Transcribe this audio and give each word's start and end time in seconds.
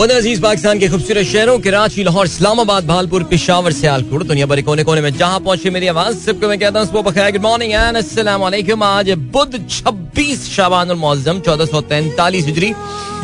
वतन 0.00 0.16
अज़ीज़ 0.16 0.40
पाकिस्तान 0.42 0.78
के 0.78 0.88
खूबसूरत 0.88 1.26
शहरों 1.26 1.58
कराची, 1.60 2.02
लाहौर, 2.02 2.26
इस्लामाबाद, 2.26 2.86
भालपुर, 2.86 3.22
पिशावर, 3.30 3.72
सियालकोट, 3.72 4.22
दुनिया 4.26 4.46
भर 4.46 4.62
कोने 4.62 4.84
कोने 4.84 5.00
में 5.00 5.12
जहाँ 5.12 5.40
पहुँचे 5.40 5.70
मेरी 5.70 5.86
आवाज़, 5.86 6.16
सबको 6.18 6.48
मैं 6.48 6.58
कहता 6.58 6.80
हूँ, 6.80 6.86
सुबह 6.88 7.30
गुड 7.30 7.42
मॉर्निंग 7.42 7.72
एंड 7.72 7.96
वालेकुम 8.40 8.82
आज 8.82 9.10
बुध 9.28 9.56
26 9.68 10.48
शाबान 10.48 10.96
सौ 11.66 11.80
तैंतालीस 11.92 12.46
हिजरी। 12.46 12.72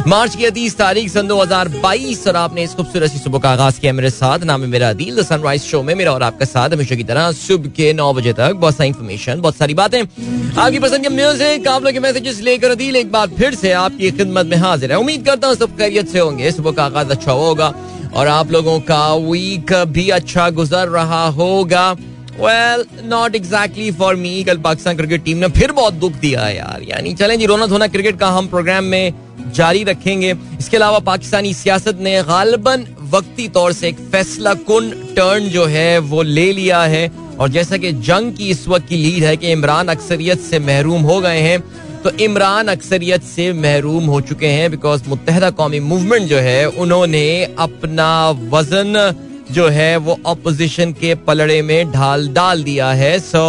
मार्च 0.06 0.34
की 0.37 0.50
तीस 0.50 0.76
तारीख 0.79 1.08
सन 1.11 1.29
दो 1.29 1.40
हज़ार 1.40 1.69
बाईस 1.82 2.26
और 2.29 2.37
आपने 2.37 2.62
इस 2.62 2.74
खूबसूरत 2.74 3.10
सी 3.10 3.19
सुबह 3.19 3.38
का 3.38 3.51
आगाज़ 3.51 3.80
किया 3.80 3.92
मेरे 3.92 4.10
साथ। 4.10 4.38
नाम 4.40 4.62
है 4.62 4.69
मेरा 4.69 4.90
अदील 4.90 5.22
सनराइज 5.24 5.62
शो 5.62 5.83
में 5.83 5.94
मेरा 5.94 6.12
और 6.12 6.22
आपका 6.22 6.44
साथ 6.44 6.71
हमेशा 6.71 6.94
की 6.94 7.04
तरह 7.04 7.30
सुबह 7.33 7.71
के 7.76 7.92
नौ 7.92 8.12
बजे 8.15 8.33
तक 8.33 8.53
बहुत 8.54 8.76
सारी 8.76 8.88
इन्फॉर्मेशन 8.88 9.40
बहुत 9.40 9.56
सारी 9.56 9.74
बातें। 9.74 10.01
आपकी 10.01 10.79
पसंद 10.79 11.03
के 11.03 11.08
म्यूज़िक 11.08 11.69
आप 11.69 11.84
लोग 11.84 11.92
के 11.92 12.01
मैसेजेस 12.01 12.40
लेकर 12.40 12.71
अदील 12.71 12.97
एक 12.97 13.11
बार 13.12 13.29
फिर 13.38 13.54
से 13.56 13.72
आपकी 13.74 14.11
खिदमत 14.12 14.47
में 14.47 14.56
हाजिर 14.58 14.92
है। 14.92 14.98
उम्मीद 14.98 15.26
करता 15.26 15.48
हूँ 15.48 15.56
सब 15.56 15.76
खैरियत 15.79 16.09
से 16.09 16.19
होंगे। 16.19 16.52
सुबह 16.52 16.73
का 16.73 16.84
आगाज़ 16.84 17.11
अच्छा 17.11 17.33
होगा 17.33 17.73
और 18.15 18.29
आप 18.29 18.52
लोगों 18.52 18.79
का 18.84 19.15
वीक 19.27 19.75
भी 19.91 20.09
अच्छा 20.12 20.48
गुजर 20.52 20.88
रहा 20.91 21.27
होगा। 21.33 21.91
Well 22.38 22.84
not 23.09 23.34
exactly 23.34 23.91
for 23.93 24.16
me 24.16 24.43
कल 24.45 24.59
पाकिस्तान 24.62 24.97
क्रिकेट 24.97 25.25
टीम 25.25 25.38
ने 25.38 25.48
फिर 25.51 25.73
बहुत 25.75 25.95
दुख 25.97 26.12
दिया 26.20 26.48
यार। 26.51 26.83
यानी 26.88 27.15
चलें 27.15 27.38
जी, 27.38 27.47
रोना 27.47 27.66
धोना 27.66 27.87
क्रिकेट 27.88 28.19
का 28.20 28.29
हम 28.30 28.48
प्रोग्राम 28.48 28.84
में 28.84 29.26
जारी 29.56 29.84
रखेंगे। 29.84 30.34
इसके 30.59 30.77
अलावा 30.77 30.98
पाकिस्तानी 31.06 31.55
सियासत 31.55 31.98
ने 32.01 32.23
गालबन 32.24 32.87
वक्ती 33.10 33.48
तौर 33.51 33.73
से 33.73 33.88
एक 33.88 33.98
फैसला 34.12 34.55
कुन 34.66 34.91
टर्न 35.16 35.48
जो 35.48 35.64
है, 35.66 35.98
वो 36.01 36.23
ले 36.23 36.52
लिया 36.52 36.83
है। 36.84 37.10
और 37.41 37.48
जैसा 37.48 37.77
कि 37.77 37.92
जंग 37.92 38.33
की 38.33 38.48
इस 38.50 38.66
वक्त 38.69 38.87
की 38.88 38.97
लीड 38.97 39.24
है 39.24 39.37
कि 39.37 39.50
इमरान 39.52 39.88
अक्सरियत 39.88 40.41
से 40.41 40.59
महरूम 40.59 41.02
हो 41.02 41.20
गए 41.20 41.41
हैं 41.41 41.61
तो 42.02 42.11
इमरान 42.20 42.69
अक्सरियत 42.69 43.23
से 43.24 43.52
महरूम 43.52 44.05
हो 44.06 44.20
चुके 44.20 44.47
हैं 44.48 44.70
बिकॉज़ 44.70 45.09
मुतहदा 45.09 45.50
कौमी 45.50 45.80
मूवमेंट 45.83 46.28
जो 46.28 46.38
है, 46.38 46.66
उन्होंने 46.66 47.55
अपना 47.59 48.09
वज़न 48.50 49.14
जो 49.50 49.69
है, 49.69 49.97
वो 49.97 50.19
अपोजिशन 50.27 50.92
के 50.92 51.14
पलड़े 51.27 51.61
में 51.62 51.92
ढाल 51.92 52.28
डाल 52.28 52.62
दिया 52.62 52.91
है। 52.92 53.19
So 53.20 53.42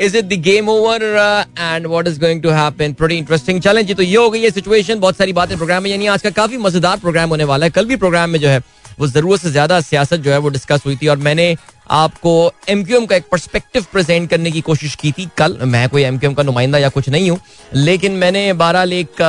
is 0.00 0.16
it 0.16 0.24
the 0.24 0.40
game 0.42 0.68
over 0.68 1.02
and 1.58 1.86
what 1.86 2.08
is 2.08 2.20
going 2.20 2.42
to 2.42 2.50
happen 2.50 2.92
pretty 2.92 3.16
interesting 3.16 3.60
challenge 3.62 3.94
तो 3.96 4.02
ये 4.02 4.16
हो 4.16 4.28
गई 4.30 4.42
है 4.42 4.50
सिचुएशन 4.50 5.00
बहुत 5.00 5.16
सारी 5.16 5.32
बातें 5.32 5.56
प्रोग्राम 5.56 5.82
में, 5.82 5.90
यानी 5.90 6.06
आज 6.08 6.22
का 6.22 6.30
काफ़ी 6.32 6.56
मज़ेदार 6.58 6.96
प्रोग्राम 6.98 7.30
होने 7.30 7.44
वाला 7.44 7.66
है। 7.66 7.70
कल 7.70 7.84
भी 7.86 7.96
प्रोग्राम 7.96 8.30
में 8.30 8.38
जो 8.40 8.48
है, 8.48 8.62
वो 9.00 9.06
ज़रूरत 9.08 9.40
से 9.40 9.50
ज़्यादा 9.50 9.80
सियासत 9.82 10.16
जो 10.18 10.30
है, 10.32 10.38
वो 10.38 10.48
डिस्कस 10.50 10.82
हुई 10.86 10.96
थी 10.96 11.08
और 11.08 11.16
मैंने 11.18 11.54
आपको 11.92 12.32
एम 12.68 12.82
क्यू 12.84 12.96
एम 12.96 13.06
का 13.06 13.16
एक 13.16 13.24
परस्पेक्टिव 13.30 13.84
प्रेजेंट 13.92 14.28
करने 14.30 14.50
की 14.50 14.60
कोशिश 14.62 14.94
की 14.94 15.12
थी 15.12 15.28
कल। 15.38 15.56
मैं 15.64 15.88
कोई 15.88 16.02
एम 16.02 16.18
क्यू 16.18 16.30
एम 16.30 16.34
का 16.34 16.42
नुमाइंदा 16.42 16.78
या 16.78 16.88
कुछ 16.88 17.08
नहीं 17.08 17.30
हूँ, 17.30 17.38
लेकिन 17.76 18.12
मैंने 18.14 18.52
बहरहाल 18.54 18.92
एक 18.92 19.22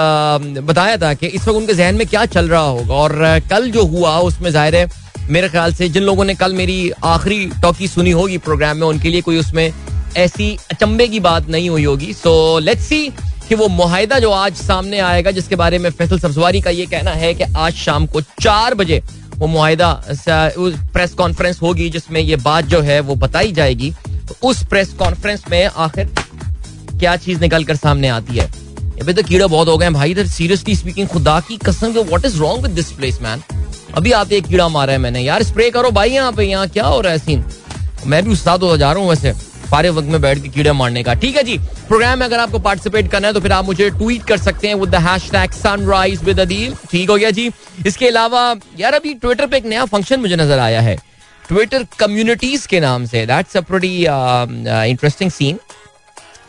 बताया 0.64 0.97
था 0.97 1.14
कि 1.14 1.27
इस 1.27 1.47
वक्त 1.47 1.58
उनके 1.58 1.73
जहन 1.73 1.95
में 1.95 2.08
क्या 2.08 2.25
चल 2.27 2.49
रहा 2.49 2.61
होगा। 2.61 2.95
और 2.95 3.39
कल 3.49 3.69
जो 3.72 3.86
हुआ, 3.86 4.17
उसमें 4.19 4.52
ज़ाहिर 4.52 4.75
है, 4.75 4.89
मेरे 5.30 5.49
ख्याल 5.49 5.73
से 5.73 5.88
जिन 5.89 6.03
लोगों 6.03 6.25
ने 6.25 6.36
कल 6.36 6.53
मेरी 6.53 6.92
आखिरी 7.05 7.45
टॉकी 7.61 7.88
सुनी 7.88 8.11
होगी 8.11 8.38
प्रोग्राम 8.39 8.77
में, 8.77 8.88
उनके 8.88 9.09
लिए 9.09 9.22
कोई 9.22 9.38
उसमें 9.39 9.72
ऐसी 10.17 10.58
अचंबे 10.72 11.08
की 11.08 11.20
बात 11.22 11.50
नहीं 11.50 11.70
हुई 11.70 11.84
होगी। 11.84 12.14
सो 12.14 12.59
लेट्स 12.59 12.86
सी 12.86 13.08
कि 13.48 13.56
वो 13.56 13.67
मुहिदा 13.70 14.20
जो 14.20 14.31
आज 14.31 14.56
सामने 14.58 15.00
आएगा, 15.02 15.31
जिसके 15.31 15.56
बारे 15.56 15.78
में 15.80 15.90
फैसल 15.92 16.20
सब्जवारी 16.20 16.62
का 16.62 16.70
ये 16.72 16.86
कहना 16.86 17.12
है 17.14 17.34
कि 17.34 17.44
आज 17.44 17.73
शाम 17.76 18.06
को 18.08 18.22
चार 18.22 18.73
बजे 18.76 19.02
वो 19.36 19.48
मुहिदा 19.48 19.94
प्रेस 20.17 21.14
कॉन्फ्रेंस 21.14 21.62
होगी, 21.62 21.89
जिसमें 21.89 22.20
ये 22.22 22.36
बात 22.38 22.66
जो 22.66 22.82
है 22.82 23.00
वो 23.02 23.16
बताई 23.17 23.52
जाएगी। 23.52 23.92
तो 24.28 24.36
उस 24.44 24.64
प्रेस 24.66 24.94
कॉन्फ्रेंस 24.94 25.44
में 25.52 25.66
आखिर 25.66 26.09
क्या 26.92 27.16
चीज़ 27.17 27.39
निकल 27.42 27.64
कर 27.64 27.76
सामने 27.76 28.08
आती 28.09 28.38
है? 28.38 28.50
अभी 29.02 29.14
तो 29.14 29.23
कीड़े 29.23 29.45
बहुत 29.45 29.67
हो 29.67 29.78
गए 29.78 29.89
भाई, 29.89 30.12
इधर 30.12 30.28
सीरियसली 30.28 30.76
स्पीकिंग 30.76 31.08
खुदा 31.08 31.39
की 31.39 31.58
कसम 31.59 31.92
what 31.94 32.26
is 32.26 32.38
wrong 32.39 32.64
with 32.64 32.72
this 32.72 32.92
place 32.92 33.22
man 33.22 33.44
अभी 33.94 34.12
आप 34.14 34.32
एक 34.32 34.45
कीड़ा 34.48 34.67
मारा 34.70 34.94
है 34.94 35.00
मैंने। 35.00 35.22
यार 35.22 35.44
स्प्रे 35.44 35.70
करो 35.72 35.92
भाई 35.92 36.09
यहाँ 36.12 36.32
पे, 36.32 36.44
यहाँ 36.44 36.67
क्या 36.70 36.86
हो 36.86 37.00
रहा 37.02 37.12
है 37.12 37.20
सीन 37.20 37.44
मैं 38.06 38.23
भी 38.26 38.32
उस्ताद 38.32 38.64
होता 38.64 38.78
जा 38.78 38.92
रहा 38.92 39.02
हूँ 39.02 39.09
वैसे। 39.09 39.34
सारे 39.72 39.89
वक्त 39.89 40.08
में 40.08 40.22
बैठ 40.22 40.41
के 40.41 40.50
कीड़े 40.50 40.72
मारने 40.73 41.03
का। 41.03 41.14
ठीक 41.15 41.36
है 41.37 41.43
जी? 41.43 41.58
प्रोग्राम 41.87 42.20
में 42.20 42.26
अगर 42.26 42.39
आपको 42.39 42.59
पार्टिसिपेट 42.59 43.11
करना 43.11 43.27
है 43.27 43.33
तो 43.33 43.39
फिर 43.39 43.52
आप 43.52 43.65
मुझे 43.65 43.89
ट्वीट 43.92 44.23
कर 44.27 44.37
सकते 44.39 44.67
हैं 44.67 44.76
with 44.76 44.89
the 44.89 45.02
hashtag 45.04 45.52
sunrise 45.54 46.23
with 46.23 46.39
Adeel 46.39 46.76
ठीक 46.92 47.09
हो 47.09 47.15
गया 47.15 47.32
जी? 47.32 47.49
इसके 47.87 48.08
अलावा, 48.08 48.55
यार 48.80 48.93
अभी 48.93 49.14
ट्विटर 49.15 49.48
पे 49.48 49.58
एक 49.58 49.65
नया 49.65 49.86
फ़ंक्शन 49.87 50.20
मुझे 50.20 50.36
नज़र 50.36 50.60
आया 50.60 50.81
है। 50.81 50.95
ट्विटर 51.43 51.86
कम्युनिटीज 51.99 52.65
के 52.65 52.80
नाम 52.80 53.05
से। 53.05 53.26
दैट्स 53.26 53.58
अ 53.58 53.64
इंटरेस्टिंग 54.86 55.31
सीन 55.31 55.60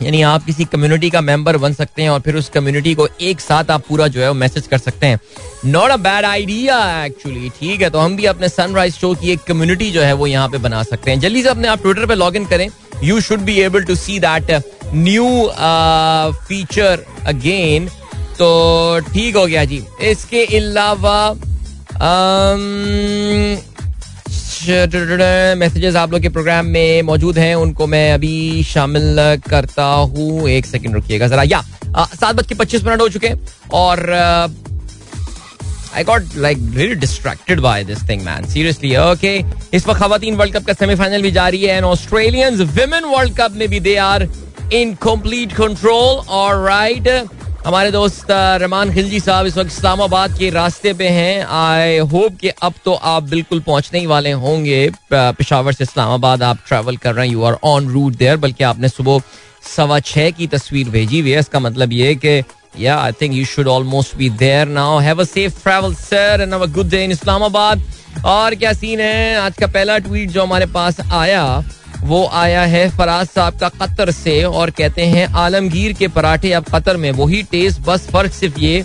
यानी 0.01 0.21
आप 0.23 0.45
किसी 0.45 0.65
कम्युनिटी 0.65 1.09
का 1.09 1.19
मेंबर 1.21 1.57
बन 1.57 1.73
सकते 1.73 2.01
हैं 2.01 2.09
और 2.09 2.19
फिर 2.19 2.35
उस 2.35 2.49
कम्युनिटी 2.49 2.93
को 2.95 3.07
एक 3.21 3.39
साथ 3.39 3.71
आप 3.71 3.83
पूरा 3.87 4.07
जो 4.07 4.21
है 4.21 4.27
वो 4.27 4.33
मैसेज 4.33 4.67
कर 4.67 4.77
सकते 4.77 5.07
हैं। 5.07 5.19
Not 5.65 5.91
a 5.91 5.97
bad 5.97 6.25
idea 6.25 6.77
actually 7.05 7.49
ठीक 7.59 7.81
है 7.81 7.89
तो 7.89 7.99
हम 7.99 8.15
भी 8.15 8.25
अपने 8.25 8.49
सनराइज 8.49 8.93
शो 8.93 9.13
की 9.15 9.31
एक 9.31 9.43
कम्युनिटी 9.47 9.91
जो 9.91 10.01
है 10.01 10.13
वो 10.13 10.27
यहाँ 10.27 10.47
पे 10.49 10.57
बना 10.59 10.81
सकते 10.83 11.11
हैं। 11.11 11.19
जल्दी 11.19 11.43
से 11.43 11.49
अपने 11.49 11.67
आप 11.67 11.81
ट्विटर 11.81 12.05
पे 12.05 12.15
लॉग 12.15 12.35
इन 12.35 12.45
करें। 12.45 12.67
You 13.03 13.19
should 13.21 13.39
be 13.41 13.59
able 13.61 13.83
to 13.83 13.95
see 13.95 14.19
that 14.19 14.51
new 14.95 15.27
feature 16.47 17.05
again 17.27 17.87
तो 18.39 18.49
ठीक 19.13 19.35
हो 19.35 19.45
गया 19.45 19.63
जी। 19.65 19.81
इसके 20.11 20.45
अलावा 20.57 21.33
मैसेजेस 25.55 25.95
आप 25.95 26.11
लोग 26.11 26.21
के 26.21 26.29
प्रोग्राम 26.29 26.65
में 26.65 27.01
मौजूद 27.01 27.37
हैं, 27.37 27.55
उनको 27.55 27.87
मैं 27.87 28.13
अभी 28.13 28.63
शामिल 28.63 29.15
करता 29.49 29.85
हूँ। 29.85 30.49
एक 30.49 30.65
सेकंड 30.65 30.95
रुकिएगा 30.95 31.27
जरा। 31.27 31.43
या 31.43 31.61
सात 31.95 32.35
बज 32.35 32.47
के 32.47 32.55
पच्चीस 32.55 32.83
मिनट 32.83 33.01
हो 33.01 33.09
चुके 33.09 33.27
हैं 33.27 33.39
और 33.73 34.05
I 35.95 36.03
got 36.03 36.35
like 36.37 36.57
really 36.75 36.95
distracted 36.95 37.59
by 37.59 37.83
this 37.83 38.07
thing 38.09 38.21
man 38.21 38.47
seriously 38.49 38.95
okay 38.97 39.35
इस 39.73 39.87
वक्त 39.87 39.99
खवातीन 39.99 40.35
वर्ल्ड 40.35 40.55
कप 40.55 40.65
का 40.67 40.73
सेमीफाइनल 40.73 41.21
भी 41.21 41.31
जारी 41.31 41.61
है 41.63 41.75
and 41.77 41.85
Australians 41.85 42.59
women 42.71 43.05
world 43.15 43.37
cup 43.37 43.51
में 43.57 43.67
भी 43.69 43.79
they 43.79 43.95
are 44.07 44.27
in 44.73 44.93
complete 45.03 45.53
control 45.53 46.25
और 46.31 46.65
राइट 46.67 47.07
हमारे 47.65 47.91
दोस्त 47.91 48.27
रमान 48.61 48.93
खिलजी 48.93 49.19
साहब 49.19 49.45
इस 49.45 49.57
वक्त 49.57 49.69
इस्लामाबाद 49.71 50.37
के 50.37 50.49
रास्ते 50.49 50.93
पे 50.93 51.07
हैं। 51.07 51.45
आई 51.57 51.97
होप 52.13 52.37
कि 52.41 52.49
अब 52.49 52.73
तो 52.85 52.93
आप 53.11 53.23
बिल्कुल 53.23 53.59
पहुँचने 53.67 53.99
ही 53.99 54.05
वाले 54.05 54.31
होंगे 54.41 54.89
पिशावर 55.13 55.73
से 55.73 55.83
इस्लामाबाद। 55.83 56.43
आप 56.43 56.57
ट्रैवल 56.67 56.97
कर 56.97 57.13
रहे 57.13 57.27
हैं 57.27 57.33
you 57.33 57.43
are 57.43 57.57
on 57.63 57.87
route 57.89 58.15
there 58.15 58.37
बल्कि 58.37 58.63
आपने 58.63 58.89
सुबह 58.89 59.21
सवा 59.67 59.99
छह 60.01 60.29
की 60.31 60.47
तस्वीर 60.47 60.89
भेजी 60.89 61.19
हुई 61.19 61.31
है। 61.31 61.39
इसका 61.39 61.59
मतलब 61.59 61.93
ये 61.93 62.13
कि 62.15 62.39
या 62.79 62.97
I 62.97 63.11
think 63.11 63.33
you 63.33 63.45
should 63.45 63.67
almost 63.67 64.15
be 64.17 64.29
there 64.29 64.67
now 64.67 64.99
have 64.99 65.21
a 65.21 65.23
safe 65.23 65.61
travel 65.63 65.93
sir 65.95 66.41
and 66.41 66.53
a 66.53 66.65
good 66.65 66.89
day 66.89 67.03
in 67.03 67.11
Islamabad 67.11 67.83
और 68.25 68.55
क्या 68.55 68.73
सीन 68.73 68.99
है? 68.99 69.35
आज 69.37 69.57
का 69.57 69.67
पहला 69.67 69.97
ट्वीट 69.97 70.29
जो 70.29 70.43
हमारे 70.43 70.65
पास 70.65 70.99
आया, 71.11 71.63
वो 72.01 72.25
आया 72.33 72.61
है 72.65 72.89
फराज 72.89 73.27
साहब 73.27 73.57
का 73.59 73.69
कतर 73.71 74.11
से 74.11 74.43
और 74.43 74.69
कहते 74.69 75.05
हैं, 75.05 75.25
आलमगीर 75.27 75.93
के 75.93 76.07
पराठे 76.07 76.51
अब 76.51 76.65
कतर 76.65 76.97
में। 76.97 77.11
वही 77.11 77.41
टेस्ट 77.43 77.81
बस 77.81 78.07
फ़र्क 78.07 78.33
सिर्फ़ 78.33 78.59
ये 78.59 78.83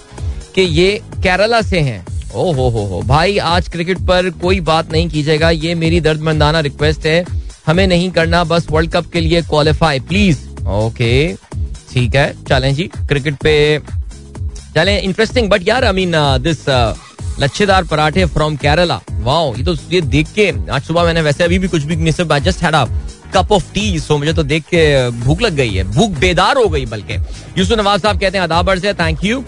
कि 0.54 0.62
ये 0.62 0.90
केरला 1.16 1.60
से 1.62 1.80
हैं। 1.80 2.04
ओ 2.34 2.52
हो 2.52 2.68
हो 2.68 2.84
हो। 2.86 3.02
भाई, 3.02 3.38
आज 3.38 3.68
क्रिकेट 3.68 3.98
पर 3.98 4.30
कोई 4.42 4.60
बात 4.60 4.92
नहीं 4.92 5.08
कीजिएगा, 5.08 5.50
ये 5.50 5.74
मेरी 5.74 6.00
दर्दमंदाना 6.00 6.60
रिक्वेस्ट 6.60 7.06
है। 7.06 7.24
हमें 7.66 7.86
नहीं 7.86 8.10
करना, 8.10 8.42
बस 8.44 8.66
वर्ल्ड 8.70 8.92
कप 8.92 9.10
के 9.12 9.20
लिए 9.20 9.42
क्वालिफाई 9.42 10.00
प्लीज़ 10.00 10.46
ओके 10.68 11.32
ठीक 11.92 12.14
है। 12.14 12.32
चलें 12.44 12.74
जी, 12.74 12.90
क्रिकेट 12.98 13.34
पे 13.42 13.56
चलें 14.74 15.00
इंटरेस्टिंग 15.00 15.50
बट 15.50 15.68
यार 15.68 15.84
आई 15.84 15.92
मीन 15.92 16.12
दिस 16.42 16.64
लच्छेदार 17.40 17.84
पराठे 17.84 18.24
फ्रॉम 18.26 18.56
केरला 18.56 19.00
वाओ 19.10 19.54
ये 19.56 19.64
तो 19.64 19.74
ये 19.90 20.00
देख 20.02 20.28
के, 20.34 20.48
आज 20.70 20.82
सुबह 20.82 21.04
मैंने 21.04 21.22
वैसे 21.22 21.44
अभी 21.44 21.58
भी 21.58 21.68
कुछ 21.68 21.82
भी 21.82 21.96
नहीं 21.96 22.12
सिर्फ़ 22.12 22.32
just 22.40 22.62
had 22.62 22.74
cup 23.34 23.52
of 23.52 23.72
tea 23.72 23.98
so 24.00 24.16
मुझे 24.18 24.32
तो 24.32 24.42
देख 24.42 24.64
के 24.64 24.84
भूख 25.20 25.40
लग 25.42 25.54
गई 25.54 25.70
है। 25.70 25.82
भूख 25.86 26.10
बेदार 26.18 26.56
हो 26.56 26.68
गई 26.68 26.86
बल्कि। 26.86 27.14
यूसुफ 27.58 27.78
नवाज़ 27.78 28.00
साहब 28.02 28.20
कहते 28.20 28.38
हैं 28.38 28.44
अदाबर 28.44 28.78
से 28.78 28.92
thank 28.94 29.24
you 29.24 29.40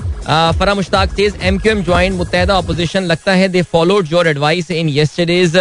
Farah 0.58 0.74
Mushtaq 0.74 1.12
says 1.16 1.38
MQM 1.42 1.82
join 1.84 2.12
Muttahida 2.12 2.56
opposition 2.56 3.04
लगता 3.04 3.32
है 3.32 3.48
they 3.48 3.62
followed 3.72 4.12
your 4.12 4.28
advice 4.28 4.70
in 4.70 4.88
yesterday's 4.88 5.56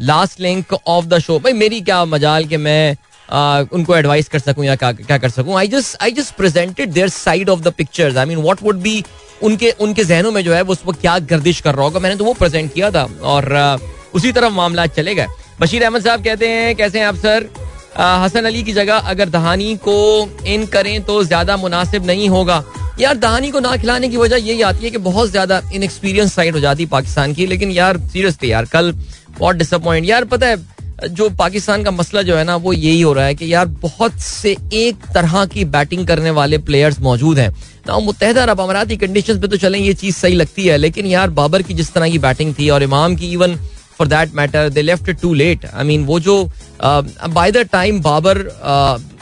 last 0.00 0.40
link 0.40 0.72
of 0.74 1.06
the 1.06 1.18
show 1.18 1.38
भाई, 1.38 1.52
मेरी 1.52 1.80
क्या 1.80 2.04
मजाल 2.04 2.44
कि 2.44 2.56
मैं 2.56 2.96
उनको 3.28 3.96
एडवाइस 3.96 4.28
कर 4.28 4.38
सकूँ 4.38 4.64
या 4.64 4.74
क्या 4.76 5.18
कर 5.18 5.28
सकूँ? 5.30 5.56
I 5.58 5.68
just 5.68 5.96
I 6.02 6.10
just 6.12 6.34
presented 6.36 6.92
their 6.92 7.08
side 7.10 7.48
of 7.50 7.60
the 7.60 7.72
pictures 7.74 8.16
I 8.16 8.26
mean 8.26 8.38
what 8.38 8.62
would 8.62 8.80
be 8.82 9.02
उनके 9.42 9.70
उनके 9.80 10.04
जहनों 10.04 10.30
में 10.32 10.42
जो 10.44 10.52
है 10.54 10.62
उस 10.64 10.82
वक्त 10.86 11.00
क्या 11.00 11.18
गर्दिश 11.20 11.60
कर 11.60 11.74
रहा 11.74 11.84
होगा? 11.84 12.00
मैंने 12.00 12.16
तो 12.16 12.24
वो 12.24 12.32
प्रेजेंट 12.34 12.72
किया 12.74 12.90
था 12.90 13.08
और 13.24 13.80
उसी 14.14 14.32
तरफ़ 14.32 14.52
मामला 14.52 14.86
चले 14.88 15.14
गए। 15.14 15.26
बशीर 15.60 15.82
अहमद 15.84 16.02
साहब 16.02 16.24
कहते 16.24 16.48
हैं, 16.48 16.74
कैसे 16.76 16.98
हैं 16.98 17.06
आप, 17.06 17.16
सर? 17.16 17.48
हसन 17.96 18.44
अली 18.44 18.62
की 18.62 18.72
जगह 18.72 19.10
अगर 19.10 19.28
दहानी 19.28 19.74
को 19.78 20.28
इन 20.46 20.66
करें 20.66 21.02
तो 21.04 21.22
ज़्यादा 21.24 21.56
मुनासिब 21.56 22.06
नहीं 22.06 22.28
होगा। 22.28 22.62
यार, 23.00 23.16
दहानी 23.16 23.50
को 23.50 23.60
ना 23.60 23.76
खिलाने 23.76 24.08
की 24.08 24.16
वजह 24.16 24.36
यही 24.38 24.62
आती 24.62 24.84
है 24.84 24.90
कि 24.90 24.98
बहुत 25.00 25.30
ज़्यादा 25.30 25.60
इनएक्सपीरियंस 25.74 26.34
साइड 26.34 26.54
हो 26.54 26.60
जाती 26.60 26.82
है 26.82 26.88
पाकिस्तान 26.90 27.34
की। 27.34 27.46
लेकिन 27.46 27.70
यार 27.70 27.98
सीरियसली 28.02 28.52
यार, 28.52 28.64
कल 28.66 28.92
बहुत 29.38 29.56
डिसअपॉइंट 29.56 30.06
यार, 30.06 30.24
पता 30.26 30.46
है 30.46 30.56
जो 31.02 31.28
पाकिस्तान 31.30 31.82
का 31.84 31.90
मसला 31.90 32.22
जो 32.22 32.36
है 32.36 32.44
ना, 32.44 32.56
वो 32.56 32.72
यही 32.72 33.00
हो 33.00 33.12
रहा 33.12 33.24
है 33.24 33.34
कि 33.34 33.52
यार 33.52 33.66
बहुत 33.66 34.18
से 34.20 34.56
एक 34.72 35.06
तरह 35.14 35.44
की 35.44 35.64
बैटिंग 35.66 36.06
करने 36.06 36.30
वाले 36.30 36.58
प्लेयर्स 36.60 37.00
मौजूद 37.00 37.38
हैं। 37.38 37.50
ना 37.86 37.98
मुतहदा 38.00 38.42
अरब 38.42 38.88
की 38.88 38.96
कंडीशन 38.96 39.40
पे 39.40 39.48
तो 39.48 39.56
चलें, 39.56 39.78
ये 39.78 39.94
चीज़ 39.94 40.16
सही 40.16 40.34
लगती 40.34 40.66
है, 40.66 40.76
लेकिन 40.76 41.06
यार 41.06 41.30
बाबर 41.32 41.62
की 41.62 41.74
जिस 41.74 41.92
तरह 41.92 42.10
की 42.10 42.18
बैटिंग 42.18 42.54
थी 42.58 42.68
और 42.70 42.82
इमाम 42.82 43.16
की 43.16 43.32
even 43.32 43.56
for 43.98 44.06
that 44.08 44.34
matter 44.34 44.68
they 44.68 44.82
left 44.82 45.10
too 45.20 45.32
late 45.34 45.64
I 45.66 45.84
mean 45.84 46.04
वो 46.04 46.20
जो 46.20 46.42
by 46.82 47.52
the 47.52 47.66
time 47.72 48.00
Babar 48.02 48.38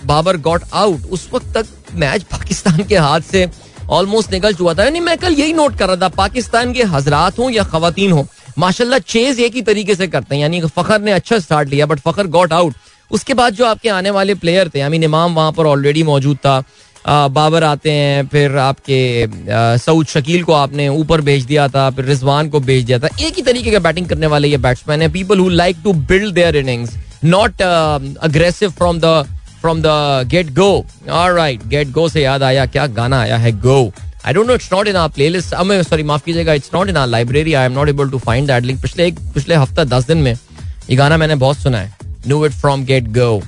Babar 0.07 0.37
got 0.41 0.63
out 0.73 1.07
उस 1.11 1.29
वक्त 1.33 1.57
तक 1.57 1.67
मैच 1.95 2.23
पाकिस्तान 2.31 2.83
के 2.85 2.97
हाथ 2.99 3.21
से 3.31 3.49
ऑलमोस्ट 3.91 4.33
निकल 4.33 4.55
चुका 4.55 4.75
था। 4.75 4.85
यानी 4.85 5.01
मैं 5.01 5.17
कल 5.19 5.33
यही 5.35 5.53
नोट 5.53 5.77
कर 5.79 5.87
रहा 5.89 5.97
था, 5.97 6.09
पाकिस्तान 6.11 6.73
के 6.73 6.83
हजरात 6.85 7.39
हों 7.39 7.51
या 7.51 7.63
खातन 7.65 8.13
हो 8.13 8.27
माशाल्लाह 8.59 8.99
चेज 9.01 9.41
एक 9.41 9.55
ही 9.55 9.63
तरीके 9.63 9.95
से 9.95 10.07
करते 10.09 10.35
हैं, 10.35 10.43
यानी 10.43 10.61
फखर 10.69 11.01
ने 11.01 11.13
अच्छा 11.13 11.39
स्टार्ट 11.41 11.69
लिया 11.69 11.87
बट 11.87 12.01
फखर 12.01 12.27
गॉट 12.29 12.53
आउट 12.53 12.75
उसके 13.11 13.35
बाद 13.35 13.55
जो 13.55 13.65
आपके 13.67 13.89
आने 13.91 14.11
वाले 14.11 14.35
प्लेयर 14.37 14.69
थे 14.75 14.81
आई 14.81 14.99
इमाम 15.05 15.35
वहाँ 15.35 15.53
पर 15.53 15.67
ऑलरेडी 15.67 16.03
मौजूद 16.03 16.37
था 16.37 16.63
बाबर 17.05 17.65
आते 17.65 17.91
हैं, 17.91 18.27
फिर 18.29 18.57
आपके 18.59 19.79
सऊद 19.79 20.07
शकील 20.07 20.43
को 20.45 20.53
आपने 20.55 20.89
ऊपर 20.91 21.21
भेज 21.21 21.45
दिया 21.45 21.67
था, 21.69 21.89
फिर 21.91 22.05
रिजवान 22.05 22.49
को 22.49 22.61
भेज 22.61 22.85
दिया 22.85 22.99
था। 22.99 23.09
एक 23.21 23.37
ही 23.37 23.43
तरीके 23.43 23.71
का 23.71 23.79
बैटिंग 23.79 24.07
करने 24.09 24.27
वाले 24.27 24.49
ये 24.49 24.57
बैट्समैन 24.59 25.03
है। 25.03 25.09
People 25.13 25.39
who 25.39 25.49
like 25.51 25.77
to 25.85 25.93
build 25.93 26.35
their 26.35 26.57
innings 26.57 26.95
not 27.25 27.63
aggressive 27.63 28.71
from 28.73 29.01
the 29.01 29.25
from 29.61 29.83
the 29.83 30.29
get 30.31 30.53
go 30.55 30.85
right 31.09 31.67
get 31.67 31.91
go 31.91 32.09
से 32.09 32.23
याद 32.23 32.43
आया, 32.43 32.67
क्या 32.67 32.87
गाना 32.89 33.21
आया 33.21 33.37
है? 33.37 33.53
Go 33.53 33.93
I 34.27 34.33
don't 34.33 34.47
know 34.47 34.55
it's 34.55 34.69
not 34.73 34.89
in 34.89 34.97
our 34.97 35.09
playlist 35.11 35.55
अब 35.55 35.73
सॉरी 35.83 36.03
माफ़ 36.03 36.25
कीजिएगा 36.25 36.55
it's 36.55 36.71
not 36.75 36.89
in 36.89 36.97
our 36.97 37.07
library 37.09 37.55
I 37.55 37.67
am 37.67 37.73
not 37.73 37.89
able 37.89 38.11
to 38.11 38.19
find 38.19 38.47
that 38.49 38.65
link 38.65 38.81
पिछले 38.83 39.07
एक 39.07 39.19
पिछले 39.35 39.55
हफ़्ता 39.55 39.85
दस 39.97 40.07
दिन 40.07 40.19
में 40.19 40.33
ये 40.33 40.97
गाना 40.97 41.17
मैंने 41.17 41.35
बहुत 41.37 41.57
सुना 41.59 41.79
है. 41.79 41.93
Know 42.27 42.45
it 42.47 42.53
from 42.53 42.85
get 42.85 43.09
go 43.19 43.43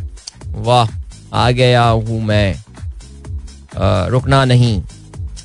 वाह 0.64 0.88
आ 1.32 1.50
गया 1.50 1.82
हूँ 1.82 2.20
मैं. 2.22 2.54
आ, 3.76 4.06
रुकना 4.06 4.44
नहीं. 4.44 4.82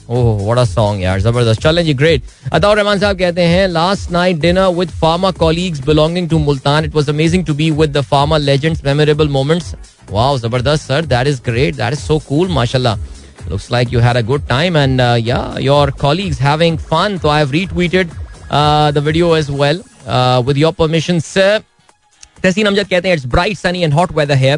ओह 0.10 0.44
व्हाट 0.44 0.58
अ 0.58 0.64
सॉन्ग 0.66 1.02
यार 1.04 1.20
ज़बरदस्त. 1.22 1.62
चलें 1.62 1.84
जी 1.86 1.94
ग्रेट 1.94 2.24
अताउर 2.54 2.78
रहमान 2.78 3.00
साहब 3.00 3.18
कहते 3.18 3.44
हैं 3.44 3.68
last 3.68 4.12
night 4.12 4.38
dinner 4.40 4.68
with 4.78 4.90
pharma 5.02 5.32
colleagues 5.42 5.80
belonging 5.86 6.30
to 6.30 6.40
Multan 6.40 6.86
it 6.86 6.96
was 6.96 7.10
amazing 7.10 7.46
to 7.46 7.54
be 7.54 7.70
with 7.72 7.98
the 7.98 8.02
pharma 8.12 8.38
legends 8.38 8.84
memorable 8.86 9.28
moments 9.30 9.74
wow 10.12 10.38
ज़बरदस्त 10.38 10.88
sir 10.88 11.06
that 11.06 11.28
is 11.28 11.42
great 11.46 11.76
that 11.76 11.94
is 11.94 12.00
so 12.00 12.20
cool 12.30 12.48
माशाल्लाह. 12.54 12.98
looks 13.49 13.71
like 13.71 13.93
you 13.93 14.01
had 14.01 14.17
a 14.17 14.23
good 14.23 14.49
time 14.49 14.77
and 14.77 15.01
uh, 15.01 15.17
yeah 15.31 15.59
your 15.59 15.91
colleagues 16.05 16.39
having 16.39 16.79
fun 16.93 17.19
so 17.19 17.29
i 17.29 17.39
have 17.39 17.51
retweeted 17.51 18.17
uh, 18.51 18.91
the 18.91 19.03
video 19.11 19.33
as 19.35 19.51
well 19.51 19.83
uh, 20.07 20.43
with 20.47 20.65
your 20.65 20.73
permission 20.83 21.21
sir 21.21 21.53
Tehseen 22.43 22.67
Amjad 22.67 22.89
कहते 22.89 23.09
हैं 23.09 23.15
it's 23.17 23.27
bright 23.35 23.57
sunny 23.59 23.83
and 23.83 23.95
hot 23.95 24.13
weather 24.17 24.35
है 24.37 24.55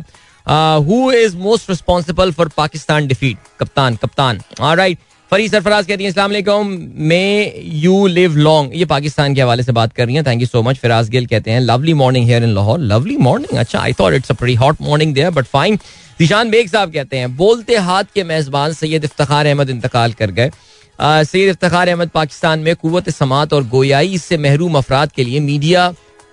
who 0.87 1.11
is 1.12 1.34
most 1.43 1.70
responsible 1.70 2.32
for 2.38 2.49
Pakistan 2.56 3.06
defeat 3.06 3.38
कप्तान 3.61 3.96
कप्तान 4.02 4.40
right 4.61 4.99
फरी 5.31 5.48
सरफराज 5.50 5.86
कहती 5.88 6.04
हैं, 6.04 6.10
अस्सलाम 6.12 6.68
मे 7.10 7.54
you 7.74 8.07
live 8.07 8.36
long. 8.38 8.72
ये 8.75 8.86
पाकिस्तान 8.86 9.36
के 9.36 9.42
हवाले 9.42 9.63
से 9.63 9.72
बात 9.72 9.94
कर 9.94 10.06
रही 10.06 10.16
हैं। 10.16 10.24
Thank 10.25 10.42
you 10.42 10.48
so 10.48 10.62
much 10.62 10.78
Firaz 10.78 11.10
Gill 11.10 11.25
कहते 11.25 11.51
हैं 11.51 11.60
lovely 11.60 11.94
morning 11.94 12.25
here 12.28 12.44
in 12.44 12.50
Lahore 12.56 12.80
lovely 12.80 13.16
morning 13.18 13.60
अच्छा 13.60 13.80
I 13.80 13.94
thought 14.00 14.13
it's 14.13 14.31
a 14.31 14.33
pretty 14.33 14.56
hot 14.56 14.81
morning 14.81 15.13
there 15.13 15.30
but 15.30 15.45
fine 15.45 15.75
Dishan 16.19 16.50
Baig 16.51 16.69
साहब 16.69 16.92
कहते 16.94 17.18
हैं, 17.18 17.36
बोलते 17.38 17.75
हाथ 17.78 18.04
के 18.16 18.24
मेजबान 18.24 18.74
सैयद 18.74 19.04
इफ्तार 19.04 19.45
अहमद 19.45 19.69
इंतकाल 19.69 20.13
कर 20.13 20.31
गए। 20.31 20.51
सैयद 21.00 21.50
इफ्तार 21.50 21.88
अहमद 21.88 22.10
पाकिस्तान 22.10 22.60
में 22.60 22.75
कुत 22.75 23.10
समात 23.10 23.54
और 23.54 23.63
गोयाई 23.68 24.18
से 24.18 24.38
महरूम 24.39 24.75
अफराद 24.77 25.12
के 25.12 25.24
लिए 25.24 25.39
मीडिया 25.39 25.88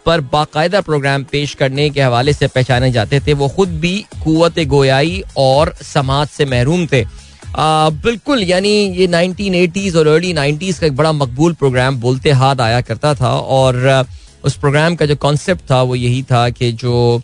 पर 0.07 0.21
बाकायदा 0.33 0.81
प्रोग्राम 0.81 1.25
पेश 1.33 1.55
करने 1.55 1.89
के 1.91 2.03
हवाले 2.03 2.33
से 2.33 2.47
पहचाने 2.49 2.91
जाते 2.93 3.21
थे। 3.21 3.33
वो 3.35 3.49
खुद 3.51 3.79
भी 3.81 3.97
कुत 4.25 4.59
गोयाई 4.67 5.23
और 5.37 5.75
समात 5.85 6.31
से 6.31 6.45
महरूम 6.47 6.87
थे। 6.87 7.05
बिल्कुल, 7.57 8.43
यानी 8.43 8.71
ये 8.99 9.07
1980s 9.09 9.97
और 9.97 10.07
अर्ली 10.07 10.33
90s 10.35 10.79
का 10.79 10.87
एक 10.87 10.97
बड़ा 10.97 11.13
मकबूल 11.13 11.53
प्रोग्राम 11.55 11.97
बोलते 12.01 12.31
हाथ 12.41 12.61
आया 12.61 12.81
करता 12.81 13.15
था 13.15 13.31
और 13.59 14.05
उस 14.45 14.57
प्रोग्राम 14.57 14.97
का 14.97 15.07
जो 15.07 15.17
कॉन्सेप्ट 15.17 15.71
था 15.71 15.83
वो 15.83 15.95
यही 15.95 16.23
था 16.23 16.49
कि 16.51 16.71
जो 16.73 17.23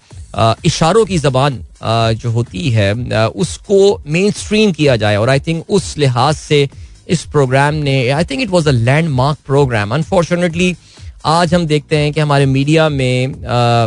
इशारों 0.67 1.05
की 1.05 1.19
जबान 1.19 1.61
जो 2.21 2.31
होती 2.31 2.71
है 2.71 2.93
उसको 3.29 3.79
मेन 4.07 4.31
स्ट्रीम 4.33 4.73
किया 4.73 4.97
जाए 4.97 5.17
और 5.17 5.31
आई 5.31 5.41
थिंक 5.41 5.71
उस 5.71 5.97
लिहाज 5.99 6.35
से 6.35 6.69
इस 7.15 7.25
प्रोग्राम 7.33 7.75
ने 7.75 7.97
I 8.09 8.25
think 8.25 8.43
it 8.43 8.51
was 8.51 8.69
a 8.69 8.73
landmark 8.73 9.39
program 9.47 9.95
unfortunately 9.95 10.75
आज 11.27 11.53
हम 11.55 11.65
देखते 11.67 11.97
हैं 11.97 12.13
कि 12.13 12.21
हमारे 12.21 12.47
मीडिया 12.47 12.89
में 12.89 13.35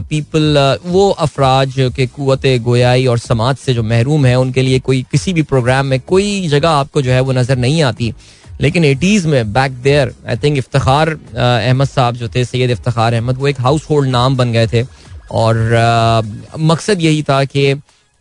पीपल 0.09 0.57
वो 0.85 1.09
अफराज 1.09 1.73
के 1.95 2.05
कुत 2.07 2.45
गोयाई 2.63 3.05
और 3.07 3.17
समाज 3.19 3.55
से 3.55 3.73
जो 3.73 3.83
महरूम 3.83 4.25
है 4.25 4.33
उनके 4.35 4.61
लिए 4.61 4.79
कोई 4.79 5.01
किसी 5.11 5.33
भी 5.33 5.41
प्रोग्राम 5.41 5.85
में 5.85 5.99
कोई 6.01 6.47
जगह 6.49 6.69
आपको 6.69 7.01
जो 7.01 7.11
है 7.11 7.19
वो 7.21 7.31
नज़र 7.31 7.57
नहीं 7.57 7.81
आती। 7.83 8.13
लेकिन 8.61 8.85
एटीज़ 8.85 9.27
में 9.27 9.53
back 9.53 9.71
there 9.81 10.13
I 10.27 10.37
think 10.43 10.57
Iftar 10.57 11.09
Ahmed 11.09 11.87
साहब 11.87 12.15
जो 12.15 12.29
थे 12.35 12.45
सैयद 12.45 12.71
इफ्तार 12.71 13.13
अहमद 13.13 13.37
वो 13.37 13.47
एक 13.47 13.61
हाउस 13.61 13.85
होल्ड 13.89 14.09
नाम 14.09 14.37
बन 14.37 14.53
गए 14.53 14.67
थे। 14.67 14.83
और 15.31 15.73
आ, 15.75 16.21
मकसद 16.57 17.01
यही 17.01 17.21
था 17.29 17.43
कि 17.45 17.73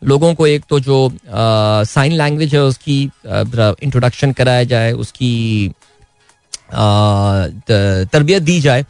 लोगों 0.02 0.34
को 0.34 0.46
एक 0.46 0.64
तो 0.68 0.80
जो 0.80 0.98
साइन 1.24 2.12
लैंग्वेज 2.12 2.54
है 2.54 2.62
उसकी 2.64 3.02
इंट्रोडक्शन 3.26 4.32
कराया 4.32 4.64
जाए 4.66 4.92
उसकी 4.92 5.34
तरबियत 6.70 8.42
दी 8.42 8.60
जाए। 8.60 8.84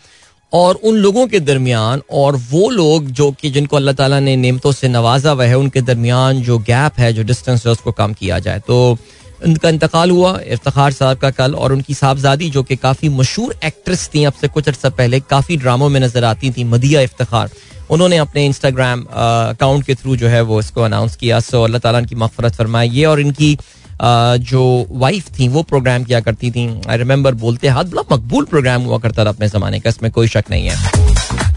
और 0.52 0.74
उन 0.74 0.96
लोगों 0.96 1.26
के 1.26 1.40
दरमियान, 1.40 2.02
और 2.10 2.36
वो 2.50 2.68
लोग 2.70 3.06
जो 3.10 3.30
कि 3.32 3.50
जिनको 3.50 3.76
अल्लाह 3.76 3.94
ताला 3.94 4.20
ने 4.20 4.36
नेमतों 4.36 4.72
से 4.72 4.88
नवाजा 4.88 5.30
हुआ 5.30 5.44
है, 5.44 5.58
उनके 5.58 5.80
दरमियान 5.82 6.42
जो 6.42 6.58
गैप 6.58 6.98
है, 6.98 7.12
जो 7.12 7.22
डिस्टेंस 7.22 7.66
है, 7.66 7.72
उसको 7.72 7.92
कम 7.92 8.12
किया 8.12 8.38
जाए। 8.38 8.60
तो 8.60 8.98
उनका 9.44 9.68
इंतकाल 9.68 10.10
हुआ, 10.10 10.38
इफ्तार 10.48 10.92
साहब 10.92 11.18
का 11.18 11.30
कल, 11.30 11.54
और 11.54 11.72
उनकी 11.72 11.94
साहबजादी 11.94 12.50
जो 12.50 12.62
कि 12.62 12.76
काफ़ी 12.76 13.08
मशहूर 13.08 13.54
एक्ट्रेस 13.64 14.08
थी, 14.14 14.24
अब 14.24 14.32
से 14.32 14.48
कुछ 14.48 14.68
अर्सा 14.68 14.88
पहले, 14.90 15.20
काफ़ी 15.20 15.56
ड्रामों 15.56 15.88
में 15.88 16.00
नज़र 16.00 16.24
आती 16.24 16.50
थी, 16.50 16.64
मदिया 16.64 17.00
इफ्तार। 17.00 17.50
उन्होंने 17.90 18.16
अपने 18.16 18.44
इंस्टाग्राम 18.46 19.02
अकाउंट 19.02 19.84
के 19.84 19.94
थ्रू 19.94 20.16
जो 20.16 20.28
है 20.28 20.40
वो 20.42 20.60
इसको 20.60 20.82
अनाउंस 20.82 21.16
किया। 21.16 21.40
सो 21.40 21.62
अल्लाह 21.62 21.80
ताला 21.80 22.00
की 22.02 22.14
मफरत 22.14 22.54
फरमाए। 22.54 22.88
ये 22.88 23.04
और 23.04 23.20
इनकी 23.20 23.56
जो 24.02 24.86
वाइफ 24.90 25.28
थी, 25.38 25.48
वो 25.48 25.62
प्रोग्राम 25.64 26.04
किया 26.04 26.20
करती 26.20 26.50
थी। 26.50 26.68
आई 26.88 26.96
रिमेम्बर 26.98 27.34
बोलते, 27.36 27.68
हाथ 27.68 27.84
बड़ा 27.84 28.02
मकबूल 28.12 28.44
प्रोग्राम 28.44 28.82
हुआ 28.82 28.98
करता 28.98 29.24
था 29.24 29.28
अपने 29.28 29.48
जमाने 29.48 29.80
का, 29.80 29.90
इसमें 29.90 30.10
कोई 30.12 30.28
शक 30.28 30.44
नहीं 30.50 30.68
है। 30.68 31.04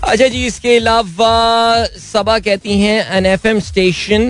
अच्छा 0.02 0.28
जी, 0.28 0.46
इसके 0.46 0.76
अलावा 0.78 1.86
सबा 2.02 2.38
कहती 2.40 2.80
हैं 2.80 3.16
an 3.18 3.26
F 3.26 3.48
M 3.48 3.60
station 3.60 4.22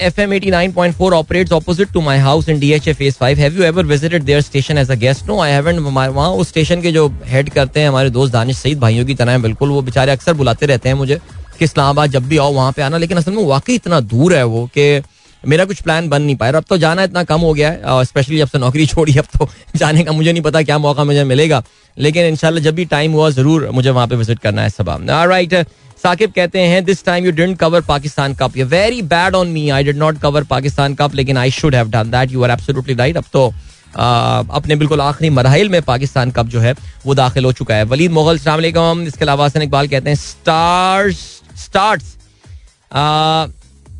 F 0.00 0.20
M 0.20 0.32
eighty 0.32 0.50
nine 0.50 0.72
point 0.72 0.94
four 0.94 1.14
operate 1.14 1.52
opposite 1.52 1.92
to 1.92 2.00
my 2.00 2.18
house 2.18 2.48
in 2.48 2.58
D 2.60 2.72
H 2.72 2.88
A 2.88 2.92
phase 2.92 3.16
five 3.20 3.38
have 3.38 3.56
you 3.56 3.62
ever 3.64 3.86
visited 3.86 4.22
their 4.24 4.40
station 4.40 4.78
as 4.78 4.90
a 4.90 4.94
guest 4.96 5.26
no 5.28 5.38
I 5.40 5.52
haven't 5.52 5.78
वहाँ 5.78 6.28
उस 6.30 6.48
station 6.48 6.82
के 6.82 6.92
जो 6.92 7.06
head 7.26 7.50
करते 7.50 7.80
हैं, 7.80 7.88
हमारे 7.88 8.10
दोस्त 8.10 8.32
दानिश 8.32 8.56
सईद 8.58 8.80
भाइयों 8.80 9.06
की 9.06 9.14
तरह 9.14 9.38
बिल्कुल 9.38 9.70
वो 9.70 9.82
बेचारे 9.82 10.12
अक्सर 10.12 10.34
बुलाते 10.34 10.66
रहते 10.66 10.88
हैं 10.88 10.96
मुझे 10.96 11.16
कि 11.58 11.64
इस्लामाबाद 11.64 12.10
जब 12.10 12.28
भी 12.28 12.36
आओ 12.38 12.52
वहाँ 12.52 12.72
पे 12.72 12.82
आना। 12.82 12.98
लेकिन 12.98 13.18
असल 13.18 13.32
में 13.32 13.44
वाकई 13.46 13.74
इतना 13.74 14.00
दूर 14.02 14.34
है 14.34 14.44
वो 14.44 14.64
कि 14.78 15.02
मेरा 15.46 15.64
कुछ 15.64 15.80
प्लान 15.82 16.08
बन 16.08 16.22
नहीं 16.22 16.36
पाया 16.36 16.52
अब 16.52 16.64
तो 16.68 16.76
जाना 16.78 17.02
इतना 17.02 17.22
कम 17.24 17.40
हो 17.40 17.52
गया 17.54 17.70
है 17.70 18.04
स्पेशली 18.04 18.38
जब 18.38 18.48
से 18.48 18.58
नौकरी 18.58 18.86
छोड़ी 18.94 19.16
अब 19.18 19.24
तो 19.38 19.48
जाने 19.76 20.04
का 20.04 20.12
मुझे 20.12 20.32
नहीं 20.32 20.42
पता 20.42 20.62
क्या 20.62 20.78
मौका 20.78 21.04
मुझे 21.04 21.24
मिलेगा। 21.24 21.62
लेकिन 21.96 22.26
इंशाल्लाह 22.26 22.64
जब 22.64 22.74
भी 22.74 22.84
टाइम 22.84 23.12
हुआ 23.12 23.30
ज़रूर 23.30 23.68
मुझे 23.70 23.90
वहाँ 23.90 24.06
पे 24.08 24.16
विज़िट 24.16 24.38
करना 24.38 24.62
है 24.62 24.70
सब 24.70 24.88
राइट 25.10 25.54
साकिब 26.02 26.32
कहते 26.32 26.60
हैं 26.60 26.84
this 26.84 27.04
time 27.04 27.24
you 27.24 27.32
didn't 27.32 27.58
cover 27.58 27.80
Pakistan 27.80 28.34
cup 28.34 28.56
you 28.56 28.66
very 28.66 29.02
bad 29.02 29.34
on 29.34 29.48
me 29.48 29.68
I 29.70 29.84
did 29.84 29.96
not 29.96 30.18
cover 30.18 30.44
Pakistan 30.44 30.94
cup 30.94 31.14
लेकिन 31.14 31.36
I 31.36 31.50
should 31.50 31.74
have 31.74 31.90
done 31.90 32.10
that 32.10 32.32
you 32.32 32.42
are 32.44 32.50
absolutely 32.50 32.94
right 32.94 33.16
अब 33.16 33.24
तो 33.32 33.52
आ, 33.96 34.42
अपने 34.50 34.76
बिल्कुल 34.76 35.00
आखिरी 35.00 35.30
मरहल 35.30 35.68
में 35.68 35.80
पाकिस्तान 35.82 36.30
कप 36.30 36.46
जो 36.46 36.60
है 36.60 36.74
वो 37.06 37.14
दाखिल 37.14 37.44
हो 37.44 37.52
चुका 37.52 37.74
है। 37.74 37.84
वलीद 37.84 38.10
मुगल 38.12 38.38
सलाम 38.38 39.02
इसके 39.02 39.24
अलावा 39.24 39.44
हसन 39.46 39.62
इकबाल 39.62 39.88
कहते 39.88 40.10
हैं 40.10 40.16
stars 40.16 41.16
starts 41.64 42.16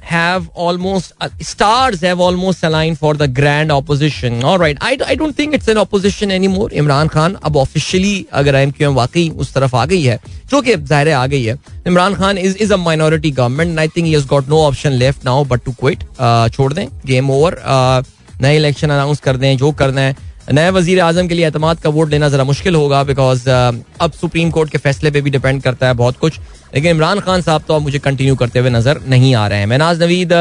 have 0.04 0.48
almost 0.54 1.12
uh, 1.20 1.28
stars 1.40 2.00
have 2.02 2.20
almost 2.20 2.62
aligned 2.62 2.98
for 2.98 3.14
the 3.14 3.28
grand 3.28 3.72
opposition. 3.72 4.42
All 4.44 4.58
right 4.58 4.78
I, 4.80 4.98
I 5.06 5.14
don't 5.14 5.34
think 5.34 5.54
it's 5.54 5.68
an 5.68 5.78
opposition 5.78 6.30
anymore. 6.30 6.68
Imran 6.72 7.08
Khan 7.08 7.34
अब 7.44 7.56
ऑफिशियली 7.56 8.26
अगर 8.32 8.54
एम 8.54 8.70
क्यू 8.70 8.88
एम 8.88 8.94
वाकई 8.94 9.28
उस 9.30 9.54
तरफ़ 9.54 9.76
आ 9.76 9.84
गई 9.86 10.02
है 10.02 10.18
जो 10.50 10.60
कि 10.62 10.76
ज़ाहिर 10.76 11.12
आ 11.12 11.26
गई 11.26 11.42
है 11.44 11.58
Imran 11.86 12.14
Khan 12.14 12.38
is 12.38 12.56
is 12.56 12.72
a 12.72 12.76
minority 12.76 13.30
government 13.30 13.78
I 13.78 13.88
think 13.96 14.06
has 14.06 14.26
got 14.28 14.48
no 14.48 14.62
option 14.66 14.92
left 15.04 15.24
now 15.24 15.44
but 15.44 15.64
to 15.64 15.72
quit 15.80 16.04
छोड़ 16.54 16.72
दें 16.72 16.86
गेम 17.06 17.30
ओवर 17.30 17.60
नए 18.42 18.56
इलेक्शन 18.56 18.90
अनाउंस 18.90 19.20
कर 19.20 19.36
दें 19.36 19.56
जो 19.56 19.72
करना 19.72 20.00
है 20.00 20.16
नए 20.48 20.70
वज़ीर 20.70 21.00
आज़म 21.00 21.28
के 21.28 21.34
लिए 21.34 21.44
अतमाद 21.44 21.78
का 21.80 21.90
वोट 21.90 22.10
लेना 22.10 22.28
जरा 22.28 22.44
मुश्किल 22.44 22.74
होगा 22.74 23.02
बिकॉज़ 23.04 23.40
uh, 23.40 23.74
अब 24.00 24.12
सुप्रीम 24.12 24.50
कोर्ट 24.50 24.70
के 24.70 24.78
फैसले 24.78 25.10
पे 25.10 25.20
भी 25.20 25.30
डिपेंड 25.30 25.62
करता 25.62 25.86
है 25.86 25.94
बहुत 25.94 26.16
कुछ। 26.18 26.38
लेकिन 26.74 26.90
इमरान 26.90 27.20
खान 27.20 27.42
साहब 27.42 27.62
तो 27.68 27.74
अब 27.74 27.82
मुझे 27.82 27.98
कंटिन्यू 27.98 28.36
करते 28.36 28.58
हुए 28.58 28.70
नज़र 28.70 29.00
नहीं 29.08 29.34
आ 29.34 29.46
रहे 29.48 29.58
हैं। 29.58 29.66
Mehnaz 29.66 30.02
Naveed 30.02 30.32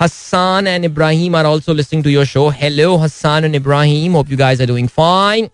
Hasan 0.00 0.66
and 0.66 0.84
Ibrahim 0.84 1.36
are 1.36 1.44
also 1.46 1.74
listening 1.74 2.04
to 2.04 2.10
your 2.10 2.24
show 2.26 2.48
hello 2.60 2.96
Hasan 2.96 3.44
and 3.44 3.54
Ibrahim. 3.54 4.12
Hope 4.12 4.30
you 4.30 4.38
guys 4.38 4.60
are 4.60 4.66
doing 4.66 4.88
fine 4.88 5.48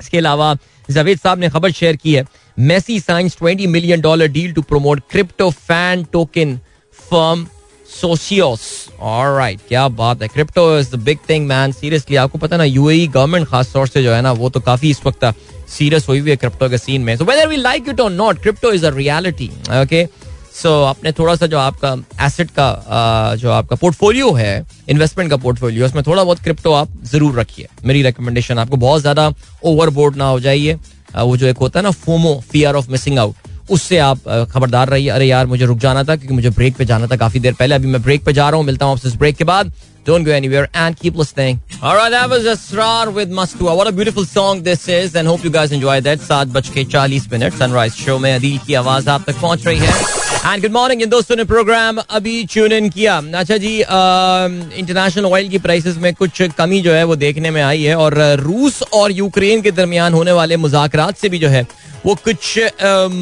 इसके 0.00 0.18
अलावा 0.18 0.56
जावेद 0.90 1.18
साहब 1.18 1.38
ने 1.38 1.48
खबर 1.50 1.70
शेयर 1.72 1.96
की 1.96 2.14
है। 2.14 2.24
Messi 2.56 2.98
signs 3.00 3.36
20 3.42 3.66
million 3.66 4.00
dollar 4.00 4.28
deal 4.28 4.52
to 4.52 4.62
promote 4.62 5.02
crypto 5.10 5.50
fan 5.50 6.04
token 6.12 6.58
firm 6.98 7.46
Socios 7.90 8.60
right 9.02 9.60
क्या 9.68 9.86
बात 9.90 10.22
है। 10.22 10.28
Crypto 10.28 10.78
is 10.78 10.90
the 10.90 10.98
big 11.00 11.18
thing 11.28 11.46
man 11.48 11.72
seriously 11.72 12.16
आपको 12.16 12.38
पता 12.38 12.56
ना 12.56 12.64
यूएई 12.64 13.06
गवर्नमेंट 13.08 13.46
खास 13.48 13.72
तौर 13.72 13.86
से 13.88 14.02
जो 14.02 14.12
है 14.12 14.20
ना, 14.22 14.32
वो 14.32 14.50
तो 14.50 14.60
काफ़ी 14.60 14.90
इस 14.90 15.00
वक्त 15.06 15.24
सीरियस 15.68 16.08
हुई 16.08 16.18
हुई 16.18 16.30
है 16.30 16.36
क्रिप्टो 16.36 16.68
के 16.68 16.78
सीन 16.78 17.02
में। 17.02 17.16
So 17.16 17.24
whether 17.24 17.48
we 17.48 17.56
like 17.56 17.88
it 17.88 18.00
और 18.00 18.10
not 18.12 18.42
crypto 18.42 18.72
is 18.72 18.86
a 18.86 18.90
reality 18.94 19.50
okay 19.82 20.06
so 20.54 20.70
आपने 20.84 21.12
थोड़ा 21.12 21.34
सा 21.36 21.46
जो 21.46 21.58
आपका 21.58 21.92
एसेट 22.26 22.50
का 22.58 23.34
जो 23.38 23.50
आपका 23.52 23.76
पोर्टफोलियो 23.76 24.32
है 24.32 24.66
इन्वेस्टमेंट 24.88 25.30
का 25.30 25.36
पोर्टफोलियो 25.36 25.86
उसमें 25.86 26.02
थोड़ा 26.06 26.22
बहुत 26.22 26.38
क्रिप्टो 26.42 26.72
आप 26.72 26.92
ज़रूर 27.06 27.38
रखिए। 27.40 27.68
मेरी 27.84 28.02
रिकमेंडेशन 28.02 28.58
आपको 28.58 28.76
बहुत 28.76 29.00
ज़्यादा 29.00 29.32
ओवरबोर्ड 29.64 30.16
ना 30.16 30.28
हो 30.28 30.40
जाइए। 30.40 30.74
वो 31.16 31.36
जो 31.36 31.46
एक 31.46 31.58
होता 31.58 31.78
है 31.78 31.82
ना, 31.84 31.90
FOMO 31.90 32.34
fear 32.50 32.74
of 32.74 32.90
missing 32.90 33.18
out 33.18 33.34
उससे 33.70 33.98
आप 33.98 34.18
खबरदार 34.50 34.88
रहिए। 34.88 35.08
अरे 35.08 35.26
यार, 35.26 35.46
मुझे 35.46 35.66
रुक 35.66 35.78
जाना 35.78 36.02
था 36.04 36.16
क्योंकि 36.16 36.34
मुझे 36.34 36.50
ब्रेक 36.50 36.76
पे 36.76 36.84
जाना 36.84 37.06
था। 37.06 37.16
काफ़ी 37.16 37.40
देर 37.40 37.54
पहले 37.54 37.74
अभी 37.74 37.86
मैं 37.86 38.02
ब्रेक 38.02 38.24
पे 38.24 38.32
जा 38.32 38.48
रहा 38.48 38.58
हूँ। 38.58 38.66
मिलता 38.66 38.86
हूँ 38.86 38.92
आपसे 38.92 39.08
इस 39.08 39.16
ब्रेक 39.16 39.36
के 39.36 39.44
बाद। 39.44 39.72
Don't 40.06 40.22
go 40.22 40.30
anywhere 40.30 40.68
and 40.72 40.96
keep 40.96 41.16
listening. 41.16 41.58
All 41.82 41.96
right, 41.96 42.10
that 42.10 42.30
was 42.30 42.44
Asrar 42.46 43.12
with 43.12 43.30
Mastua. 43.30 43.76
What 43.76 43.88
a 43.88 43.92
beautiful 43.92 44.24
song 44.24 44.62
this 44.62 44.88
is, 44.88 45.16
and 45.16 45.26
hope 45.26 45.42
you 45.42 45.50
guys 45.50 45.72
enjoyed 45.72 46.04
that. 46.04 46.20
सात 46.20 46.48
बज 46.48 46.68
के 46.74 46.84
चालीस 46.92 47.26
मिनट 47.32 47.54
सनराइज 47.54 47.92
शो 47.94 48.18
में 48.18 48.32
अदील 48.34 48.58
की 48.66 48.74
आवाज़ 48.74 49.08
आप 49.10 49.24
तक 49.26 49.40
पहुँच 49.40 49.66
रही 49.66 49.78
है 49.78 50.52
एंड 50.52 50.62
गुड 50.62 50.72
मॉर्निंग 50.72 51.02
इन 51.02 51.08
दोस्तों 51.08 51.36
ने 51.36 51.44
प्रोग्राम 51.44 51.98
अभी 51.98 52.44
ट्यून 52.52 52.72
इन 52.72 52.88
किया 52.90 53.16
अच्छा 53.38 53.56
जी 53.56 53.72
इंटरनेशनल 53.78 55.26
ऑयल 55.26 55.48
की 55.48 55.58
प्राइसेस 55.66 55.96
में 56.04 56.12
कुछ 56.14 56.42
कमी 56.58 56.80
जो 56.82 56.92
है 56.92 57.02
वो 57.04 57.16
देखने 57.24 57.50
में 57.50 57.60
आई 57.62 57.82
है 57.82 57.96
और 58.04 58.14
रूस 58.40 58.82
और 59.00 59.12
यूक्रेन 59.12 59.62
के 59.62 59.70
दरमियान 59.80 60.14
होने 60.14 60.32
वाले 60.38 60.56
मुजाकरात 60.66 61.16
से 61.16 61.28
भी 61.28 61.38
जो 61.38 61.48
है 61.48 61.66
वो 62.04 62.14
कुछ 62.24 62.58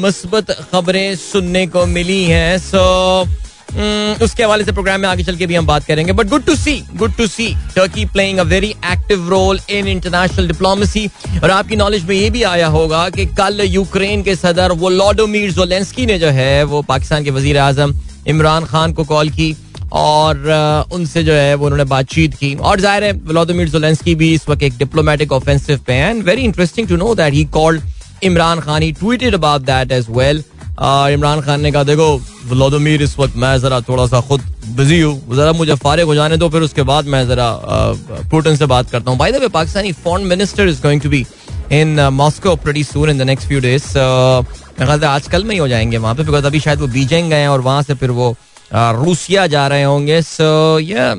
मस्बत 0.05 0.51
खबरें 0.71 1.15
सुनने 1.15 1.65
को 1.67 1.85
मिली 1.95 2.23
हैं 2.23 2.57
सो 2.59 2.83
उसके 4.23 4.43
हवाले 4.43 4.63
से 4.63 4.71
प्रोग्राम 4.71 5.01
में 5.01 5.07
आगे 5.09 5.23
चल 5.23 5.35
के 5.35 5.45
भी 5.47 5.55
हम 5.55 5.65
बात 5.67 5.83
करेंगे। 5.85 6.13
But 6.13 6.27
good 6.29 6.45
to 6.45 6.55
see 6.55 6.75
good 6.95 7.15
to 7.17 7.27
see 7.27 7.47
Turkey 7.75 8.05
playing 8.07 8.39
a 8.39 8.43
very 8.45 8.69
active 8.91 9.29
role 9.29 9.59
in 9.69 9.87
international 9.87 10.47
diplomacy 10.47 11.07
और 11.43 11.51
आपकी 11.51 11.75
नॉलेज 11.75 12.05
में 12.05 12.15
ये 12.15 12.29
भी 12.29 12.43
आया 12.45 12.67
होगा 12.69 13.07
कि 13.09 13.25
कल 13.35 13.61
यूक्रेन 13.63 14.23
के 14.23 14.35
सदर 14.35 14.71
वो 14.73 14.89
लॉडोमीर 14.91 15.51
जोलेंस्की 15.51 16.05
ने 16.05 16.17
जो 16.19 16.27
है, 16.29 16.63
वो 16.63 16.81
पाकिस्तान 16.83 17.23
के 17.23 17.31
वज़ीर 17.31 17.57
आज़म 17.59 17.93
इमरान 18.27 18.65
खान 18.65 18.93
को 18.93 19.03
कॉल 19.05 19.29
की 19.29 19.55
और 19.93 20.87
उनसे 20.93 21.23
जो 21.23 21.33
है, 21.33 21.53
वो 21.55 21.65
उन्होंने 21.65 21.83
बातचीत 21.85 22.33
की। 22.35 22.53
और 22.55 22.79
ज़ाहिर 22.79 23.03
है 23.03 23.11
व्लादिमीर 23.25 23.69
जोलेंस्की 23.69 24.15
भी 24.15 24.33
इस 24.33 24.47
वक्त 24.49 24.63
एक 24.63 24.77
डिप्लोमेटिक 24.77 25.31
ऑफेंसिव 25.31 25.79
पे 25.87 25.93
and 25.93 26.23
very 26.23 26.41
interesting 26.43 26.87
to 26.87 26.95
know 26.95 27.13
that 27.15 27.33
he 27.33 27.43
called 27.53 27.81
Imran 28.23 28.59
Khan 28.59 28.81
he 28.81 28.91
tweeted 28.93 29.33
about 29.33 29.61
that 29.63 29.91
as 29.91 30.07
well 30.09 30.43
Imran 31.13 31.41
Khan 31.41 31.61
ने 31.61 31.71
कहा, 31.71 31.83
देखो, 31.83 32.17
व्लादिमीर, 32.45 33.01
इस 33.01 33.17
वक्त 33.19 33.35
मैं 33.37 33.57
जरा 33.59 33.79
थोड़ा 33.81 34.05
सा 34.07 34.21
खुद 34.21 34.41
बिज़ी 34.75 34.99
हूँ। 35.01 35.35
जरा 35.35 35.51
मुझे 35.53 35.75
फारिग 35.75 36.05
हो 36.05 36.15
जाने 36.15 36.37
दो, 36.37 36.49
फिर 36.49 36.61
उसके 36.61 36.83
बाद 36.83 37.05
मैं 37.05 37.27
जरा 37.27 37.49
पुटिन 38.31 38.55
से 38.55 38.65
बात 38.65 38.89
करता 38.91 39.11
हूँ। 39.11 39.19
By 39.19 39.31
the 39.31 39.41
way 39.41 39.47
Pakistani 39.49 39.91
foreign 40.03 40.27
minister 40.27 40.67
is 40.67 40.81
going 40.81 41.01
to 41.01 41.09
be 41.09 41.25
in 41.71 41.99
Moscow 42.13 42.55
pretty 42.55 42.83
soon 42.83 43.09
in 43.09 43.17
the 43.17 43.21
next 43.21 43.47
few 43.47 43.59
days 43.59 43.87
मेरे 44.79 45.05
आज 45.05 45.27
कल 45.27 45.43
में 45.43 45.51
ही 45.51 45.57
हो 45.59 45.67
जाएँगे 45.67 45.97
वहाँ 45.97 46.15
पे 46.15 46.23
बिकॉज़ 46.23 46.45
अभी 46.45 46.59
शायद 46.59 46.79
वो 46.79 46.87
बीजिंग 46.87 47.29
गए 47.29 47.39
हैं 47.39 47.47
और 47.47 47.61
वहाँ 47.61 47.81
से 47.83 47.93
फिर 47.93 48.11
वो 48.11 48.35
रूसिया 48.73 49.45
जा 49.47 49.67
रहे 49.67 49.83
होंगे। 49.83 50.21
So 50.21 50.79
yeah 50.79 51.11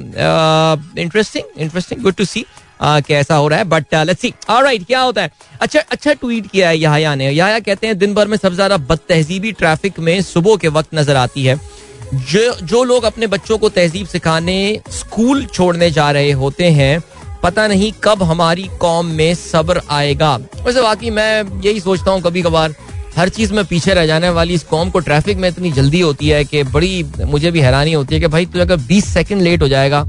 interesting 0.98 1.44
interesting 1.58 2.02
good 2.02 2.14
to 2.14 2.25
see 2.25 2.44
कैसा 2.80 3.35
हो 3.35 3.49
रहा 3.49 3.59
है 3.59 3.64
बट 3.66 3.95
लेट्स 3.97 4.21
सी 4.21 4.33
ऑलराइट 4.50 4.87
क्या 4.87 5.00
होता 5.00 5.23
है? 5.23 5.30
अच्छा 5.61 5.80
अच्छा 5.83 6.12
ट्वीट 6.12 6.47
किया 6.47 6.68
है 6.68 6.78
यहाया 6.78 7.14
ने। 7.14 7.30
यहाया 7.30 7.59
कहते 7.61 7.87
हैं 7.87 7.99
दिन 7.99 8.14
भर 8.14 8.28
में 8.28 8.37
सबसे 8.37 8.54
ज़्यादा 8.54 8.76
बदतहजीबी 8.76 9.52
ट्रैफ़िक 9.54 9.99
में 10.00 10.21
सुबह 10.23 10.56
के 10.56 10.68
वक्त 10.71 10.95
नज़र 10.95 11.16
आती 11.16 11.45
है। 11.45 11.61
जो 12.06 12.52
जो 12.62 12.83
लोग 12.85 13.04
अपने 13.04 13.26
बच्चों 13.26 13.59
को 13.59 13.68
तहजीब 13.68 14.06
सिखाने 14.06 14.80
स्कूल 14.92 15.45
छोड़ने 15.47 15.90
जा 15.90 16.11
रहे 16.11 16.30
होते 16.33 16.71
हैं, 16.71 17.00
पता 17.42 17.66
नहीं 17.68 17.92
कब 18.04 18.23
हमारी 18.23 18.68
कौम 18.80 19.06
में 19.06 19.35
सब्र 19.35 19.80
आएगा। 19.90 20.35
वैसे 20.37 20.83
बाकी 20.83 21.11
मैं 21.11 21.62
यही 21.64 21.80
सोचता 21.80 22.11
हूँ 22.11 22.23
कभी 22.23 22.42
कभार 22.42 22.75
हर 23.16 23.28
चीज़ 23.28 23.52
में 23.54 23.64
पीछे 23.64 23.95
रह 23.95 24.06
जाने 24.06 24.28
वाली 24.30 24.54
इस 24.54 24.62
कौम 24.64 24.90
को 24.90 24.99
ट्रैफ़िक 25.00 25.37
में 25.38 25.49
इतनी 25.49 25.71
जल्दी 25.73 26.00
होती 26.00 26.28
है 26.28 26.45
कि 26.45 26.62
बड़ी, 26.64 27.04
मुझे 27.25 27.50
भी 27.50 27.61
हैरानी 27.61 27.92
होती 27.92 28.14
है 28.14 28.21
कि 28.21 28.26
भाई, 28.26 28.47
तू 28.47 28.61
अगर 28.61 28.76
20 28.88 29.04
सेकंड 29.04 29.42
लेट 29.42 29.62
हो 29.62 29.68
जाएगा 29.68 30.04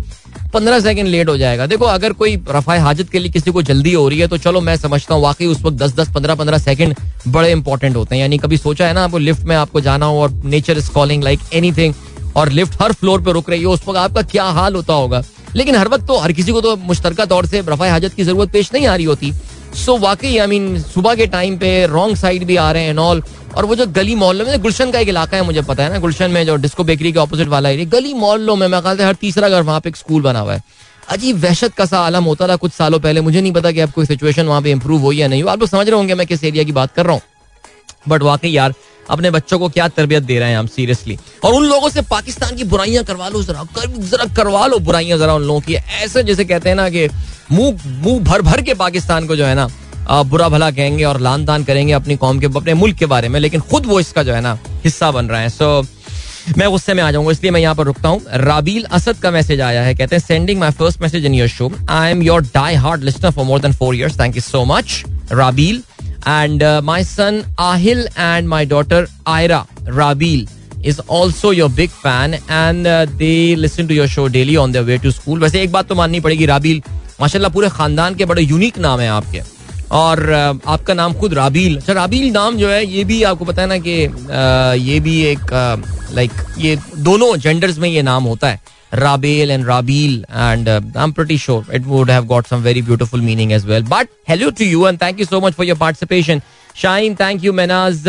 पंद्रह 0.58 0.80
सेकंड 0.80 1.08
लेट 1.08 1.30
हो 1.30 1.38
जाएगा। 1.38 1.66
देखो, 1.68 1.86
अगर 1.88 2.14
कोई 2.14 2.36
रफाए 2.50 2.80
हाजत 2.80 3.10
के 3.10 3.20
लिए 3.20 3.32
किसी 3.32 3.52
को 3.52 3.62
जल्दी 3.64 3.94
हो 3.94 4.08
रही 4.10 4.20
है 4.20 4.28
तो 4.28 4.38
चलो 4.40 4.62
मैं 4.62 4.76
समझता 4.78 5.16
हूँ, 5.16 5.24
वाकई 5.24 5.46
उस 5.48 5.62
वक्त 5.62 5.78
दस 5.78 5.96
दस 5.96 6.12
पंद्रह 6.14 6.36
पंद्रह 6.36 6.58
सेकंड 6.60 6.96
बड़े 7.28 7.52
इंपॉर्टेंट 7.52 7.96
होते 7.96 8.16
हैं। 8.16 8.22
यानी 8.22 8.38
कभी 8.38 8.58
सोचा 8.58 8.88
है 8.88 8.94
ना, 8.94 9.04
आपको 9.04 9.18
लिफ्ट 9.20 9.44
में 9.44 9.56
आपको 9.56 9.82
जाना 9.82 10.06
हो 10.06 10.22
और 10.22 10.32
nature 10.46 10.78
is 10.78 10.92
calling 10.92 11.24
like 11.24 11.40
any 11.54 11.94
और 12.36 12.50
लिफ्ट 12.52 12.82
हर 12.82 12.92
फ्लोर 12.94 13.22
पर 13.22 13.32
रुक 13.32 13.50
रही 13.50 13.60
है, 13.60 13.68
उस 13.68 13.82
वक्त 13.88 13.98
आपका 13.98 14.22
क्या 14.24 14.44
हाल 14.44 14.76
होता 14.76 14.94
होगा? 14.94 15.24
लेकिन 15.56 15.76
हर 15.76 15.88
वक्त 15.88 16.06
तो 16.08 16.18
हर 16.20 16.32
किसी 16.32 16.52
को 16.52 16.62
तो 16.62 16.76
मुश्तर 16.78 17.14
तौर 17.26 17.46
से 17.46 17.62
रफाए 17.68 17.90
हाजत 17.90 18.14
की 18.14 18.24
ज़रूरत 18.24 18.52
पेश 18.52 18.70
नहीं 18.74 18.86
आ 18.88 18.96
रही 18.96 19.06
होती। 19.06 19.32
सो 19.76 19.98
वाकई 19.98 20.38
आई 20.38 20.48
मीन 20.48 20.80
सुबह 20.82 21.16
के 21.16 21.28
टाइम 21.28 21.58
पे 21.58 21.86
रॉन्ग 21.88 22.16
साइड 22.18 22.44
भी 22.46 22.56
आ 22.56 22.72
रहे 22.72 22.84
हैं 22.84 22.98
ऑल 22.98 23.24
और 23.56 23.66
वो 23.66 23.76
जो 23.76 23.86
गली 23.88 24.16
मोहल्लों 24.16 24.46
में 24.46 24.62
गुलशन 24.62 24.92
का 24.92 25.00
एक 25.00 25.10
इलाका 25.10 25.38
है, 25.38 25.44
मुझे 25.44 25.62
पता 25.62 25.84
है 25.84 25.92
ना, 25.92 26.00
गुलशन 26.00 26.32
में 26.32 26.46
जो 26.46 26.56
डिस्को 26.56 26.84
बेकरी 26.84 27.12
के 27.12 27.20
ऑपोजिट 27.20 27.48
वाला 27.48 27.70
एरिया 27.70 27.90
गली 27.90 28.14
मोहल्लों 28.14 28.56
में, 28.56 28.68
मैं 28.68 28.82
ख्याल 28.82 29.02
हर 29.02 29.14
तीसरा 29.16 29.50
घर 29.50 29.62
वहाँ 29.62 29.80
पे 29.80 29.90
एक 29.90 29.96
स्कूल 29.96 30.22
बना 30.22 30.40
हुआ 30.40 30.54
है। 30.54 30.62
अजीब 31.10 31.38
वहशत 31.44 31.74
का 31.74 31.86
सा 31.86 32.00
आलम 32.00 32.24
होता 32.24 32.48
था 32.48 32.56
कुछ 32.56 32.72
सालों 32.74 33.00
पहले, 33.00 33.22
मुझे 33.22 33.42
नहीं 33.42 33.52
पता 33.54 33.72
कि 33.72 33.80
अब 33.80 33.92
कोई 33.92 34.06
सिचुएशन 34.06 34.46
वहाँ 34.46 34.62
पे 34.62 34.72
इंप्रूव 34.72 35.02
हुई 35.02 35.18
या 35.18 35.28
नहीं 35.28 35.44
हुआ 35.44 35.52
आप 35.52 35.60
लोग 35.60 35.70
समझ 35.70 35.88
रहे 35.88 35.98
होंगे 35.98 36.16
मैं 36.16 36.28
किस 36.28 36.44
एरिया 36.44 36.64
की 36.64 36.72
बात 36.72 36.94
कर 36.96 37.06
रहा 37.06 37.14
हूँ। 37.14 37.22
बट 38.10 38.24
वाकई 38.24 38.50
यार 38.50 38.74
अपने 39.10 39.32
बच्चों 39.32 39.60
को 39.60 39.70
क्या 39.70 39.88
तरबियत 39.90 40.24
दे 40.24 40.40
रहे 40.40 40.50
हैं 40.50 40.58
हम 40.58 40.68
सीरियसली 40.68 41.18
और 41.44 41.54
उन 41.54 41.66
लोगों 41.66 41.90
से 41.90 42.02
पाकिस्तान 42.10 42.56
की 42.56 42.64
बुराइयाँ 42.66 43.04
करवा 43.04 43.28
लो 43.30 43.44
जरा 43.44 43.64
कर, 43.76 43.88
जरा 43.88 44.26
करवा 44.36 44.66
लो 44.68 44.80
बुराइयाँ 44.80 45.18
जरा 45.18 45.34
उन 45.34 45.44
लोगों 45.44 45.62
की। 45.62 45.76
ऐसे 45.76 46.24
जैसे 46.24 46.46
कहते 46.46 46.70
हैं 46.70 46.76
ना 46.76 46.90
कि 46.90 47.08
मुँह 47.52 47.88
मुँह 48.04 48.20
भर 48.24 48.42
भर 48.42 48.62
के 48.62 48.74
पाकिस्तान 48.76 49.28
को 49.28 49.36
जो 49.36 49.46
है 49.46 49.56
ना 49.56 49.68
बुरा 50.24 50.48
भला 50.50 50.70
कहेंगे 50.72 51.04
और 51.04 51.20
लान 51.22 51.46
तान 51.46 51.64
करेंगे 51.64 51.94
अपनी 51.94 52.16
कौम 52.18 52.40
के 52.40 52.46
अपने 52.48 52.74
मुल्क 52.74 52.98
के 52.98 53.06
बारे 53.06 53.30
में 53.30 53.40
लेकिन 53.40 53.62
खुद 53.62 53.86
वो 53.86 54.00
इसका 54.00 54.24
जो 54.24 54.34
है 54.34 54.42
ना 54.42 54.58
हिस्सा 54.84 55.12
बन 55.12 55.26
रहे 55.26 55.42
हैं। 55.42 55.50
सो 55.50 55.82
मैं 56.58 56.70
गुस्से 56.72 56.94
में 56.94 57.02
आ 57.04 57.10
जाऊँगा 57.12 57.32
इसलिए 57.32 57.52
मैं 57.52 57.62
यहाँ 57.62 57.76
पर 57.76 57.86
रुकता 57.86 58.10
हूँ। 58.10 58.22
राबील 58.42 58.84
असद 58.98 59.18
का 59.22 59.32
मैसेज 59.32 59.62
आया 59.62 59.82
है 59.84 59.96
कहते 59.96 60.16
हैं 60.16 60.24
sending 60.24 60.60
my 60.60 60.72
first 60.72 61.02
message 61.02 61.26
in 61.26 61.34
your 61.34 61.48
show 61.48 61.72
I 61.90 62.12
am 62.12 62.22
your 62.24 62.42
die 62.44 62.76
hard 62.76 63.04
listener 63.04 63.32
for 63.32 63.46
more 63.46 63.60
than 63.62 63.74
four 63.74 63.96
years 63.96 64.20
thank 64.20 64.36
you 64.36 64.42
so 64.42 64.64
much 64.66 65.04
Rabeel. 65.32 65.82
And 66.28 66.64
my 66.84 67.04
son 67.04 67.44
Aahil 67.60 68.08
and 68.18 68.48
my 68.48 68.66
daughter 68.66 69.08
Aira 69.28 69.66
Rabeel 69.88 70.48
is 70.86 71.02
also 71.14 71.54
your 71.54 71.70
big 71.72 71.90
fan 71.90 72.34
and 72.34 72.88
uh, 72.88 73.06
they 73.20 73.56
listen 73.66 73.88
to 73.88 74.00
your 74.00 74.08
show 74.16 74.28
daily 74.38 74.58
on 74.64 74.76
their 74.76 74.88
way 74.90 74.98
to 75.06 75.12
school. 75.18 75.40
वैसे 75.42 75.62
एक 75.62 75.72
बात 75.72 75.88
तो 75.90 75.96
माननी 75.96 76.20
पड़ेगी 76.20 76.46
राबील 76.46 76.82
माशाल्लाह 77.22 77.52
पूरे 77.52 77.70
खानदान 77.70 78.16
के 78.16 78.26
बड़े 78.26 78.42
यूनिक 78.42 78.78
नाम 78.80 79.00
है 79.00 79.08
आपके। 79.10 79.42
और 79.92 80.32
आपका 80.68 80.94
नाम 80.94 81.14
खुद 81.20 81.34
राबील 81.34 81.76
अच्छा 81.78 81.94
राबील 81.94 82.32
नाम 82.32 82.58
जो 82.58 82.70
है 82.70 82.86
ये 82.86 83.04
भी 83.04 83.22
आपको 83.24 83.46
पता 83.46 83.62
है 83.62 83.68
ना 83.68 83.78
कि 83.88 83.92
ये 84.90 85.00
भी 85.00 85.20
एक 85.26 85.54
लाइक 86.14 86.32
ये 86.60 86.78
दोनों 87.04 87.36
जेंडर्स 87.38 87.78
में 87.80 87.90
ये 87.90 88.02
नाम 88.02 88.24
होता 88.24 88.50
है। 88.50 88.60
Rabel 88.94 89.51
and 89.51 89.65
Rabeel 89.67 90.24
and 90.29 90.70
I 90.70 91.03
am 91.03 91.12
pretty 91.12 91.38
sure 91.38 91.75
it 91.75 91.86
would 91.86 92.12
have 92.12 92.25
got 92.25 92.48
some 92.48 92.62
very 92.63 92.82
beautiful 92.82 93.22
meaning 93.22 93.51
as 93.51 93.65
well 93.65 93.84
but 93.89 94.10
hello 94.29 94.50
to 94.50 94.65
you 94.65 94.88
and 94.88 95.01
thank 95.01 95.20
you 95.20 95.25
so 95.25 95.41
much 95.41 95.53
for 95.53 95.65
your 95.65 95.77
participation 95.77 96.41
Shain 96.82 97.15
thank 97.15 97.44
you 97.44 97.53
Mehnaz 97.53 98.08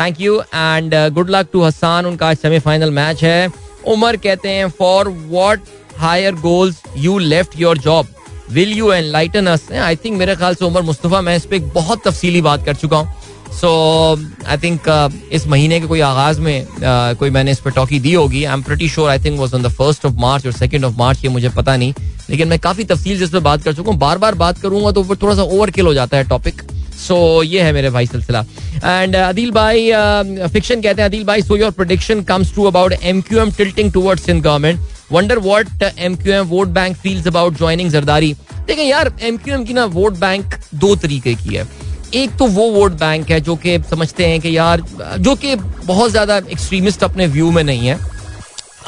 thank 0.00 0.20
you 0.20 0.40
and 0.54 0.94
good 1.14 1.30
luck 1.30 1.48
to 1.52 1.62
Hasan 1.62 2.06
उनका 2.06 2.28
आज 2.28 2.36
semifinal 2.36 2.90
match 2.90 3.22
है. 3.24 3.48
उमर 3.86 4.16
कहते 4.16 4.48
हैं 4.48 4.68
for 4.78 5.08
what 5.08 5.60
higher 5.98 6.34
goals 6.34 6.82
you 6.98 7.18
left 7.18 7.58
your 7.60 7.78
job 7.78 8.06
will 8.52 8.72
you 8.72 8.90
enlighten 8.92 9.46
us 9.46 9.70
I 9.72 9.96
think 9.96 10.16
मेरे 10.18 10.34
ख्याल 10.36 10.54
से 10.54 10.64
उमर 10.64 10.82
मुस्तफ़ा, 10.82 11.20
मैं 11.20 11.36
इस 11.36 11.44
पर 11.46 11.58
बहुत 11.74 12.02
तफसीली 12.06 12.40
बात 12.42 12.64
कर 12.64 12.74
चुका 12.76 12.96
हूँ। 12.96 13.14
सो 13.54 13.68
आई 14.46 14.56
थिंक 14.58 14.88
इस 15.32 15.46
महीने 15.46 15.80
के 15.80 15.86
कोई 15.86 16.00
आगाज़ 16.00 16.40
में 16.40 16.66
uh, 16.66 17.18
कोई 17.18 17.30
मैंने 17.30 17.50
इस 17.50 17.60
पर 17.60 17.70
टॉकी 17.70 18.00
दी 18.00 18.12
होगी। 18.14 18.44
I 18.44 18.54
am 18.54 18.62
pretty 18.62 18.88
sure 18.88 19.10
I 19.10 19.18
think 19.24 19.38
was 19.40 19.54
on 19.54 19.62
the 19.62 19.68
first 19.72 20.06
of 20.06 20.14
March 20.20 20.46
और 20.46 20.52
सेकेंड 20.52 20.84
ऑफ़ 20.84 20.94
मार्च 20.98 21.24
ये 21.24 21.30
मुझे 21.30 21.48
पता 21.56 21.76
नहीं। 21.76 21.94
लेकिन 22.30 22.48
मैं 22.48 22.58
काफ़ी 22.58 22.84
तफसील 22.84 23.18
जिस 23.18 23.30
पर 23.30 23.40
बात 23.40 23.62
कर 23.62 23.74
चुका 23.74 23.90
हूँ। 23.90 23.98
बार 24.00 24.18
बार 24.18 24.34
बात 24.34 24.58
करूँगा 24.58 24.90
तो 24.92 25.02
वो 25.02 25.16
थोड़ा 25.16 25.34
सा 25.34 25.42
ओवर 25.42 25.70
किल 25.70 25.86
हो 25.86 25.94
जाता 25.94 26.16
है 26.16 26.24
टॉपिक 26.28 26.62
सो 26.96 27.14
so, 27.14 27.44
ये 27.46 27.62
है 27.62 27.72
मेरे 27.72 27.90
भाई 27.90 28.06
सिलसिला। 28.06 28.44
एंड 28.84 29.16
अदिल 29.16 29.50
भाई 29.50 29.90
फिक्शन 30.48 30.80
कहते 30.80 31.02
हैं 31.02 31.08
अदिल 31.08 31.24
भाई 31.24 31.42
so 31.42 31.56
your 31.56 31.70
prediction 31.70 32.22
comes 32.24 32.54
to 32.54 32.64
about 32.64 32.92
M 32.92 33.20
Q 33.20 33.40
M 33.40 33.50
tilting 33.52 33.92
towards 33.92 34.28
in 34.28 34.40
government 34.40 34.80
wonder 35.12 35.38
what 35.38 35.82
M 35.82 36.16
Q 36.16 36.32
M 36.34 36.46
vote 36.48 36.68
bank 36.68 36.96
feels 36.96 37.26
about 37.26 37.56
joining 37.58 37.90
Zardari 37.90 38.34
देखें 38.66 38.84
यार 38.84 39.12
एम 39.22 39.36
क्यू 39.36 39.54
एम 39.54 39.64
की 39.64 39.72
ना 39.74 39.84
वोट 39.94 40.18
बैंक 40.18 40.54
दो 40.74 40.94
तरीके 40.96 41.34
की 41.34 41.54
है। 41.54 41.66
एक 42.14 42.36
तो 42.38 42.46
वो 42.48 42.70
वोट 42.70 42.92
बैंक 42.98 43.30
है 43.30 43.40
जो 43.40 43.56
कि 43.56 43.78
समझते 43.90 44.26
हैं 44.26 44.40
कि 44.40 44.56
यार 44.56 44.80
जो 45.18 45.34
कि 45.36 45.54
बहुत 45.56 46.10
ज़्यादा 46.10 46.36
एक्सट्रीमिस्ट 46.38 47.04
अपने 47.04 47.26
व्यू 47.28 47.50
में 47.50 47.62
नहीं 47.64 47.86
है। 47.86 47.98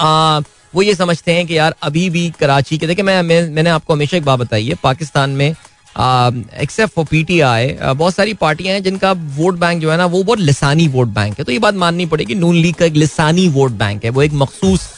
आ, 0.01 0.39
वो 0.75 0.83
ये 0.83 0.95
समझते 0.95 1.33
हैं 1.33 1.47
कि 1.47 1.59
यार 1.59 1.75
अभी 1.83 2.09
भी 2.11 2.29
कराची 2.41 2.79
के 2.79 2.87
देखिए 2.87 3.05
मैं, 3.05 3.23
मैं 3.23 3.49
मैंने 3.51 3.71
आपको 3.71 3.93
हमेशा 3.93 4.17
एक 4.17 4.25
बात 4.25 4.39
बताई 4.39 4.67
है 4.67 4.75
पाकिस्तान 4.83 5.31
में 5.33 5.55
एक्सेप्ट 5.97 6.95
फॉर 6.95 7.05
पीटीआई 7.05 7.73
बहुत 7.73 8.15
सारी 8.15 8.35
पार्टियाँ 8.37 8.75
हैं 8.75 8.83
जिनका 8.83 9.13
वोट 9.37 9.59
बैंक 9.59 9.81
जो 9.83 9.91
है 9.91 9.97
ना 9.97 10.07
वो 10.07 10.23
बहुत 10.23 10.39
लिसानी 10.41 10.89
वोट 10.89 11.09
बैंक 11.11 11.39
है। 11.39 11.45
तो 11.45 11.53
ये 11.53 11.59
बात 11.59 11.75
माननी 11.77 12.07
पड़ेगी 12.07 12.35
नून 12.35 12.57
लीग 12.57 12.75
का 12.75 12.85
एक 12.85 12.95
लिसानी 12.95 13.49
वोट 13.51 13.73
बैंक 13.75 14.05
है। 14.05 14.11
वो 14.11 14.23
एक 14.23 14.33
मखसूस 14.35 14.89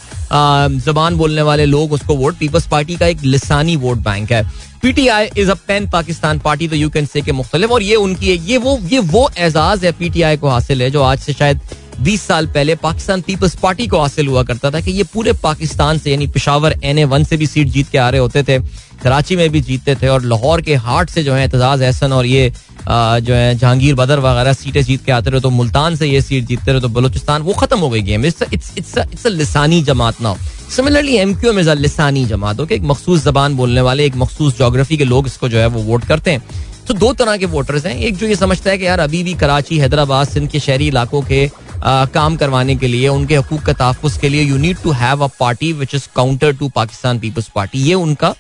जबान 0.85 1.17
बोलने 1.17 1.43
वाले 1.43 1.67
लोग 1.67 1.93
उसको 1.93 2.15
वोट 2.17 2.39
पीपल्स 2.39 2.67
पार्टी 2.69 2.97
का 2.97 3.07
एक 3.07 3.23
लिसानी 3.25 3.77
वोट 3.77 3.99
बैंक 3.99 4.33
है। 4.33 4.43
PTI 4.83 5.29
is 5.39 5.51
a 5.51 5.55
pan 5.69 5.89
Pakistan 5.91 6.39
party 6.39 6.69
तो 6.69 6.77
यू 6.77 6.89
कैन 6.91 7.07
से 7.07 7.21
के 7.23 7.33
मुख्तलिफ़, 7.33 7.71
और 7.71 7.83
ये 7.83 7.95
उनकी 7.97 8.29
है, 8.29 8.37
ये 8.47 8.59
वो 8.59 8.79
ये 8.85 8.99
वो 9.01 9.29
एजाज 9.39 9.85
है 9.85 9.93
पीटीआई 9.93 10.37
को 10.37 10.49
हासिल 10.49 10.83
है, 10.83 10.91
जो 10.91 11.03
आज 11.03 11.19
से 11.19 11.33
शायद 11.33 11.61
बीस 12.01 12.23
साल 12.23 12.47
पहले 12.47 12.75
पाकिस्तान 12.77 13.21
पीपल्स 13.23 13.55
पार्टी 13.57 13.87
को 13.87 14.01
हासिल 14.01 14.27
हुआ 14.29 14.43
करता 14.43 14.71
था 14.71 14.81
कि 14.81 14.91
ये 14.93 15.05
पूरे 15.05 15.33
पाकिस्तान 15.43 15.99
से, 15.99 16.11
यानी 16.11 16.27
पिशावर 16.29 16.79
एन 16.83 16.99
ए 16.99 17.05
वन 17.07 17.25
से 17.25 17.37
भी 17.37 17.47
सीट 17.47 17.69
जीत 17.69 17.89
के 17.89 17.99
आ 17.99 18.09
रहे 18.11 18.21
होते 18.21 18.43
थे। 18.43 18.59
कराची 19.03 19.37
में 19.37 19.49
भी 19.51 19.61
जीतते 19.61 19.95
थे 20.03 20.09
और 20.09 20.23
लाहौर 20.25 20.63
के 20.63 20.75
हार्ट 20.77 21.11
से 21.11 21.23
जो 21.25 21.35
है 21.35 21.45
एतजाज 21.45 21.83
एहसन 21.83 22.13
और 22.13 22.27
ये 22.27 22.53
जो 22.89 23.35
है 23.35 23.55
जहांगीर 23.55 23.95
बदर 23.95 24.21
वगैरह 24.21 24.53
सीटें 24.53 24.83
जीत 24.83 25.05
के 25.05 25.13
आते 25.13 25.31
रहे 25.31 25.41
तो 25.41 25.51
मुल्तान 25.51 25.97
से 25.97 26.07
ये 26.07 26.21
सीट 26.23 26.45
जीतते 26.47 26.73
रहे 26.73 26.81
तो 26.81 26.89
बलोचिस्तान 26.89 27.43
वो 27.43 27.53
खत्म 27.55 27.79
हो 27.79 27.91
गई 27.91 28.03
गेम। 28.03 28.25
इट्स 28.25 29.27
लिसानी 29.27 29.83
जमात 29.83 30.21
ना 30.23 30.35
सिमिलरली 30.77 31.17
एम 31.17 31.35
क्यू 31.41 31.51
एम 31.51 31.59
लिसानी 31.79 32.25
जमात 32.27 32.61
ओके 32.61 32.75
एक 32.75 32.83
मखसूस 32.85 33.25
जबान 33.25 33.57
बोलने 33.57 33.81
वाले 33.81 34.07
एक 34.07 34.17
मखसूस 34.17 34.59
जोग्राफी 34.59 34.97
के 34.97 35.05
लोग 35.05 35.27
इसको 35.27 35.49
जो 35.49 35.59
है 35.59 35.67
वो 35.67 35.83
वोट 35.83 36.05
करते 36.05 36.31
हैं। 36.31 36.43
तो 36.89 36.95
दो 36.95 37.13
तरह 37.13 37.37
के 37.37 37.47
वोटर्स 37.47 37.87
हैं। 37.87 37.95
एक 37.97 38.17
जो 38.17 38.27
ये 38.27 38.37
समझता 38.37 38.71
है 38.71 38.79
कि 38.79 38.87
यार 38.87 39.01
अभी 39.01 39.23
भी 39.23 39.35
कराची 39.41 39.79
हैदराबाद 39.79 40.29
सिंध 40.29 40.49
के 40.51 40.61
शहरी 40.61 40.87
इलाकों 40.89 41.23
के 41.23 41.49
आ, 41.85 42.05
काम 42.05 42.37
करवाने 42.37 42.77
के 42.77 42.89
लिए 42.89 43.09
उनके 43.09 43.37
हकूक 43.37 43.61
का 43.63 43.73
तहफ़ 43.75 44.19
के 44.21 44.29
लिए 44.29 44.43
you 44.43 44.57
need 44.59 44.77
to 44.83 44.91
have 45.01 45.25
a 45.25 45.29
party 45.41 45.73
which 45.73 45.95
is 45.95 46.09
counter 46.17 46.53
to 46.53 46.69
Pakistan 46.77 47.19
Peoples 47.19 47.49
Party 47.55 47.83
ये 47.83 47.95
उनका 47.95 48.35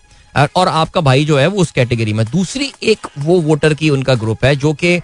और 0.46 0.68
आपका 0.68 1.00
भाई 1.00 1.24
जो 1.24 1.38
है 1.38 1.46
वो 1.46 1.60
उस 1.62 1.70
कैटेगरी 1.72 2.12
में। 2.12 2.24
दूसरी 2.26 2.70
एक 2.84 3.06
वो 3.18 3.40
वोटर 3.42 3.74
की 3.74 3.90
उनका 3.90 4.14
ग्रुप 4.16 4.44
है, 4.44 4.54
जो 4.56 4.72
कि 4.74 5.00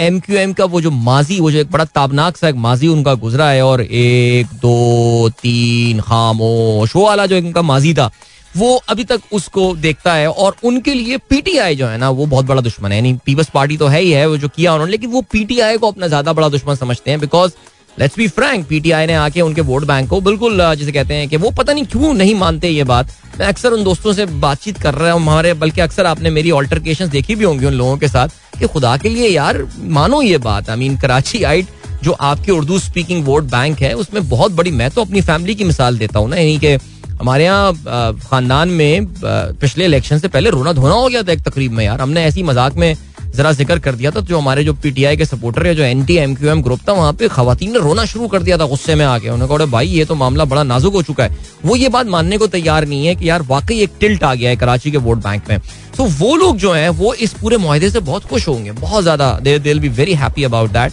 एम 0.00 0.18
क्यू 0.20 0.36
एम 0.36 0.52
का 0.52 0.64
वो 0.64 0.80
जो 0.80 0.90
माजी, 0.90 1.38
वो 1.40 1.50
जो 1.50 1.58
एक 1.58 1.70
बड़ा 1.70 1.84
ताबनाक 1.86 2.36
सा 2.36 2.48
एक 2.48 2.54
माजी 2.56 2.88
उनका 2.88 3.14
गुजरा 3.16 3.48
है 3.48 3.62
और 3.62 3.80
एक, 3.82 4.46
दो, 4.54 5.28
तीन, 5.42 6.00
खामोश, 6.00 6.94
वो 6.96 7.04
वाला 7.04 7.26
जो 7.26 7.36
इनका 7.36 7.62
माजी 7.64 7.94
था, 7.94 8.10
वो 8.54 8.74
अभी 8.88 9.04
तक 9.04 9.20
उसको 9.32 9.74
देखता 9.76 10.14
है 10.14 10.28
और 10.28 10.56
उनके 10.64 10.94
लिए 10.94 11.16
पीटीआई 11.30 11.76
जो 11.76 11.86
है 11.86 11.98
ना, 11.98 12.10
वो 12.10 12.26
बहुत 12.26 12.44
बड़ा 12.46 12.60
दुश्मन 12.60 12.92
है। 12.92 12.96
यानी 12.96 13.12
पीपल्स 13.26 13.50
पार्टी 13.50 13.76
तो 13.76 13.86
है 13.86 14.00
ही, 14.00 14.10
है 14.12 14.26
वो 14.26 14.36
जो 14.36 14.48
किया 14.48 14.72
उन्होंने, 14.72 14.90
लेकिन 14.90 15.10
वो 15.10 15.22
पीटीआई 15.32 15.78
को 15.78 15.88
अपना 15.88 16.08
ज़्यादा 16.08 16.32
बड़ा 16.32 16.48
दुश्मन 16.48 16.74
समझते 16.76 17.10
हैं 17.10 17.20
because 17.20 17.52
let's 17.96 18.16
be 18.18 18.28
frank 18.28 18.66
PTI 18.68 19.06
ने 19.06 19.14
आके 19.14 19.40
उनके 19.40 19.60
वोट 19.62 19.84
बैंक 19.86 20.08
को 20.10 20.20
बिल्कुल 20.20 20.74
जिसे 20.76 20.92
कहते 20.92 21.14
हैं 21.14 21.28
कि 21.28 21.36
वो 21.36 21.50
पता 21.52 21.72
नहीं 21.72 21.84
क्यों 21.86 22.12
नहीं 22.14 22.34
मानते 22.34 22.68
ये 22.68 22.84
बात। 22.84 23.10
मैं 23.38 23.46
अक्सर 23.46 23.72
उन 23.72 23.82
दोस्तों 23.84 24.12
से 24.12 24.24
बातचीत 24.26 24.76
कर 24.78 24.94
रहा 24.94 25.12
हूँ, 25.12 25.20
हमारे, 25.22 25.52
बल्कि 25.54 25.80
अक्सर 25.80 26.06
आपने 26.06 26.30
मेरी 26.30 26.50
ऑल्टरकेशन 26.52 27.08
देखी 27.10 27.34
भी 27.34 27.44
होंगी 27.44 27.66
उन 27.66 27.74
लोगों 27.74 27.96
के 27.98 28.08
साथ, 28.08 28.28
कि 28.58 28.66
खुदा 28.66 28.96
के 28.96 29.08
लिए 29.08 29.28
यार, 29.28 29.62
मानो 29.78 30.20
ये 30.22 30.38
बात। 30.40 30.70
आई 30.70 30.76
मीन 30.76 30.96
कराची 30.96 31.42
आइट, 31.42 31.68
जो 32.02 32.12
आपके 32.12 32.52
उर्दू 32.52 32.78
स्पीकिंग 32.78 33.24
वोट 33.24 33.44
बैंक 33.50 33.80
है, 33.82 33.92
उसमें 33.94 34.28
बहुत 34.28 34.52
बड़ी, 34.52 34.70
मैं 34.72 34.90
तो 34.90 35.04
अपनी 35.04 35.20
फैमिली 35.22 35.54
की 35.54 35.64
मिसाल 35.64 35.98
देता 35.98 36.18
हूँ 36.18 36.28
ना, 36.30 36.36
यानी 36.36 36.58
कि 36.58 36.72
हमारे 37.14 37.44
यहाँ 37.44 38.18
खानदान 38.20 38.68
में 38.70 39.06
पिछले 39.24 39.84
इलेक्शन 39.84 40.18
से 40.18 40.28
पहले 40.28 40.50
रोना 40.50 40.72
धोना 40.72 40.94
हो 40.94 41.08
गया 41.08 41.22
था 41.22 41.32
एक 41.32 41.42
तकरीब 41.42 41.72
में 41.72 41.84
यार, 41.84 42.00
हमने 42.00 42.24
ऐसी 42.24 42.42
मज़ाक 42.42 42.74
में 42.74 42.96
जरा 43.34 43.52
ज़िक्र 43.52 43.78
कर 43.78 43.94
दिया 43.94 44.10
था, 44.10 44.20
जो 44.20 44.38
हमारे 44.38 44.64
जो 44.64 44.72
पीटीआई 44.74 45.16
के 45.16 45.24
सपोर्टर 45.24 45.66
है 45.66 45.74
जो 45.74 45.82
anti 46.04 46.16
M 46.16 46.34
Q 46.34 46.48
M 46.50 46.62
group 46.62 46.80
था, 46.88 46.92
वहाँ 46.92 47.12
पे 47.12 47.28
खातन 47.28 47.70
ने 47.72 47.78
रोना 47.78 48.04
शुरू 48.04 48.28
कर 48.28 48.42
दिया 48.42 48.58
था 48.58 48.66
गुस्से 48.66 48.94
में 48.94 49.04
आके। 49.04 49.28
उन्होंने 49.28 49.56
कहा 49.56 49.66
भाई, 49.66 49.88
ये 49.88 50.04
तो 50.04 50.14
मामला 50.14 50.44
बड़ा 50.44 50.62
नाजुक 50.62 50.94
हो 50.94 51.02
चुका 51.02 51.24
है। 51.24 51.36
वो 51.64 51.76
ये 51.76 51.88
बात 51.88 52.06
मानने 52.06 52.38
को 52.38 52.46
तैयार 52.48 52.86
नहीं 52.86 53.06
है 53.06 53.14
कि 53.14 53.28
यार, 53.28 53.42
वाकई 53.44 53.80
एक 53.82 53.92
टिल्ट 54.00 54.24
आ 54.24 54.34
गया 54.34 54.50
है 54.50 54.56
कराची 54.56 54.90
के 54.90 54.98
वोट 54.98 55.18
बैंक 55.18 55.48
में। 55.48 55.58
तो 55.96 56.04
वो 56.04 56.34
लोग 56.36 56.56
जो 56.56 56.72
है, 56.72 56.88
वो 56.90 57.14
इस 57.14 57.32
पूरे 57.32 57.56
माहे 57.58 57.90
से 57.90 58.00
बहुत 58.00 58.24
खुश 58.24 58.48
होंगे, 58.48 58.72
बहुत 58.72 59.02
ज़्यादा। 59.02 59.32
They'll 59.60 59.80
be 59.80 59.88
very 59.90 60.14
happy 60.14 60.44
about 60.44 60.70
that 60.72 60.92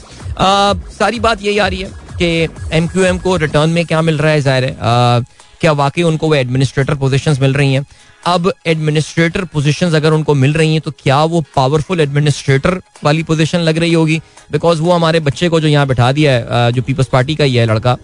सारी 0.91 1.19
बात 1.19 1.43
यही 1.43 1.57
आ 1.57 1.67
रही 1.67 1.81
है 1.81 1.89
कि 2.17 2.75
एम 2.77 2.88
क्यू 2.88 3.03
एम 3.03 3.17
को 3.17 3.36
रिटर्न 3.38 3.69
में 3.69 3.86
क्या 3.86 4.01
मिल 4.01 4.17
रहा 4.17 4.31
है, 4.31 4.41
ज़ाहिर 4.41 4.63
है। 4.63 5.39
क्या 5.62 5.71
वाकई 5.74 6.03
उनको 6.03 6.27
वो 6.27 6.36
एडमिनिस्ट्रेटर 6.36 6.95
पोजिशन 6.95 7.38
मिल 7.41 7.53
रही 7.53 7.74
हैं? 7.74 7.86
अब 8.27 8.51
एडमिनिस्ट्रेटर 8.67 9.43
पोजीशंस 9.43 9.93
अगर 9.93 10.13
उनको 10.13 10.33
मिल 10.35 10.53
रही 10.53 10.71
हैं 10.71 10.81
तो 10.81 10.91
क्या 10.93 11.23
वो 11.25 11.43
पावरफुल 11.55 12.01
एडमिनिस्ट्रेटर 12.01 12.81
वाली 13.03 13.23
पोजीशन 13.23 13.59
लग 13.59 13.77
रही 13.77 13.93
होगी? 13.93 14.21
बिकॉज़ 14.51 14.81
वो 14.81 14.91
हमारे 14.91 15.19
बच्चे 15.19 15.49
को 15.49 15.59
जो 15.59 15.67
यहाँ 15.67 15.87
बैठा 15.87 16.11
दिया 16.11 16.31
है 16.31 16.71
जो 16.71 16.81
पीपल्स 16.81 17.07
पार्टी 17.07 17.35
का 17.35 17.43
ही 17.43 17.55
है 17.55 17.65
लड़का 17.65 17.97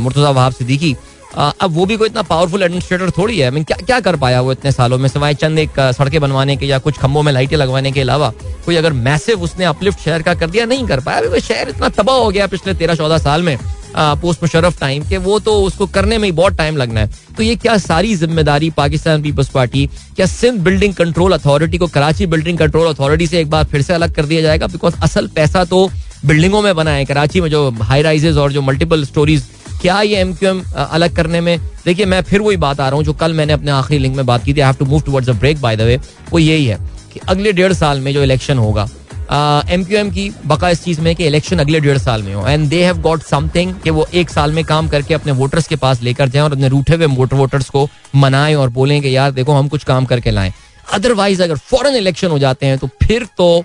मुर्तजा 0.00 0.30
वहाब 0.30 0.52
सिद्दीकी 0.52 0.96
अब 1.36 1.70
वो 1.70 1.84
भी 1.86 1.96
कोई 1.96 2.08
इतना 2.08 2.22
पावरफुल 2.22 2.62
एडमिनिस्ट्रेटर 2.62 3.10
थोड़ी 3.10 3.38
है? 3.38 3.50
क्या 3.52 3.76
क्या 3.78 3.98
कर 4.00 4.16
पाया 4.16 4.40
वो 4.40 4.52
इतने 4.52 4.72
सालों 4.72 4.98
में, 4.98 5.08
सिवाय 5.08 5.34
चंद 5.34 5.58
एक 5.58 5.80
सड़कें 5.96 6.20
बनवाने 6.20 6.56
के 6.56 6.66
या 6.66 6.78
कुछ 6.78 6.98
खम्भों 6.98 7.22
में 7.22 7.32
लाइटें 7.32 7.56
लगवाने 7.56 7.92
के 7.92 8.00
अलावा? 8.00 8.32
कोई 8.66 8.76
अगर 8.76 8.92
मैसिव 8.94 9.42
उसने 9.42 9.64
अपलिफ्ट 9.64 10.00
शहर 10.00 10.22
का 10.22 10.34
कर 10.34 10.50
दिया, 10.50 10.64
नहीं 10.66 10.86
कर 10.86 11.00
पाया। 11.00 11.18
अभी 11.20 11.40
शहर 11.40 11.68
इतना 11.68 11.88
तबाह 11.90 12.16
हो 12.16 12.30
गया 12.30 12.46
पिछले 12.46 12.74
तेरह 12.74 12.94
चौदह 12.94 13.18
साल 13.18 13.42
में। 13.42 13.56
पोस्ट 13.96 14.42
मुशरफ 14.42 14.80
टाइम 14.80 15.02
के, 15.08 15.16
वो 15.18 15.38
तो 15.38 15.52
उसको 15.62 15.86
करने 15.88 16.18
में 16.18 16.24
ही 16.24 16.32
बहुत 16.32 16.56
टाइम 16.56 16.76
लगना 16.76 17.00
है। 17.00 17.10
तो 17.36 17.42
ये 17.42 17.54
क्या 17.56 17.76
सारी 17.78 18.14
ज़िम्मेदारी 18.16 18.70
पाकिस्तान 18.70 19.22
पीपल्स 19.22 19.48
पार्टी, 19.50 19.86
क्या 20.16 20.26
सिंध 20.26 20.60
बिल्डिंग 20.60 20.94
कंट्रोल 20.94 21.32
अथॉरिटी 21.32 21.78
को 21.78 21.86
कराची 21.88 22.26
बिल्डिंग 22.26 22.58
कंट्रोल 22.58 22.88
अथॉरिटी 22.88 23.26
से 23.26 23.40
एक 23.40 23.50
बार 23.50 23.64
फिर 23.64 23.82
से 23.82 23.94
अलग 23.94 24.14
कर 24.14 24.26
दिया 24.26 24.42
जाएगा? 24.42 24.66
बिकॉज़ 24.66 25.00
असल 25.02 25.26
पैसा 25.36 25.64
तो 25.64 25.88
बिल्डिंगों 26.24 26.62
में 26.62 26.74
बना 26.76 26.90
है, 26.90 27.04
कराची 27.04 27.40
में 27.40 27.48
जो 27.50 27.70
हाई 27.72 28.02
राइजेज 28.02 28.36
और 28.36 28.52
जो 28.52 28.62
मल्टीपल 28.62 29.04
स्टोरीज 29.04 29.46
क्या 29.80 30.00
ये 30.02 30.16
एम 30.16 30.32
क्यू 30.34 30.48
एम 30.48 30.62
अलग 30.76 31.14
करने 31.16 31.40
में? 31.40 31.58
देखिए, 31.84 32.06
मैं 32.06 32.22
फिर 32.22 32.40
वही 32.40 32.56
बात 32.58 32.80
आ 32.80 32.88
रहा 32.88 32.96
हूँ 32.96 33.04
जो 33.04 33.12
कल 33.14 33.32
मैंने 33.32 33.52
अपने 33.52 33.70
आखिरी 33.70 33.98
लिंक 33.98 34.16
में 34.16 34.24
बात 34.26 34.44
की 34.44 34.54
थी 34.54 34.60
I 34.60 34.66
have 34.66 34.76
to 34.78 34.84
move 34.84 35.00
towards 35.00 35.28
a 35.28 35.32
break 35.34 35.60
by 35.60 35.76
the 35.76 35.80
way 35.82 35.98
वो 36.30 36.38
यही 36.38 36.64
है 36.64 36.78
कि 37.12 37.20
अगले 37.28 37.52
डेढ़ 37.52 37.72
साल 37.72 38.00
में 38.00 38.12
जो 38.14 38.22
इलेक्शन 38.22 38.58
होगा 38.58 38.88
एम 39.30 39.82
क्यू 39.84 39.98
एम 39.98 40.10
की 40.10 40.30
बका 40.46 40.68
इस 40.70 40.82
चीज़ 40.84 41.00
में 41.00 41.14
कि 41.16 41.26
इलेक्शन 41.26 41.58
अगले 41.58 41.80
डेढ़ 41.80 41.98
साल 41.98 42.22
में 42.22 42.34
हो। 42.34 42.46
And 42.48 42.68
they 42.68 42.82
have 42.84 42.98
got 43.02 43.22
something 43.22 43.74
कि 43.84 43.90
वो 43.90 44.06
एक 44.14 44.30
साल 44.30 44.52
में 44.52 44.64
काम 44.64 44.88
करके 44.88 45.14
अपने 45.14 45.32
वोटर्स 45.32 45.66
के 45.68 45.76
पास 45.76 46.02
लेकर 46.02 46.28
जाएँ 46.28 46.44
और 46.44 46.52
अपने 46.52 46.68
रूठे 46.68 46.94
हुए 46.94 47.06
वोटर 47.06 47.36
वोटर्स 47.36 47.68
को 47.70 47.88
मनाएँ 48.14 48.54
और 48.54 48.68
बोलें 48.70 49.00
कि 49.02 49.16
यार 49.16 49.30
देखो 49.30 49.52
हम 49.52 49.68
कुछ 49.68 49.84
काम 49.84 50.04
करके 50.04 50.30
लाएँ। 50.30 50.52
अदरवाइज़ 50.92 51.42
अगर 51.42 51.56
फॉरन 51.70 51.96
इलेक्शन 51.96 52.30
हो 52.30 52.38
जाते 52.38 52.66
हैं 52.66 52.78
तो 52.78 52.88
फिर 53.02 53.26
तो 53.38 53.64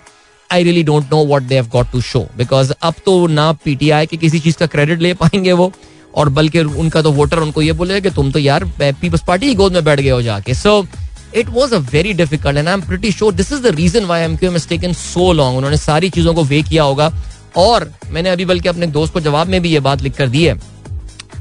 I 0.50 0.64
really 0.64 0.84
don't 0.84 1.12
know 1.12 1.24
what 1.26 1.44
they 1.44 1.56
have 1.56 1.68
got 1.74 1.92
to 1.92 2.02
show 2.02 2.28
because 2.38 2.74
अब 2.82 2.94
तो 3.06 3.16
ना 3.30 3.52
पीटीआई 3.66 4.06
के 4.06 4.18
किसी 4.18 4.40
चीज़ 4.40 4.58
का 4.58 4.66
क्रेडिट 4.66 5.02
ले 5.02 5.14
पाएँगे 5.14 5.54
वो 5.54 5.72
और 6.14 6.30
बल्कि 6.30 6.60
उनका 6.60 7.02
तो 7.02 7.12
वोटर 7.12 7.40
उनको 7.40 7.62
ये 7.62 7.74
बोलेगा 7.74 8.00
कि 8.00 8.16
तुम 8.16 8.32
तो 8.32 8.40
यार 8.40 8.66
पीपल्स 8.82 9.24
पार्टी 9.28 9.48
की 9.48 9.56
गोद 9.56 9.74
में 9.74 9.84
बैठ 9.84 10.00
गए 10.00 10.10
हो 10.10 10.22
जाके। 10.22 10.54
So 10.54 10.82
so, 10.82 10.88
it 11.36 11.50
was 11.50 11.74
a 11.76 11.78
very 11.92 12.14
difficult 12.14 12.58
and 12.58 12.68
I 12.68 12.74
am 12.74 12.82
pretty 12.82 13.12
sure 13.12 13.34
this 13.34 13.52
is 13.52 13.62
the 13.62 13.76
reason 13.76 14.06
why 14.06 14.22
M 14.22 14.36
Q 14.38 14.52
M 14.52 14.94
so 14.94 15.32
long 15.34 15.58
उन्होंने 15.58 15.78
सारी 15.78 16.10
चीज़ों 16.10 16.34
को 16.34 16.44
वे 16.44 16.62
किया 16.64 16.84
होगा। 16.84 17.12
और 17.58 17.92
मैंने 18.12 18.30
अभी 18.30 18.46
बल्कि 18.46 18.70
अपने 18.70 18.88
दोस्त 18.90 19.14
को 19.14 19.20
जवाब 19.22 19.48
में 19.48 19.62
भी 19.62 19.70
ये 19.70 19.80
बात 19.82 20.02
लिख 20.02 20.16
कर 20.18 20.28
दी 20.28 20.44
है 20.46 20.60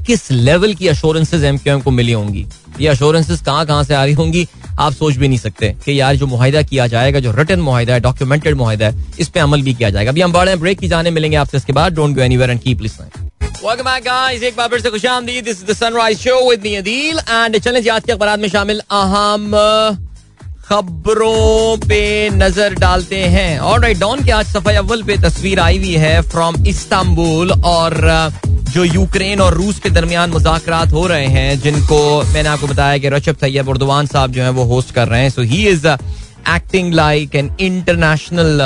किस 0.06 0.30
लेवल 0.30 0.74
की 0.74 0.88
अश्योरेंसेज 0.88 1.44
एम 1.44 1.58
क्यू 1.58 1.72
एम 1.74 1.80
को 1.80 1.90
मिली 1.90 2.12
होंगी। 2.12 2.46
ये 2.80 2.88
अश्योरेंसेज 2.88 3.40
कहाँ 3.40 3.64
कहाँ 3.66 3.84
से 3.84 3.94
आ 3.94 4.04
रही 4.04 4.14
होंगी, 4.14 4.46
आप 4.78 4.92
सोच 4.92 5.16
भी 5.16 5.28
नहीं 5.28 5.38
सकते 5.38 5.74
कि 5.84 6.00
यार 6.00 6.16
जो 6.16 6.26
मुहिदा 6.26 6.62
किया 6.62 6.86
जाएगा, 6.86 7.20
जो 7.20 7.32
रिटर्न 7.32 7.60
मुहिदा 7.60 7.94
है 7.94 8.00
डॉक्यूमेंटेड 8.00 8.56
मुहिदा 8.56 8.86
है, 8.86 9.04
इस 9.20 9.28
पे 9.28 9.40
अमल 9.40 9.62
भी 9.62 9.74
किया 9.74 9.90
जाएगा। 9.90 10.10
अभी 10.10 10.20
हम 10.20 10.32
बड़े 10.32 10.56
ब्रेक 10.56 10.78
की 10.78 10.88
जाने 10.88 11.10
मिलेंगे 11.10 11.36
आपसे 11.36 11.56
इसके 11.56 11.72
बाद। 11.72 11.94
Don't 11.94 12.16
go 12.16 12.22
anywhere 12.22 12.50
and 12.50 12.60
keep 12.60 12.82
listening 12.82 13.30
Welcome 13.60 13.86
back, 13.86 14.04
guys. 14.04 14.42
एक 14.42 14.56
बार 14.56 14.68
फिर 14.68 14.80
से 14.80 14.90
खुशामदीद 14.90 15.44
this 15.44 15.62
is 15.62 15.70
the 15.70 15.74
sunrise 15.76 16.18
show 16.18 16.38
with 16.48 16.62
me 16.62 16.74
Adeel 16.76 17.18
and 17.18 17.58
चलें 17.58 17.88
आज 17.90 18.04
के 18.04 18.12
अखबार 18.12 18.38
में 18.40 18.48
शामिल 18.48 18.80
अहम 18.90 19.50
खबरों 20.64 21.76
पे 21.88 22.30
नज़र 22.30 22.74
डालते 22.74 23.16
हैं। 23.34 23.58
और 23.60 23.86
डॉन 24.00 24.24
के 24.24 24.30
आज 24.32 24.46
सफ़ाई 24.46 24.74
अव्वल 24.74 25.02
पे 25.02 25.16
तस्वीर 25.22 25.60
आई 25.60 25.78
हुई 25.78 25.94
है 26.04 26.20
फ्रॉम 26.30 26.66
इस्तांबुल 26.66 27.52
और 27.52 28.00
जो 28.72 28.84
यूक्रेन 28.84 29.40
और 29.40 29.54
रूस 29.54 29.78
के 29.80 29.90
दरमियान 29.90 30.30
मुजाकर 30.30 30.88
हो 30.90 31.06
रहे 31.06 31.26
हैं, 31.26 31.60
जिनको 31.60 32.00
मैंने 32.32 32.48
आपको 32.48 32.66
बताया 32.66 32.98
कि 32.98 33.08
रचब 33.08 33.36
तैयब 33.40 33.68
उर्दवान 33.68 34.06
साहब 34.06 34.32
जो 34.32 34.42
है 34.42 34.50
वो 34.50 34.64
होस्ट 34.74 34.94
कर 34.94 35.08
रहे 35.08 35.22
हैं। 35.22 35.30
So 35.30 35.42
he 35.42 35.66
is 35.68 35.86
acting 35.86 36.92
like 36.94 37.34
an 37.34 37.50
international 37.60 38.60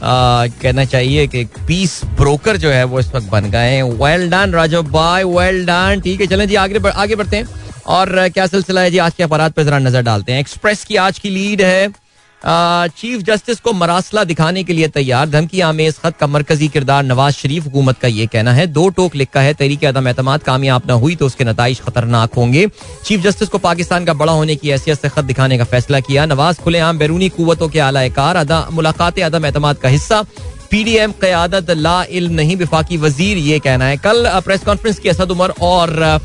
कहना 0.00 0.84
चाहिए 0.84 1.26
कि 1.26 1.44
पीस 1.66 2.00
ब्रोकर 2.16 2.56
जो 2.56 2.70
है, 2.70 2.84
वो 2.84 3.00
इस 3.00 3.14
वक्त 3.14 3.28
बन 3.28 3.50
गए 3.50 3.70
हैं। 3.70 3.82
Well 3.82 4.28
done 4.30 4.52
Rajo 4.52 4.82
bye 4.82 5.24
well 5.24 5.64
done 5.66 6.00
ठीक 6.04 6.20
है, 6.20 6.26
चलें 6.26 6.48
जी, 6.48 6.54
आगे 6.54 6.88
आगे 6.88 7.16
बढ़ते 7.16 7.36
हैं। 7.36 7.48
और 7.86 8.28
क्या 8.28 8.46
सिलसिला 8.46 8.80
है 8.80 8.90
जी? 8.90 8.98
आज 8.98 9.14
के 9.14 9.22
अपराध 9.22 9.52
पर 9.52 9.62
जरा 9.62 9.78
नज़र 9.78 10.02
डालते 10.02 10.32
हैं। 10.32 10.40
एक्सप्रेस 10.40 10.84
की 10.84 10.96
आज 10.96 11.18
की 11.18 11.30
लीड 11.30 11.62
है। 11.62 12.07
चीफ 12.42 13.22
जस्टिस 13.22 13.60
को 13.60 13.72
मरासला 13.72 14.22
दिखाने 14.24 14.62
के 14.64 14.72
लिए 14.72 14.88
तैयार। 14.88 15.28
धमकी 15.28 15.60
आमेज, 15.60 15.94
खत 15.96 16.16
का 16.16 16.26
मरकजी 16.26 16.68
किरदार 16.68 17.04
नवाज़ 17.04 17.34
शरीफ 17.34 17.64
हुकूमत 17.64 17.98
का 17.98 18.08
ये 18.08 18.26
कहना 18.26 18.52
है। 18.52 18.66
दो 18.68 18.88
टोक 18.90 19.16
लिखा 19.16 19.40
है 19.40 19.54
तरीके 19.54 19.86
अदम 19.86 20.08
एतमाद 20.08 20.42
कामयाब 20.42 20.82
न 20.86 20.98
हुई 21.00 21.16
तो 21.16 21.26
उसके 21.26 21.44
नतज 21.44 21.80
खतरनाक 21.80 22.34
होंगे। 22.34 22.66
चीफ 23.04 23.20
जस्टिस 23.22 23.48
को 23.48 23.58
पाकिस्तान 23.60 24.04
का 24.04 24.14
बड़ा 24.14 24.32
होने 24.32 24.56
की 24.56 24.68
हैसियत 24.70 25.00
से 25.00 25.08
खत 25.08 25.24
दिखाने 25.24 25.58
का 25.58 25.64
फैसला 25.66 26.00
किया। 26.00 26.26
नवाज़ 26.26 26.60
खुलेआम 26.60 26.98
बैरूनी 26.98 27.28
कुतों 27.30 27.68
के 27.68 27.78
आलाकार 27.80 28.46
मुलाकात 28.72 29.18
अदम 29.20 29.46
एतमाद 29.46 29.76
का 29.76 29.88
हिस्सा। 29.88 30.24
पी 30.70 30.82
डी 30.84 30.94
एम 30.96 31.12
क्यादत 31.20 31.70
ला 31.72 32.02
इल्म 32.04 32.32
नहीं, 32.34 32.56
विफाकी 32.56 32.96
वज़ीर, 32.98 33.36
ये 33.38 33.58
कहना 33.58 33.84
है। 33.84 33.96
कल 33.98 34.28
प्रेस 34.40 34.64
कॉन्फ्रेंस 34.64 34.98
की 34.98 35.08
असद 35.08 35.30
उमर 35.30 35.52
और 35.60 36.20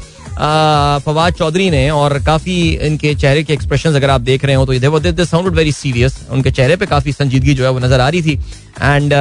फवाद 1.06 1.34
चौधरी 1.34 1.69
ने 1.69 1.89
और 1.89 2.17
काफ़ी 2.24 2.56
इनके 2.88 3.13
चेहरे 3.15 3.43
के 3.43 3.54
एक्सप्रेशन 3.54 3.96
अगर 3.96 4.10
आप 4.10 4.22
देख 4.22 4.46
रहे 4.46 4.56
हो 4.56 4.65
तो 4.65 5.26
साउंड 5.26 5.48
वेरी 5.56 5.72
सीरियस 5.72 6.17
उनके 6.32 6.52
चेहरे 6.52 6.76
पे 6.76 6.86
काफ़ी 6.86 7.12
संजीदगी 7.12 7.54
जो 7.54 7.63
है 7.63 7.72
वो 7.72 7.80
नज़र 7.80 8.00
आ 8.00 8.10
रही 8.10 8.22
थी 8.22 8.34
एंड 8.82 9.13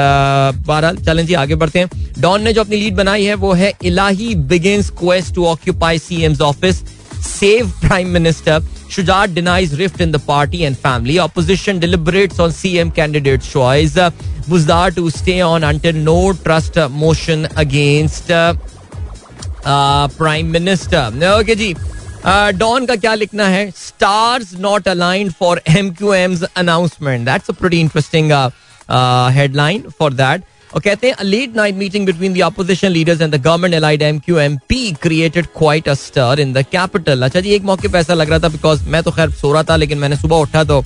बहरहाल 0.66 0.96
चलें 0.96 1.27
जी 1.27 1.35
आगे 1.35 1.55
बढ़ते 1.55 1.79
हैं 1.79 1.88
डॉन 2.18 2.42
ने 2.42 2.53
जो 2.53 2.61
अपनी 2.61 2.77
लीड 2.77 2.96
बनाई 2.96 3.25
है, 3.25 3.35
वो 3.35 3.53
है 3.53 3.72
Elahi 3.85 4.35
begins 4.35 4.90
quest 4.90 5.35
to 5.35 5.46
occupy 5.46 5.98
CM's 5.98 6.40
office 6.40 6.83
save 7.22 7.72
prime 7.81 8.09
minister 8.09 8.62
Shujat 8.92 9.35
denies 9.35 9.70
rift 9.79 10.03
in 10.03 10.11
the 10.12 10.18
party 10.18 10.66
and 10.66 10.79
family. 10.79 11.18
Opposition 11.18 11.79
deliberates 11.79 12.38
on 12.38 12.51
CM 12.51 12.94
candidate 12.94 13.40
choice. 13.40 13.94
Buzdar 14.46 14.94
to 14.94 15.09
stay 15.09 15.40
on 15.40 15.64
until 15.64 15.94
no 15.94 16.35
trust 16.35 16.77
motion 16.90 17.46
against 17.57 18.29
uh, 19.64 20.42
minister. 20.44 21.40
Okay, 21.40 21.57
जी. 21.57 21.75
Dawn 22.25 22.87
का 22.87 22.94
क्या 22.96 23.14
लिखना 23.14 23.46
है 23.48 23.70
stars 23.70 24.53
not 24.61 24.88
aligned 24.88 25.31
for 25.33 25.61
M 25.68 25.90
Q 25.90 26.12
M's 26.14 26.42
announcement 26.42 27.25
that's 27.27 27.51
a 27.51 27.68
interesting 27.72 28.33
headline 29.37 29.83
for 29.98 30.12
that 30.12 30.42
और 30.75 30.81
कहते 30.81 31.09
हैं 31.09 31.25
late 31.25 31.57
night 31.57 31.75
meeting 31.75 32.07
between 32.07 32.35
the 32.35 32.42
opposition 32.42 32.88
leaders 32.88 33.20
and 33.20 33.35
the 33.35 33.40
government 33.42 33.75
allied 33.75 34.03
M 34.03 34.18
Q 34.18 34.38
M 34.38 34.57
P 34.68 34.92
created 35.03 35.46
quite 35.59 35.88
a 35.88 35.94
stir 35.94 36.40
in 36.40 36.53
the 36.53 36.64
capital 36.72 37.22
अच्छा 37.22 37.40
जी 37.40 37.55
एक 37.55 37.62
मौके 37.62 37.88
पर 37.88 37.98
ऐसा 37.98 38.14
लग 38.14 38.31
रहा 38.31 38.38
था 38.38 38.48
बिकॉज़ 38.48 38.88
मैं 38.88 39.03
तो 39.03 39.11
खैर 39.11 39.31
सो 39.31 39.53
रहा 39.53 39.62
था 39.62 39.77
लेकिन 39.77 39.98
मैंने 39.98 40.16
सुबह 40.16 40.37
उठा 40.37 40.64
तो 40.64 40.83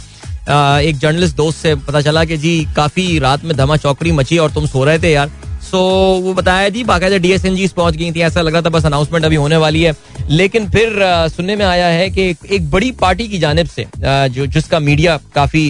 एक 0.89 0.99
जर्नलिस्ट 0.99 1.37
दोस्त 1.37 1.59
से 1.59 1.75
पता 1.75 2.01
चला 2.01 2.25
कि 2.25 2.37
जी 2.37 2.57
काफ़ी 2.77 3.19
रात 3.19 3.45
में 3.45 3.57
धमा 3.57 3.77
चौकड़ी 3.77 4.12
मची 4.12 4.39
और 4.39 4.53
तुम 4.53 4.67
सो 4.67 4.85
रहे 4.85 4.99
थे 4.99 5.12
यार 5.12 5.31
सो 5.66 5.79
वो 6.24 6.33
बताया 6.35 6.68
जी, 6.68 6.83
बाकायदा 6.85 7.16
डी 7.18 7.31
एस 7.33 7.44
एन 7.44 7.57
जी 7.57 7.66
पहुँच 7.76 7.96
गई 7.96 8.11
थी, 8.12 8.20
ऐसा 8.20 8.40
लग 8.40 8.52
रहा 8.52 8.62
था 8.62 8.70
बस 8.70 8.87
अनाउंसमेंट 8.87 9.24
अभी 9.24 9.37
होने 9.37 9.57
वाली 9.57 9.83
है। 9.83 9.94
लेकिन 10.31 10.68
फिर 10.70 10.98
सुनने 11.31 11.57
में 11.57 11.64
आया 11.64 11.87
है 11.87 12.09
कि 12.11 12.35
एक 12.50 12.70
बड़ी 12.70 12.90
पार्टी 12.92 13.26
की 13.29 13.38
जानब 13.38 13.66
से 13.66 13.87
जो, 13.98 14.46
जिसका 14.46 14.79
मीडिया 14.81 15.16
काफ़ी 15.35 15.64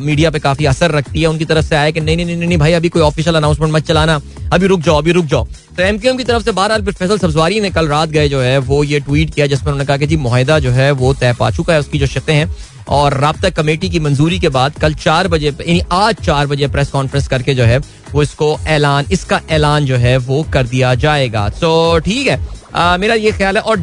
मीडिया 0.00 0.30
पे 0.30 0.38
काफ़ी 0.38 0.66
असर 0.66 0.90
रखती 0.90 1.20
है, 1.20 1.26
उनकी 1.26 1.44
तरफ़ 1.44 1.66
से 1.66 1.76
आया 1.76 1.90
कि 1.90 2.00
नहीं 2.00 2.16
नहीं 2.16 2.36
नहीं 2.36 2.58
भाई, 2.58 2.72
अभी 2.72 2.88
कोई 2.88 3.02
ऑफिशियल 3.02 3.36
अनाउंसमेंट 3.36 3.72
मत 3.72 3.86
चलाना। 3.86 4.20
अभी 4.52 4.66
रुक 4.66 4.80
जाओ, 4.80 4.98
अभी 4.98 5.12
रुक 5.12 5.24
जाओ। 5.24 5.46
तो 5.76 5.82
एम 5.82 5.98
की 5.98 6.24
तरफ़ 6.24 6.42
से 6.42 6.52
बहरहाल 6.52 6.82
फैसल 6.82 7.18
सब्जवारी 7.18 7.60
ने 7.60 7.70
कल 7.70 7.88
रात 7.88 8.08
गए 8.08 8.28
जो 8.28 8.40
है, 8.40 8.56
वो 8.58 8.82
ये 8.84 9.00
ट्वीट 9.00 9.34
किया, 9.34 9.46
जिसमें 9.46 9.66
उन्होंने 9.66 9.84
कहा 9.84 9.96
कि 9.96 10.06
जी, 10.06 10.16
मुहिदा 10.16 10.58
जो 10.58 10.70
है, 10.70 10.90
वो 10.92 11.12
तय 11.14 11.34
पा 11.38 11.50
चुका 11.50 11.72
है, 11.72 11.80
उसकी 11.80 11.98
जो 11.98 12.06
शतें 12.06 12.34
हैं। 12.34 12.50
और 12.88 13.14
रबता 13.24 13.50
कमेटी 13.50 13.88
की 13.90 14.00
मंजूरी 14.00 14.38
के 14.40 14.48
बाद 14.48 14.78
कल 14.80 14.94
चार 14.96 15.28
बजे 15.28 15.48
यानी 15.48 15.80
आज 15.92 16.24
चार 16.24 16.46
बजे 16.46 16.68
प्रेस 16.68 16.90
कॉन्फ्रेंस 16.90 17.28
करके 17.28 17.54
जो 17.54 17.64
है 17.64 17.78
वो 18.12 18.22
इसको 18.22 18.56
ऐलान 18.68 19.06
इसका 19.12 19.40
ऐलान 19.50 19.86
जो 19.86 19.96
है 19.96 20.16
वो 20.18 20.42
कर 20.52 20.66
दिया 20.66 20.94
जाएगा। 20.96 21.48
तो 21.50 21.98
ठीक 21.98 22.26
है। 22.26 22.40
आ, 22.74 22.96
मेरा 22.96 23.14
ये 23.14 23.32
ख्याल 23.32 23.56
है 23.56 23.62
और 23.62 23.78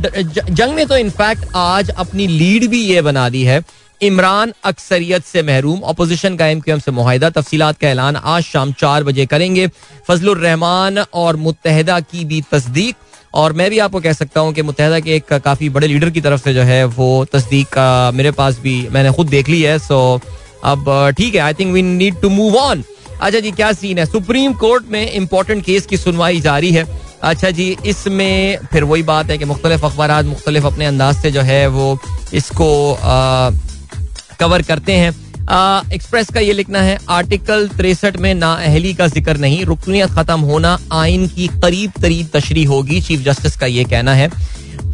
जंग 0.49 0.75
ने 0.75 0.85
तो 0.85 0.97
इनफैक्ट 0.97 1.45
आज 1.55 1.89
अपनी 1.89 2.27
लीड 2.27 2.67
भी 2.69 2.81
ये 2.83 3.01
बना 3.01 3.29
दी 3.29 3.43
है 3.43 3.63
इमरान 4.01 4.53
अक्सरियत 4.65 5.25
से 5.25 5.41
महरूम 5.43 5.79
अपोजिशन 5.87 6.35
का 6.35 6.47
एम 6.47 6.59
क्यू 6.61 6.73
एम 6.73 6.79
से 6.79 6.91
मुहिदा 6.91 7.29
तफसीलात 7.31 7.77
का 7.77 7.87
ऐलान 7.87 8.15
आज 8.15 8.43
शाम 8.43 8.71
चार 8.71 9.03
बजे 9.03 9.25
करेंगे। 9.25 9.67
फजलुर 10.07 10.37
रहमान 10.37 10.97
और 11.13 11.35
मुतहदा 11.35 11.99
की 12.01 12.25
भी 12.25 12.41
तस्दीक। 12.51 12.95
और 13.35 13.53
मैं 13.53 13.69
भी 13.69 13.79
आपको 13.79 13.99
कह 13.99 14.13
सकता 14.13 14.39
हूँ 14.39 14.53
कि 14.53 14.61
मुतहदा 14.61 14.99
के 14.99 15.15
एक 15.15 15.33
काफ़ी 15.35 15.69
बड़े 15.69 15.87
लीडर 15.87 16.09
की 16.09 16.21
तरफ़ 16.21 16.41
से 16.41 16.53
जो 16.53 16.61
है 16.63 16.83
वो 16.97 17.25
तस्दीक 17.33 17.77
मेरे 18.15 18.31
पास 18.31 18.59
भी 18.63 18.75
मैंने 18.91 19.11
खुद 19.11 19.27
देख 19.27 19.49
ली 19.49 19.61
है 19.61 19.77
सो 19.79 20.19
अब, 20.63 21.13
ठीक 21.17 21.35
है 21.35 21.41
I 21.41 21.53
think 21.53 21.73
we 21.73 21.81
need 21.81 22.21
to 22.21 22.29
move 22.29 22.55
on 22.57 22.83
अच्छा 23.21 23.39
जी, 23.39 23.51
क्या 23.51 23.71
सीन 23.73 23.97
है? 23.97 24.05
सुप्रीम 24.05 24.53
कोर्ट 24.53 24.85
में 24.91 25.11
इंपॉर्टेंट 25.11 25.63
केस 25.65 25.85
की 25.85 25.97
सुनवाई 25.97 26.39
जारी 26.41 26.71
है। 26.71 26.85
अच्छा 27.23 27.49
जी, 27.49 27.75
इसमें 27.85 28.57
फिर 28.71 28.83
वही 28.83 29.03
बात 29.03 29.29
है 29.31 29.37
कि 29.37 29.45
मुख्तलिफ़ 29.45 29.85
अखबार 29.85 30.23
मुख्तलिफ़ 30.23 30.65
अपने 30.65 30.85
अंदाज 30.85 31.21
से 31.21 31.31
जो 31.31 31.41
है 31.41 31.65
वो 31.67 31.97
इसको 32.33 32.67
कवर 34.39 34.61
करते 34.61 34.93
हैं। 34.93 35.11
एक्सप्रेस 35.45 36.29
का 36.33 36.39
ये 36.39 36.53
लिखना 36.53 36.81
है, 36.81 36.97
आर्टिकल 37.09 37.67
तिरसठ 37.69 38.17
में 38.17 38.33
नाअहली 38.35 38.93
का 38.93 39.07
ज़िक्र 39.07 39.37
नहीं 39.37 39.65
रुकनीत 39.65 40.11
खत्म 40.11 40.39
होना, 40.41 40.77
आइन 40.93 41.27
की 41.27 41.47
करीब 41.61 41.91
तरीब 42.01 42.29
तशरी 42.33 42.63
होगी, 42.63 43.01
चीफ 43.01 43.21
जस्टिस 43.21 43.55
का 43.55 43.65
ये 43.65 43.83
कहना 43.83 44.13
है। 44.13 44.29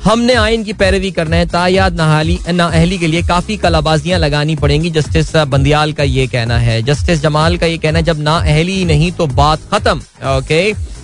हमने 0.03 0.33
आइन 0.33 0.63
की 0.63 0.73
पैरवी 0.73 1.11
करना 1.11 1.35
है, 1.35 1.45
तायाद 1.45 1.95
नहाली 1.97 2.37
नाअहली 2.49 2.97
के 2.97 3.07
लिए 3.07 3.21
काफ़ी 3.23 3.57
कलाबाजियाँ 3.57 4.19
लगानी 4.19 4.55
पड़ेंगी, 4.55 4.89
जस्टिस 4.89 5.35
बंदियाल 5.35 5.93
का 5.93 6.03
ये 6.03 6.25
कहना 6.27 6.57
है। 6.57 6.81
जस्टिस 6.83 7.21
जमाल 7.21 7.57
का 7.57 7.65
ये 7.65 7.77
कहना 7.77 7.99
है, 7.99 8.05
जब 8.05 8.19
ना 8.19 8.31
नाअहली 8.31 8.83
नहीं 8.85 9.11
तो 9.11 9.27
बात 9.29 9.59
खत्म। 9.73 9.99
ओके? 10.29 10.61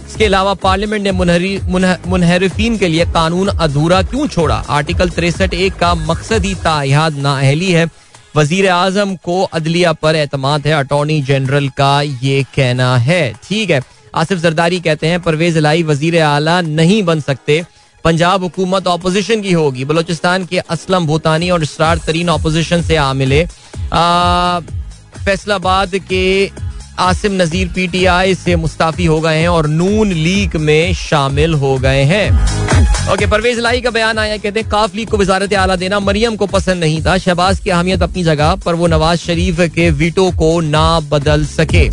इसके 0.08 0.26
अलावा 0.26 0.54
पार्लियामेंट 0.56 1.04
ने 1.04 1.12
मुनहरफिन 2.08 2.78
के 2.78 2.88
लिए 2.88 3.06
कानून 3.06 3.48
अधूरा 3.50 4.02
क्यों 4.04 4.28
छोड़ा? 4.28 4.56
आर्टिकल 4.56 5.10
तिरसठ 5.10 5.54
एक 5.54 5.76
का 5.76 5.94
मकसद 5.96 6.46
ही 6.46 6.54
तायाद 6.58 7.18
नाअहली 7.18 7.72
है 7.72 7.86
वज़ीर 8.38 8.68
आज़म 8.70 9.16
को 9.16 9.42
अदलिया 9.44 9.92
पर 9.94 10.16
एतमाद 10.16 10.68
है। 10.68 10.74
अटॉर्नी 10.74 11.22
जनरल 11.22 11.70
का 11.78 12.02
ये 12.02 12.44
कहना 12.56 12.96
है। 13.00 13.34
ठीक 13.44 13.70
है। 13.70 13.82
आसिफ 14.16 14.40
जरदारी 14.40 14.80
कहते 14.80 15.08
हैं, 15.08 15.22
परवेज 15.22 15.58
लाई 15.60 15.84
वज़ीर 15.84 16.22
आला 16.24 16.60
नहीं 16.62 17.02
बन 17.04 17.20
सकते। 17.22 17.64
पंजाब 18.04 18.44
हुकूमत 18.44 18.88
ऑपोजिशन 18.88 19.42
की 19.42 19.52
होगी। 19.54 19.86
बलोचिस्तान 19.86 20.46
के 20.46 20.58
असलम, 20.60 21.06
भूतानी 21.08 21.50
और 21.50 21.64
इसरार 21.64 21.98
तरीन 21.98 22.30
ऑपोजिशन 22.30 22.82
से 22.82 22.96
आ 22.96 23.12
मिले। 23.14 23.46
फैसलाबाद 25.26 25.96
के 26.04 26.26
आसिम 27.00 27.42
नजीर 27.42 27.68
पीटीआई 27.68 28.36
से 28.36 28.56
मुस्ताफी 28.56 29.06
हो 29.06 29.20
गए 29.22 29.40
हैं 29.40 29.48
और 29.48 29.68
नून 29.68 30.12
लीग 30.12 30.56
में 30.58 30.94
शामिल 30.94 31.54
हो 31.54 31.78
गए 31.78 32.04
हैं। 32.04 33.12
ओके, 33.14 33.26
परवेज 33.26 33.60
लाई 33.60 33.82
का 33.82 33.90
बयान 33.90 34.18
आया, 34.20 34.38
कहते 34.38 34.60
हैं, 34.60 34.70
काफ 34.70 34.96
लीग 34.96 35.10
को 35.10 35.18
वजारत 35.18 35.54
आला 35.56 35.76
देना 35.76 36.00
मरियम 36.00 36.36
को 36.36 36.46
पसंद 36.48 36.84
नहीं 36.84 37.02
था। 37.06 37.18
शहबाज 37.18 37.60
की 37.60 37.70
अहमियत 37.70 38.02
अपनी 38.04 38.24
जगह, 38.24 38.56
पर 38.56 38.76
वो 38.76 38.88
नवाज़ 38.88 39.20
शरीफ 39.20 39.62
के 39.76 39.90
वीटो 39.92 40.30
को 40.32 40.60
ना 40.62 41.00
बदल 41.10 41.46
सके। 41.48 41.88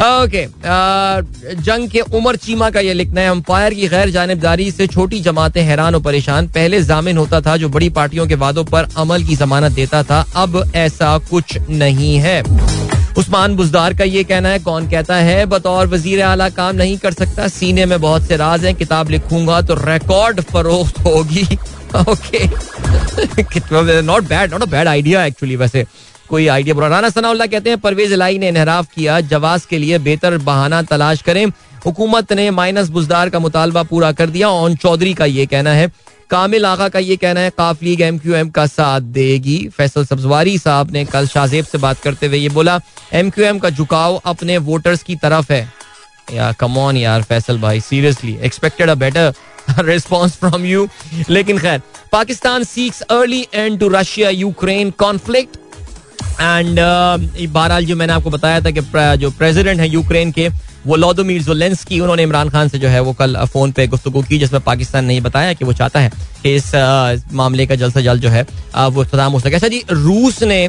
ओके 0.00 0.44
जंग 1.56 1.88
के 1.90 2.00
उमर 2.00 2.36
चीमा 2.36 2.68
का 2.70 2.80
ये 2.80 2.92
लिखना 2.94 3.20
है, 3.20 3.28
अंपायर 3.28 3.74
की 3.74 3.88
गैर 3.88 4.10
जानबदारी 4.10 4.70
से 4.70 4.86
छोटी 4.86 5.20
जमातें 5.20 5.62
हैरान 5.62 5.94
और 5.94 6.02
परेशान। 6.02 6.46
पहले 6.48 6.82
जामिन 6.82 7.16
होता 7.16 7.40
था 7.40 7.56
जो 7.56 7.68
बड़ी 7.68 7.88
पार्टियों 7.90 8.26
के 8.26 8.34
वादों 8.34 8.64
पर 8.64 8.88
अमल 8.96 9.24
की 9.24 9.36
जमानत 9.36 9.72
देता 9.72 10.02
था, 10.02 10.24
अब 10.36 10.62
ऐसा 10.74 11.16
कुछ 11.30 11.58
नहीं 11.70 12.16
है। 12.18 12.42
उस्मान 13.20 13.54
बुजदार 13.56 13.94
का 13.94 14.04
ये 14.06 14.22
कहना 14.24 14.48
है, 14.48 14.58
कौन 14.60 14.88
कहता 14.90 15.16
है, 15.16 15.44
बतौर 15.46 15.86
वज़ीर 15.88 16.22
आला 16.24 16.48
काम 16.50 16.76
नहीं 16.76 16.96
कर 16.98 17.12
सकता, 17.14 17.48
सीने 17.50 17.86
में 17.86 18.00
बहुत 18.00 18.22
से 18.22 18.36
राज 18.36 18.64
हैं, 18.64 18.74
किताब 18.76 19.10
लिखूँगा 19.10 19.60
तो 19.62 19.74
रिकॉर्ड 19.76 20.40
फरोख्त 20.42 20.98
होगी। 21.00 21.42
Okay 22.00 22.46
not 24.02 24.22
bad 24.24 24.52
not 24.52 24.62
a 24.62 24.66
bad 24.66 24.88
idea 24.88 25.24
actually 25.24 25.56
वैसे। 25.56 25.84
कोई 26.28 26.46
आइडिया 26.48 26.74
बुरा, 26.74 26.88
राना 26.88 27.08
सनाउल्ला 27.10 27.46
कहते 27.46 27.70
हैं, 27.70 27.78
परवेज 27.80 28.12
लाई 28.14 28.38
ने 28.38 28.48
इनहराफ 28.48 28.86
किया 28.94 29.20
जवाब 29.22 29.60
के 29.70 29.78
लिए 29.78 29.98
बेहतर 30.00 30.36
बहाना 30.40 30.82
तलाश 30.84 31.22
करें। 31.22 31.46
हुकूमत 31.86 32.32
ने 32.32 32.50
माइनस 32.52 32.88
बुजदार 32.88 33.28
का 33.28 33.38
मुतालबा 33.38 33.82
पूरा 33.84 34.12
कर 34.12 34.30
दिया, 34.30 34.48
ओन 34.48 34.74
चौधरी 34.76 35.14
का 35.14 35.24
ये 35.26 35.46
कहना 35.46 35.72
है। 35.72 35.90
कामिल 36.30 36.66
आगा 36.66 36.88
का 36.88 36.98
ये 36.98 37.16
कहना 37.16 37.40
है, 37.40 37.50
Q 37.50 37.82
League 37.82 38.00
M 38.00 38.18
Q 38.18 38.34
M 38.34 38.50
का 38.50 38.66
साथ 38.68 39.00
देगी। 39.12 39.58
फैसल 39.76 40.04
सब्जवारी 40.04 40.56
साहब 40.58 40.90
ने 40.92 41.04
कल 41.04 41.26
शाहजेब 41.26 41.64
से 41.64 41.78
बात 41.78 42.00
करते 42.00 42.26
हुए 42.26 42.38
ये 42.38 42.48
बोला 42.50 42.78
एम 43.12 43.30
क्यू 43.30 43.44
एम 43.44 43.58
का 43.58 43.70
झुकाव 43.70 44.20
अपने 44.24 44.58
वोटर्स 44.60 45.02
की 45.02 45.16
तरफ़ 45.16 45.52
है। 45.52 45.68
यार 46.34 46.52
कम 46.60 46.76
ऑन 46.78 46.96
यार, 46.96 47.22
फैसल 47.22 47.58
भाई 47.58 47.80
seriously 47.80 48.36
expected 48.42 48.90
a 48.90 48.94
better 48.96 49.32
response 49.80 50.36
from 50.36 50.64
you 50.64 50.88
लेकिन 51.30 51.58
खैर, 51.58 51.80
Pakistan 52.12 52.64
seeks 52.64 53.00
early 53.02 53.46
end 53.54 53.78
to 53.80 53.88
Russia 53.88 54.30
Ukraine 54.30 54.90
conflict 54.98 55.56
and 56.40 56.78
बहरहाल 56.78 57.84
जो 57.84 57.96
मैंने 57.96 58.12
आपको 58.12 58.30
बताया 58.30 58.60
था 58.60 58.70
कि 58.70 58.80
जो 59.20 59.30
प्रेसिडेंट 59.32 59.80
है 59.80 59.88
यूक्रेन 59.88 60.32
के 60.32 60.48
वो 60.86 60.96
लोदोमीर 60.96 61.42
जोलेंस्की, 61.42 61.98
उन्होंने 62.00 62.22
इमरान 62.22 62.48
खान 62.50 62.68
से 62.68 62.78
जो 62.78 62.88
है 62.88 63.00
वो 63.00 63.12
कल 63.14 63.36
फ़ोन 63.46 63.72
पे 63.72 63.86
गुफ्तु 63.86 64.10
की, 64.12 64.38
जिसमें 64.38 64.60
पाकिस्तान 64.62 65.04
ने 65.04 65.20
बताया 65.20 65.52
कि 65.52 65.64
वो 65.64 65.72
चाहता 65.72 66.00
है 66.00 66.10
कि 66.42 66.54
इस 66.54 66.70
मामले 67.32 67.66
का 67.66 67.74
जल्द 67.74 67.94
से 67.94 68.02
जल्द 68.02 68.22
जो 68.22 68.28
है 68.28 68.46
वो 68.88 69.02
इख्ताम 69.02 69.32
हो। 69.32 69.40
सके 69.40 69.54
अच्छा 69.54 69.68
जी, 69.68 69.82
रूस 69.90 70.42
ने 70.44 70.68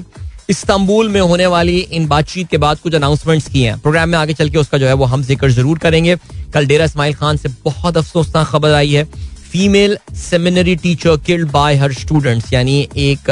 इस्तांबुल 0.50 1.10
में 1.10 1.19
होने 1.21 1.45
वाली 1.47 1.78
इन 1.80 2.08
बातचीत 2.08 2.50
के 2.50 2.58
बाद 2.58 2.80
कुछ 2.80 2.95
अनाउंसमेंट्स 2.95 3.47
किए 3.50 3.67
हैं। 3.69 3.80
प्रोग्राम 3.80 4.10
में 4.10 4.17
आगे 4.19 4.34
चल 4.34 4.50
के 4.50 4.58
उसका 4.58 4.78
जो 4.78 4.88
है 4.88 4.93
वो 4.93 5.06
हम 5.06 5.24
ज़िक्र 5.24 5.52
ज़रूर 5.52 5.78
करेंगे। 5.80 6.15
कल 6.54 6.65
डेरा 6.67 6.86
इस्माइल 6.86 7.13
खान 7.13 7.38
से 7.38 7.50
बहुत 7.65 7.97
अफसोसनाक 7.97 8.47
खबर 8.47 8.74
आई 8.74 8.91
है। 8.91 9.04
Female 9.52 9.97
seminary 10.15 10.76
teacher 10.76 11.17
killed 11.17 11.50
by 11.52 11.76
her 11.76 11.93
students 11.93 12.52
यानी 12.54 12.88
एक 12.97 13.30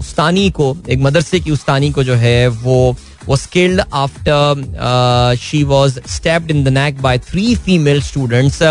उस्तानी 0.00 0.48
को, 0.50 0.76
एक 0.88 0.98
मदरसे 1.00 1.40
की 1.40 1.50
उस्तानी 1.50 1.90
को 1.90 2.04
जो 2.04 2.14
है 2.14 2.48
वो 2.48 2.96
was 3.26 3.46
killed 3.46 3.80
after 3.92 4.54
uh, 4.78 5.34
she 5.36 5.64
was 5.64 5.98
stabbed 6.06 6.50
in 6.50 6.64
the 6.64 6.70
neck 6.70 7.00
by 7.00 7.18
three 7.18 7.54
female 7.56 8.00
students. 8.02 8.62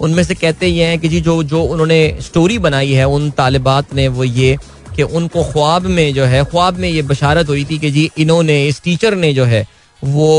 उनमें 0.00 0.22
से 0.24 0.34
कहते 0.34 0.66
ये 0.66 0.84
हैं 0.84 0.98
कि 0.98 1.08
जी 1.08 1.20
जो 1.20 1.42
जो 1.44 1.62
उन्होंने 1.62 1.98
स्टोरी 2.20 2.58
बनाई 2.58 2.92
है 2.92 3.04
उन 3.08 3.30
तालिबात 3.30 3.94
ने 3.94 4.06
वो 4.08 4.24
ये 4.24 4.56
कि 4.96 5.02
उनको 5.02 5.42
ख्वाब 5.52 5.86
में 5.96 6.14
जो 6.14 6.24
है 6.24 6.44
ख्वाब 6.44 6.78
में 6.78 6.88
ये 6.88 7.02
बशारत 7.02 7.48
हुई 7.48 7.64
थी 7.64 7.78
कि 7.78 7.90
जी 7.90 8.10
इन्होंने 8.18 8.66
इस 8.68 8.82
टीचर 8.84 9.14
ने 9.16 9.32
जो 9.34 9.44
है 9.44 9.66
वो 10.02 10.30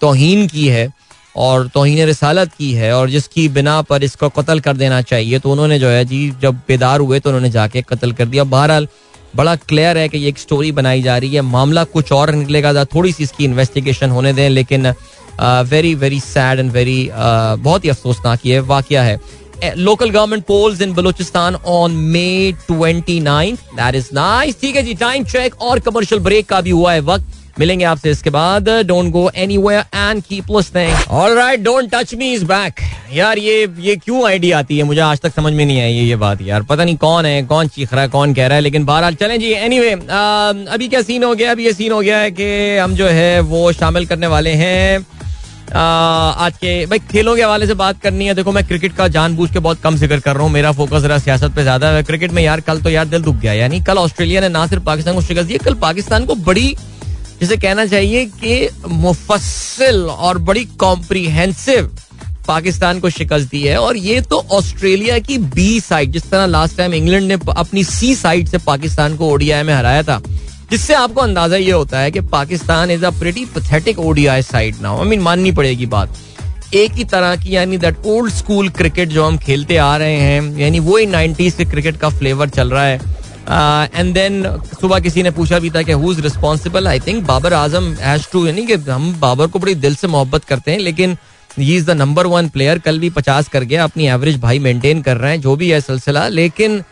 तोहन 0.00 0.46
की 0.46 0.66
है 0.68 0.88
और 1.36 1.66
तोहन 1.68 2.08
रसालत 2.08 2.52
की 2.58 2.72
है 2.72 2.92
और 2.96 3.10
जिसकी 3.10 3.48
बिना 3.56 3.80
पर 3.88 4.04
इसको 4.04 4.28
कत्ल 4.36 4.60
कर 4.60 4.76
देना 4.76 5.00
चाहिए 5.02 5.38
तो 5.38 5.50
उन्होंने 5.52 5.78
जो 5.78 5.88
है 5.88 6.04
जी 6.04 6.30
जब 6.42 6.60
बेदार 6.68 7.00
हुए 7.00 7.20
तो 7.20 7.30
उन्होंने 7.30 7.50
जाके 7.50 7.82
कत्ल 7.88 8.12
कर 8.12 8.26
दिया 8.26 8.44
बहरहाल 8.46 8.88
बड़ा 9.34 9.54
क्लियर 9.58 9.98
है 9.98 10.08
कि 10.08 10.18
ये 10.18 10.28
एक 10.28 10.38
स्टोरी 10.38 10.72
बनाई 10.72 11.02
जा 11.02 11.16
रही 11.18 11.34
है। 11.34 11.40
मामला 11.42 11.84
कुछ 11.86 12.12
और 12.12 12.34
निकलेगा 12.34 12.84
थोड़ी 12.86 13.12
सी 13.12 13.22
इसकी 13.22 13.44
इन्वेस्टिगेशन 13.44 14.10
होने 14.10 14.32
दें, 14.32 14.48
लेकिन 14.50 14.92
very 15.40 15.94
very 15.94 16.20
sad 16.20 16.58
and 16.58 16.70
very 16.72 17.08
बहुत 17.12 17.84
ही 17.84 17.88
अफसोसनाक 17.90 18.46
ये 18.46 18.60
वाक्य 18.66 18.98
है। 19.00 19.74
Local 19.76 20.10
government 20.10 20.44
polls 20.44 20.80
in 20.82 20.92
Balochistan 20.94 21.54
on 21.54 21.92
May 22.06 22.52
twenty 22.66 23.18
nine 23.20 23.56
that 23.74 23.94
is 23.94 24.08
nice 24.14 24.60
ठीक 24.60 24.76
है 24.76 24.82
जी 24.82 24.94
टाइम 24.96 25.24
चेक 25.26 25.60
और 25.62 25.80
कमर्शियल 25.80 26.20
ब्रेक 26.22 26.48
का 26.48 26.60
भी 26.60 26.70
हुआ 26.70 26.92
है 26.92 27.00
वक्त। 27.02 27.24
मिलेंगे 27.58 27.84
आपसे 27.84 28.10
इसके 28.10 28.30
बाद। 28.30 28.68
Don't 28.86 29.10
go 29.12 29.30
anywhere 29.36 29.84
and 29.94 30.22
keep 30.22 30.50
listening 30.50 31.62
don't 31.64 31.90
touch 31.94 32.14
me 32.14 32.32
is 32.34 32.44
back 32.44 32.80
यार 33.12 33.38
ये 33.38 33.66
ये 33.80 33.96
क्यों 33.96 34.24
आइडिया 34.26 34.58
आती 34.58 34.78
है? 34.78 34.84
मुझे 34.84 35.00
आज 35.00 35.20
तक 35.20 35.34
समझ 35.34 35.52
में 35.52 35.64
नहीं 35.64 35.80
आई 35.80 35.92
ये 35.92 36.16
बात 36.18 36.42
यार। 36.42 36.62
पता 36.64 36.84
नहीं 36.84 36.96
कौन 36.98 37.26
है 37.26 37.42
कौन 37.44 37.68
चीख 37.68 37.92
रहा 37.92 38.02
है 38.02 38.08
कौन 38.08 38.34
कह 38.34 38.46
रहा 38.46 38.56
है 38.56 38.62
लेकिन 38.62 38.84
बहरहाल 38.84 39.14
चलें 39.16 39.38
जी। 39.40 39.52
एनीवे 39.54 39.90
anyway, 39.90 40.68
अभी 40.68 40.88
क्या 40.88 41.02
सीन 41.02 41.24
हो 41.24 41.34
गया? 41.34 41.50
अभी 41.52 41.64
ये 41.64 41.72
सीन 41.72 41.92
हो 41.92 42.00
गया 42.00 42.18
है 42.18 42.30
कि 42.30 42.76
हम 42.76 42.94
जो 42.94 43.06
है 43.08 43.40
वो 43.42 43.70
शामिल 43.72 44.06
करने 44.06 44.26
वाले 44.26 44.50
हैं। 44.54 45.06
आज 45.68 46.56
के 46.56 46.74
भाई 46.86 46.98
खेलों 47.10 47.34
के 47.36 47.42
हवाले 47.42 47.66
से 47.66 47.74
बात 47.76 48.00
करनी 48.02 48.26
है। 48.26 48.34
देखो 48.34 48.52
मैं 48.52 48.66
क्रिकेट 48.66 48.96
का 48.96 49.06
जानबूझ 49.10 49.50
के 49.52 49.58
बहुत 49.58 49.80
कम 49.82 49.96
ज़िक्र 49.96 50.18
कर 50.18 50.34
रहा 50.34 50.42
हूँ। 50.42 50.52
मेरा 50.52 50.72
फोकस 50.72 51.04
रहा 51.04 51.18
सियासत 51.18 51.54
पे 51.56 51.62
ज़्यादा। 51.62 51.88
है 51.90 52.02
क्रिकेट 52.02 52.32
में 52.32 52.42
यार 52.42 52.60
कल 52.60 52.80
तो 52.80 52.90
यार 52.90 53.06
दिल 53.06 53.22
दुख 53.22 53.36
गया। 53.36 53.52
यानी 53.52 53.80
कल 53.84 53.98
ऑस्ट्रेलिया 53.98 54.40
ने 54.40 54.48
ना 54.48 54.66
सिर्फ़ 54.66 54.84
पाकिस्तान 54.84 55.14
को 55.14 55.20
शिकस्त 55.22 55.48
दी 55.48 55.58
कल 55.58 55.74
पाकिस्तान 55.80 56.24
को 56.26 56.34
बड़ी 56.46 56.74
जिसे 57.40 57.56
कहना 57.56 57.86
चाहिए 57.86 58.24
कि 58.34 58.68
मुफस्सिल 58.88 60.02
और 60.02 60.38
बड़ी 60.40 60.64
कॉम्प्रीहेंसिव 60.78 61.90
पाकिस्तान 62.46 63.00
को 63.00 63.10
शिकस्त 63.10 63.50
दी 63.50 63.62
है। 63.62 63.76
और 63.76 63.96
ये 63.96 64.20
तो 64.22 64.38
ऑस्ट्रेलिया 64.52 65.18
की 65.18 65.38
बी 65.38 65.80
साइड 65.80 66.12
जिस 66.12 66.30
तरह 66.30 66.46
लास्ट 66.46 66.76
टाइम 66.76 66.94
इंग्लैंड 66.94 67.26
ने 67.28 67.38
अपनी 67.48 67.84
सी 67.84 68.14
साइड 68.16 68.48
से 68.48 68.58
पाकिस्तान 68.66 69.16
को 69.16 69.30
ओडीआई 69.30 69.62
में 69.62 69.74
हराया 69.74 70.02
था, 70.02 70.20
जिससे 70.70 70.94
आपको 70.94 71.20
अंदाज़ा 71.20 71.56
ये 71.56 71.72
होता 71.72 71.98
है 71.98 72.10
कि 72.10 72.20
Pakistan 72.28 72.90
is 72.90 73.04
a 73.06 73.10
pretty 73.18 73.44
pathetic 73.54 73.98
ODI 74.00 74.42
side 74.44 74.76
now 74.82 74.98
I 74.98 75.08
mean 75.08 75.20
माननी 75.20 75.52
पड़ेगी 75.52 75.86
बात। 75.88 76.16
एक 76.74 76.92
ही 76.92 77.04
तरह 77.04 77.36
की, 77.36 77.54
यानी 77.56 77.76
दैट 77.78 78.06
ओल्ड 78.06 78.32
स्कूल 78.32 78.68
क्रिकेट 78.70 79.08
जो 79.08 79.24
हम 79.24 79.36
खेलते 79.38 79.76
आ 79.76 79.96
रहे 79.96 80.16
हैं, 80.16 80.56
यानी 80.58 80.80
वो 80.80 80.96
ही 80.96 81.06
नाइनटीज 81.06 81.54
के 81.54 81.64
क्रिकेट 81.64 81.96
का 81.96 82.08
फ्लेवर 82.08 82.48
चल 82.48 82.70
रहा 82.70 82.84
है। 82.84 83.00
एंड 83.48 84.08
uh, 84.08 84.14
देन 84.14 84.42
सुबह 84.80 85.00
किसी 85.00 85.22
ने 85.22 85.30
पूछा 85.30 85.58
भी 85.58 85.70
था 85.70 85.82
कि 85.82 85.92
who 85.92 86.12
is 86.12 86.20
responsible 86.20 86.88
I 86.88 87.00
think 87.00 87.24
Babar 87.26 87.52
Azam 87.52 87.92
has 87.94 88.26
to 88.32 88.46
यानी 88.46 88.66
कि 88.66 88.74
हम 88.90 89.14
बाबर 89.20 89.46
को 89.46 89.58
बड़ी 89.58 89.74
दिल 89.74 89.94
से 89.94 90.06
मोहब्बत 90.06 90.44
करते 90.44 90.70
हैं 90.70 90.78
लेकिन 90.78 91.16
he 91.58 91.76
is 91.76 91.86
the 91.86 91.90
number 91.90 92.26
one 92.26 92.48
player 92.48 92.78
कल 92.78 92.98
भी 92.98 93.10
पचास 93.10 93.48
कर 93.48 93.64
गया 93.64 93.84
अपनी 93.84 94.06
एवरेज 94.08 94.40
भाई 94.40 94.58
मेंटेन 94.58 95.02
कर 95.02 95.16
रहे 95.16 95.30
हैं 95.30 95.40
जो 95.40 95.54
भी 95.56 95.70
है 95.70 95.80
सिलसिला। 95.80 96.26
लेकिन 96.28 96.82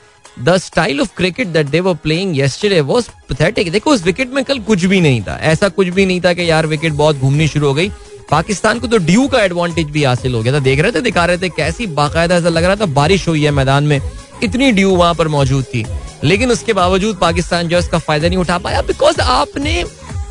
the 0.41 0.57
style 0.59 1.01
of 1.01 1.11
cricket 1.17 1.49
that 1.49 1.67
they 1.67 1.81
were 1.81 1.95
playing 2.03 2.39
yesterday 2.39 2.81
was 2.81 3.09
pathetic 3.29 3.71
देखो 3.73 3.91
उस 3.91 4.05
विकेट 4.05 4.33
में 4.35 4.43
कल 4.45 4.59
कुछ 4.61 4.85
भी 4.85 5.01
नहीं 5.01 5.21
था। 5.23 5.39
ऐसा 5.43 5.69
कुछ 5.69 5.89
भी 5.89 6.07
नहीं 6.07 6.21
था 6.21 6.33
कि 6.33 6.51
यार 6.51 6.67
विकेट 6.67 6.93
बहुत 6.93 7.19
घूमनी 7.19 7.49
शुरू 7.49 7.67
हो 7.67 7.75
गई। 7.75 7.89
पाकिस्तान 8.31 8.79
को 8.79 8.87
तो 8.87 8.99
ड्यू 9.07 9.27
का 9.29 9.43
एडवांटेज 9.43 9.91
भी 9.91 10.05
हासिल 10.05 10.35
हो 10.35 10.43
गया 10.43 10.53
था। 10.53 10.59
देख 10.61 10.81
रहे 10.81 10.93
थे 10.93 11.01
दिखा 11.01 11.25
रहे 11.25 11.39
थे 11.39 11.49
कैसी 11.49 11.87
बाकायदा 11.99 12.37
ऐसा 12.37 12.49
लग 12.49 12.65
रहा 12.65 12.77
था 12.77 12.87
बारिश 12.95 13.29
हुई 13.29 13.45
है 13.45 13.51
मैदान 13.51 13.85
में। 13.85 14.01
इतनी 14.43 14.71
ड्यू 14.73 14.95
वहाँ 14.97 15.15
पर 15.15 15.29
मौजूद 15.29 15.65
थी। 15.65 15.85
लेकिन 16.25 16.51
उसके 16.53 16.73
बावजूद 16.73 17.17
पाकिस्तान 17.17 17.69
जो 17.69 17.79
इसका 17.79 17.99
फ़ायदा 17.99 18.29
नहीं 18.29 18.39
उठा 18.39 18.59
पाया 18.59 18.83
बिकॉज़ 18.83 19.21
आपने 19.21 19.85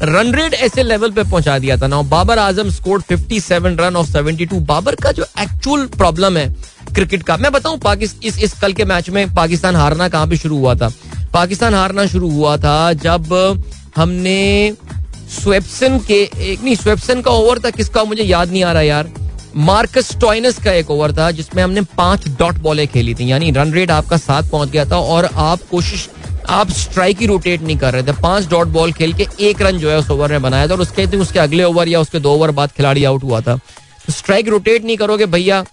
रन 0.03 0.33
रेट 0.35 0.53
ऐसे 0.53 0.83
लेवल 0.83 1.11
पे 1.11 1.23
पहुँचा 1.23 1.57
दिया 1.59 1.77
था। 1.77 1.87
ना 1.87 2.01
Babar 2.03 2.39
Azam 2.39 2.69
score 2.69 3.01
57 3.01 3.79
run 3.79 3.95
of 3.95 4.07
72 4.07 4.59
Babar 4.67 4.95
का 4.95 5.11
जो 5.11 5.25
एक्चुअल 5.39 5.85
प्रॉब्लम 5.87 6.37
है 6.37 6.47
क्रिकेट 6.95 7.23
का, 7.23 7.37
मैं 7.37 7.51
बताऊँ 7.51 7.77
पाकिस्तान 7.79 8.27
इस 8.27 8.37
इस 8.43 8.59
कल 8.61 8.73
के 8.73 8.85
मैच 8.85 9.09
में 9.09 9.33
पाकिस्तान 9.35 9.75
हारना 9.75 10.07
कहाँ 10.09 10.27
पे 10.27 10.37
शुरू 10.37 10.57
हुआ 10.57 10.75
था? 10.75 10.91
पाकिस्तान 11.33 11.73
हारना 11.73 12.05
शुरू 12.05 12.29
हुआ 12.31 12.57
था 12.57 12.93
जब 12.95 13.33
हमने 13.95 14.73
स्वेप्सन 15.33 15.97
के, 15.99 16.21
एक 16.23 16.63
नहीं 16.63 16.75
स्वेप्सन 16.75 17.21
का 17.21 17.31
ओवर 17.31 17.59
था, 17.59 17.69
किसका 17.69 18.03
मुझे 18.03 18.23
याद 18.23 18.51
नहीं 18.51 18.63
आ 18.63 18.71
रहा 18.71 18.81
यार। 18.81 19.09
मार्कस 19.55 20.15
टॉइनस 20.21 20.57
का 20.59 20.71
एक 20.71 20.89
ओवर 20.91 21.11
था, 21.11 21.29
जिसमें 21.31 21.63
हमने 21.63 21.81
पाँच 21.97 22.27
डॉट 22.39 22.57
बॉलें 22.57 22.87
खेली 22.87 23.13
थी। 23.15 23.31
यानी 23.31 23.51
रन 23.51 23.73
रेट 23.73 23.91
आपका 23.91 24.17
साथ 24.17 24.49
पहुँच 24.51 24.69
गया 24.69 24.85
था 24.85 24.97
और 24.97 25.29
आप 25.35 25.59
कोशिश, 25.71 26.09
आप 26.49 26.69
स्ट्राइक 26.71 27.19
ही 27.19 27.25
रोटेट 27.25 27.61
नहीं 27.61 27.77
कर 27.77 27.93
रहे 27.93 28.03
थे। 28.03 28.11
पाँच 28.21 28.47
डॉट 28.49 28.67
बॉल 28.67 28.91
खेल 28.91 29.13
के 29.13 29.27
एक 29.39 29.61
रन 29.61 29.77
जो 29.77 29.89
है 29.89 29.97
उस 29.97 30.09
ओवर 30.11 30.31
में 30.31 30.41
बनाया 30.41 30.67
था 30.67 30.73
और 30.73 30.81
उसके 30.81 31.05
उसके 31.17 31.39
अगले 31.39 31.63
ओवर 31.63 31.87
या 31.87 31.99
उसके 31.99 32.19
दो 32.19 32.33
ओवर 32.33 32.51
बाद 32.51 32.71
खिलाड़ी 32.71 33.03
आउट 33.03 33.23
हुआ 33.23 33.41
था। 33.41 33.55
तो 34.07 34.13
स्ट्राइक 34.13 34.47
रोटेट 34.47 34.85
नहीं 34.85 34.97
करोगे 34.97 35.25
भैया 35.25 35.63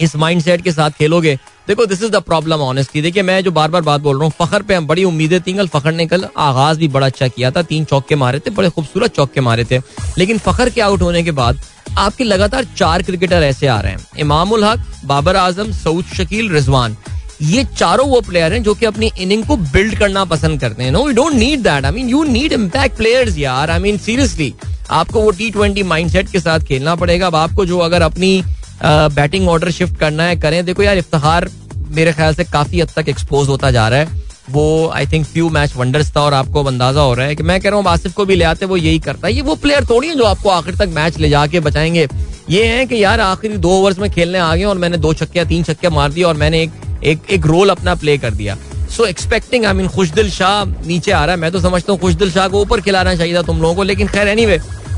इस 0.00 0.16
माइंड 0.16 0.42
सेट 0.42 0.62
के 0.62 0.72
साथ 0.72 0.90
खेलोगे? 0.90 1.38
देखो 1.68 1.86
this 1.86 2.02
is 2.02 2.10
the 2.10 2.16
problem 2.16 2.60
honestly 2.62 3.02
देखिए, 3.02 3.22
मैं 3.22 3.42
जो 3.44 3.50
बार 3.50 3.70
बार 3.70 3.82
बात 3.82 4.00
बोल 4.00 4.16
रहा 4.16 4.24
हूँ, 4.24 4.32
फखर 4.38 4.62
पे 4.62 4.74
हम 4.74 4.86
बड़ी 4.86 5.04
उम्मीदें 5.04 5.40
थी 5.40 5.52
कल 5.52 5.66
फखर 5.68 5.92
ने 5.92 6.06
कल 6.06 6.26
आगाज़ 6.38 6.78
भी 6.78 6.88
बड़ा 6.88 7.06
अच्छा 7.06 7.28
किया 7.28 7.50
था, 7.50 7.62
तीन 7.62 7.84
चौके 7.84 8.16
मारे 8.16 8.38
थे, 8.38 8.50
बड़े 8.50 8.70
खूबसूरत 8.70 9.14
चौके 9.16 9.40
मारे 9.40 9.64
थे। 9.64 9.78
लेकिन 10.18 10.38
फखर 10.38 10.70
के 10.70 10.80
आउट 10.80 11.02
होने 11.02 11.22
के 11.22 11.30
बाद 11.32 11.60
आपके 11.98 12.24
लगातार 12.24 12.66
चार 12.76 13.02
क्रिकेटर 13.02 13.42
ऐसे 13.42 13.66
आ 13.66 13.80
रहे 13.80 13.92
हैं। 13.92 14.06
इमाम 14.18 14.52
उल 14.52 14.64
हक, 14.64 14.84
बाबर 15.04 15.36
आज़म, 15.36 15.72
सऊद 15.74 16.04
शकील, 16.16 16.50
रिजवान। 16.52 16.96
ये 17.42 17.64
चारों 17.76 18.08
वो 18.08 18.20
प्लेयर 18.20 18.52
हैं 18.52 18.62
जो 18.62 18.74
कि 18.74 18.86
अपनी 18.86 19.10
इनिंग 19.20 19.44
को 19.46 19.56
बिल्ड 19.56 19.98
करना 19.98 20.24
पसंद 20.24 20.60
करते 20.60 20.82
हैं। 20.84 20.90
No 20.92 21.06
you 21.08 21.14
don't 21.14 21.34
need 21.34 21.60
that 21.62 21.84
I 21.84 21.92
mean 21.92 22.08
you 22.08 22.22
need 22.24 22.52
impact 22.52 22.96
players 22.96 23.38
यार. 23.38 23.70
आई 23.70 23.78
मीन 23.78 23.98
सीरियसली 23.98 24.52
आपको 24.90 25.20
वो 25.20 25.30
टी 25.30 25.50
ट्वेंटी 25.50 25.82
माइंड 25.82 26.16
के 26.32 26.40
साथ 26.40 26.60
खेलना 26.60 26.94
पड़ेगा। 26.94 27.26
अब 27.26 27.36
आपको 27.36 27.66
जो 27.66 27.78
अगर 27.78 28.02
अपनी 28.02 28.42
बैटिंग 28.82 29.48
ऑर्डर 29.48 29.70
शिफ्ट 29.70 29.96
करना 29.96 30.22
है, 30.22 30.36
करें। 30.36 30.64
देखो 30.64 30.82
यार 30.82 30.98
इफ्तार 30.98 31.48
मेरे 31.90 32.12
ख्याल 32.12 32.34
से 32.34 32.44
काफ़ी 32.44 32.80
हद 32.80 32.90
तक 32.96 33.08
एक्सपोज 33.08 33.48
होता 33.48 33.70
जा 33.70 33.88
रहा 33.88 33.98
है। 33.98 34.26
वो 34.50 34.88
I 34.88 35.06
think 35.06 35.26
few 35.26 35.48
match 35.50 35.72
wonders 35.76 36.10
था 36.16 36.20
और 36.20 36.34
आपको 36.34 36.62
अंदाज़ा 36.64 37.00
हो 37.00 37.14
रहा 37.14 37.26
है 37.26 37.34
कि 37.36 37.42
मैं 37.42 37.60
कह 37.60 37.68
रहा 37.68 37.78
हूँ 37.78 37.88
आसिफ 37.88 38.12
को 38.12 38.24
भी 38.24 38.34
ले 38.34 38.44
आते, 38.44 38.66
वो 38.66 38.76
यही 38.76 38.98
करता 38.98 39.26
है। 39.26 39.32
ये 39.34 39.42
वो 39.42 39.54
प्लेयर 39.56 39.84
थोड़ी 39.84 40.08
है 40.08 40.14
जो 40.14 40.24
आपको 40.24 40.50
आखिर 40.50 40.76
तक 40.76 40.88
मैच 40.88 41.18
ले 41.18 41.28
जाके 41.28 41.60
बचाएँगे। 41.60 42.06
ये 42.50 42.64
है 42.66 42.86
कि 42.86 43.02
यार, 43.02 43.20
आखिरी 43.20 43.56
दो 43.56 43.70
ओवर्स 43.70 43.98
में 43.98 44.10
खेलने 44.10 44.38
आ 44.38 44.54
गए 44.56 44.64
और 44.64 44.78
मैंने 44.78 44.96
दो 44.96 45.12
छक्के, 45.14 45.44
तीन 45.44 45.62
छक्के 45.64 45.88
मार 45.88 46.12
दिया 46.12 46.28
और 46.28 46.36
मैंने 46.36 46.62
एक 46.62 46.70
एक 47.04 47.30
एक 47.30 47.46
रोल 47.46 47.70
अपना 47.70 47.94
प्ले 47.94 48.16
कर 48.18 48.30
दिया। 48.30 48.56
So 48.90 49.04
expecting 49.06 49.64
I 49.64 49.72
mean 49.72 49.88
Khushdil 49.88 50.30
Shah 50.30 50.64
नीचे 50.86 51.10
आ 51.12 51.24
रहा 51.24 51.34
है। 51.34 51.40
मैं 51.40 51.50
तो 51.52 51.60
समझता 51.60 51.92
हूँ 51.92 52.00
खुशदिल 52.00 52.30
शाह 52.30 52.48
को 52.48 52.60
ऊपर 52.60 52.80
खिलाना 52.80 53.14
चाहिए 53.14 53.34
था 53.34 53.42
तुम 53.42 53.60
लोगों 53.62 53.74
को, 53.74 53.82
लेकिन 53.82 54.08
खैर 54.08 54.28
एनी 54.28 54.46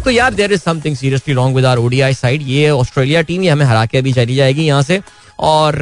तो 0.05 0.11
यार 0.11 0.35
there 0.35 0.53
is 0.53 0.61
something 0.61 0.97
seriously 0.97 1.35
wrong 1.35 1.57
with 1.57 1.65
our 1.67 1.79
ODI 1.79 2.15
side 2.15 2.43
ये 2.43 2.71
ऑस्ट्रेलिया 2.71 3.23
टीम 3.23 3.43
ये 3.43 3.51
हमें 3.51 3.65
हरा 3.67 3.85
के 3.87 3.99
अभी 3.99 4.13
चली 4.13 4.35
जाएगी 4.35 4.65
यहाँ 4.67 4.83
से। 4.83 5.01
और 5.41 5.77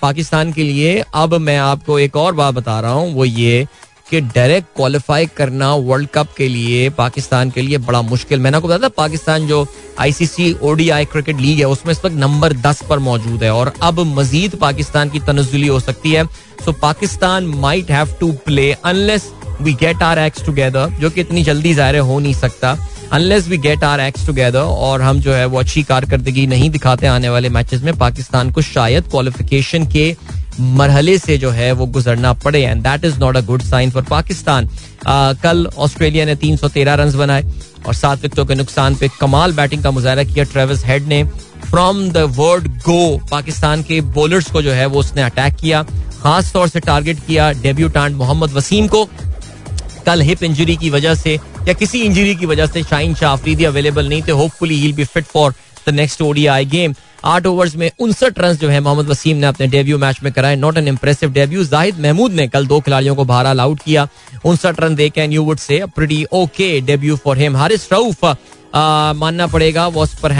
पाकिस्तान 0.00 0.52
के 0.52 0.62
लिए 0.62 1.02
अब 1.14 1.34
मैं 1.36 1.56
आपको 1.58 1.98
एक 1.98 2.16
और 2.16 2.34
बात 2.34 2.54
बता 2.54 2.78
रहा 2.80 2.92
हूँ, 2.92 3.12
वो 3.14 3.24
ये 3.24 3.66
कि 4.10 4.20
डायरेक्ट 4.20 4.68
क्वालिफाई 4.76 5.26
करना 5.36 5.72
वर्ल्ड 5.74 6.08
कप 6.14 6.28
के 6.36 6.48
लिए, 6.48 6.88
पाकिस्तान 6.90 7.50
के 7.50 7.62
लिए 7.62 7.78
बड़ा 7.78 8.02
मुश्किल। 8.02 8.40
मैंने 8.40 8.56
आपको 8.56 8.68
बताया 8.68 8.88
पाकिस्तान 8.96 9.46
जो 9.46 9.66
आईसीसी 10.00 10.52
ओडीआई 10.62 11.04
क्रिकेट 11.06 11.40
लीग 11.40 11.58
है, 11.58 11.64
उसमें 11.66 11.92
इस 11.92 12.04
वक्त 12.04 12.16
नंबर 12.16 12.52
दस 12.62 12.82
पर 12.88 12.98
मौजूद 13.00 13.42
है। 13.42 13.52
और 13.52 13.72
अब 13.82 14.00
मजीद 14.18 14.54
पाकिस्तान 14.60 15.10
की 15.10 15.20
तनजुली 15.20 15.66
हो 15.66 15.80
सकती 15.80 16.12
है। 16.12 16.24
So 16.64 16.72
Pakistan 16.82 17.46
might 17.56 17.90
have 17.90 18.16
to 18.20 18.32
play 18.46 18.72
unless 18.74 19.30
we 19.60 19.72
get 19.74 20.02
our 20.02 20.18
acts 20.18 20.44
together 20.46 20.90
जो 21.00 21.10
कि 21.10 21.20
इतनी 21.20 21.42
जल्दी 21.44 21.74
ज़ाहिर 21.74 21.98
हो 21.98 22.18
नहीं 22.18 22.34
सकता। 22.34 22.76
Unless 23.12 23.46
we 23.48 23.56
get 23.58 23.84
our 23.84 24.00
acts 24.00 24.26
together 24.26 24.58
और 24.58 25.02
हम 25.02 25.20
जो 25.20 25.32
है 25.32 25.44
वो 25.46 25.58
अच्छी 25.58 25.82
कारकर्दगी 25.82 26.46
नहीं 26.46 26.70
दिखाते 26.70 27.06
आने 27.06 27.28
वाले 27.28 27.48
मैचेस 27.48 27.82
में, 27.82 27.96
पाकिस्तान 27.98 28.50
को 28.50 28.62
शायद 28.62 29.04
क्वालिफिकेशन 29.10 29.86
के 29.86 30.16
मरहले 30.60 31.16
से 31.18 31.36
जो 31.38 31.50
है 31.50 31.70
वो 31.72 31.86
गुजरना 31.86 32.32
पड़े। 32.34 32.62
And 32.62 32.82
that 32.82 33.04
is 33.04 33.18
not 33.20 33.36
a 33.36 33.40
good 33.46 33.62
sign 33.62 33.90
for 33.90 34.02
Pakistan. 34.02 34.68
कल 35.42 35.66
ऑस्ट्रेलिया 35.78 36.24
ने 36.24 36.34
313 36.36 36.94
रन 36.94 37.12
बनाए 37.18 37.44
और 37.86 37.94
सात 37.94 38.22
विकेटों 38.22 38.46
के 38.46 38.54
नुकसान 38.54 38.94
पे 38.94 39.08
कमाल 39.20 39.52
बैटिंग 39.52 39.82
का 39.82 39.90
मुजाहरा 39.90 40.24
किया 40.24 40.44
ट्रेविस 40.44 40.84
हेड 40.86 41.06
ने। 41.08 41.22
From 41.70 42.08
the 42.10 42.16
word 42.36 42.68
go 42.82 43.20
Pakistan 43.30 43.82
के 43.82 44.00
बॉलर्स 44.00 44.50
को 44.50 44.62
जो 44.62 44.72
है 44.72 44.86
वो 44.86 45.00
उसने 45.00 45.22
अटैक 45.22 45.54
किया। 45.54 45.82
खास 46.22 46.52
तौर 46.52 46.68
से 46.68 46.80
टारगेट 46.80 47.18
किया 47.26 47.50
डेब्यूटांट 47.52 48.16
मोहम्मद 48.16 48.52
वसीम 48.52 48.86
को। 48.86 49.08
कल 50.06 50.20
हिप 50.22 50.42
इंजरी 50.42 50.76
की 50.76 50.90
वजह 50.90 51.14
से 51.14 51.38
या 51.68 51.72
किसी 51.74 52.00
इंजरी 52.00 52.34
की 52.36 52.46
वजह 52.46 52.66
से 52.66 52.82
शाइन 52.82 53.14
शाह 53.14 53.36
अवेलेबल 53.66 54.08
नहीं 54.08 54.22
थे. 54.22 54.32
Hopefully 54.32 54.80
he 54.80 54.92
be 54.92 55.04
fit 55.04 55.24
for 55.26 55.54
the 55.88 55.94
next 55.94 56.22
ODI 56.22 56.64
game 56.66 56.94
आठ 57.24 57.46
ओवर्स 57.46 57.74
में 57.76 57.90
उनसठ 58.00 58.38
रन 58.38 58.52
जो 58.56 58.68
है 58.68 58.80
मोहम्मद 58.80 59.08
वसीम 59.08 59.36
ने 59.36 59.46
अपने 59.46 59.66
डेब्यू 59.66 59.98
मैच 59.98 60.18
में 60.22 60.32
कराए. 60.32 60.56
Not 60.56 60.76
an 60.78 60.88
impressive 60.88 61.32
debut 61.32 61.64
Zahid 61.64 62.00
Mahmood 62.00 62.32
ने 62.32 62.46
कल 62.48 62.66
दो 62.66 62.80
खिलाड़ियों 62.80 63.14
को 63.16 63.24
बहरहाल 63.24 63.60
आउट 63.60 63.80
किया. 63.84 64.06
उनसठ 64.44 64.80
run 64.80 64.94
they 64.94 65.08
can 65.10 65.32
you 65.32 65.42
would 65.44 65.58
say 65.58 65.82
okay 66.32 66.80
debut 66.80 67.16
for 67.16 67.38
him 67.38 67.56
Haris 67.56 67.88
Rauf 67.92 68.24
मानना 69.16 69.46
पड़ेगा 69.46 69.86
वॉज़ 69.88 70.16
पर 70.22 70.32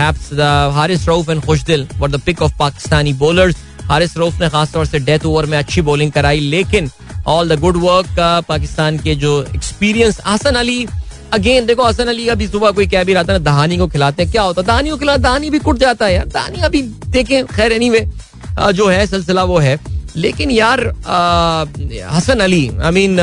Haris 0.73 1.09
Rauf 1.09 1.31
and 1.31 1.41
Khushdil 1.45 1.87
for 1.99 2.11
the 2.11 2.21
pick 2.27 2.43
of 2.43 2.59
Pakistani 2.59 3.13
bowlers 3.15 3.57
Haris 3.85 4.17
Rauf 4.17 4.41
ने 4.41 4.49
खासतौर 4.51 4.87
से 4.87 4.99
डेथ 4.99 5.27
ओवर 5.27 5.47
में 5.47 5.57
अच्छी 5.59 5.83
बॉलिंग 5.83 6.13
कराई, 6.13 6.41
लेकिन 6.41 6.91
all 7.27 7.49
the 7.49 7.59
good 7.61 7.77
work 7.83 8.45
Pakistan 8.49 8.99
के 8.99 9.15
जो 9.15 9.43
एक्सपीरियंस 9.55 10.21
आसन 10.27 10.55
अली 10.55 10.87
अगेन 11.33 11.67
देखो 11.67 11.85
हसन 11.85 12.07
अली 12.07 12.27
अभी 12.29 12.47
सुबह 12.49 12.71
कोई 12.71 12.87
कह 12.87 13.05
भी 13.05 13.15
रहा 13.15 13.23
था 13.23 13.33
ना, 13.33 13.39
दहानी 13.41 13.77
को 13.77 13.87
खिलाते 13.87 14.23
हैं। 14.23 14.33
क्या 14.33 14.43
होता? 14.43 14.61
है 14.61 14.67
दहानी 14.67 14.91
को 14.91 14.97
खिला, 14.97 15.17
दहानी 15.17 15.51
भी 15.51 15.59
कुट 15.59 15.79
जाता 15.79 16.07
है 16.07 16.15
यार। 16.15 16.27
दहानी 16.27 16.61
अभी 16.61 16.83
देखें, 16.83 17.45
खैर 17.47 17.73
एनी 17.73 17.91
वे 17.91 18.07
जो 18.73 18.87
है, 18.87 19.07
सिलसिला 19.07 19.45
वो 19.45 19.59
है। 19.59 19.79
लेकिन 20.17 20.51
यार 20.51 20.81
हसन 22.11 22.41
अली 22.41 22.71
आई 22.81 22.91
मीन 22.91 23.17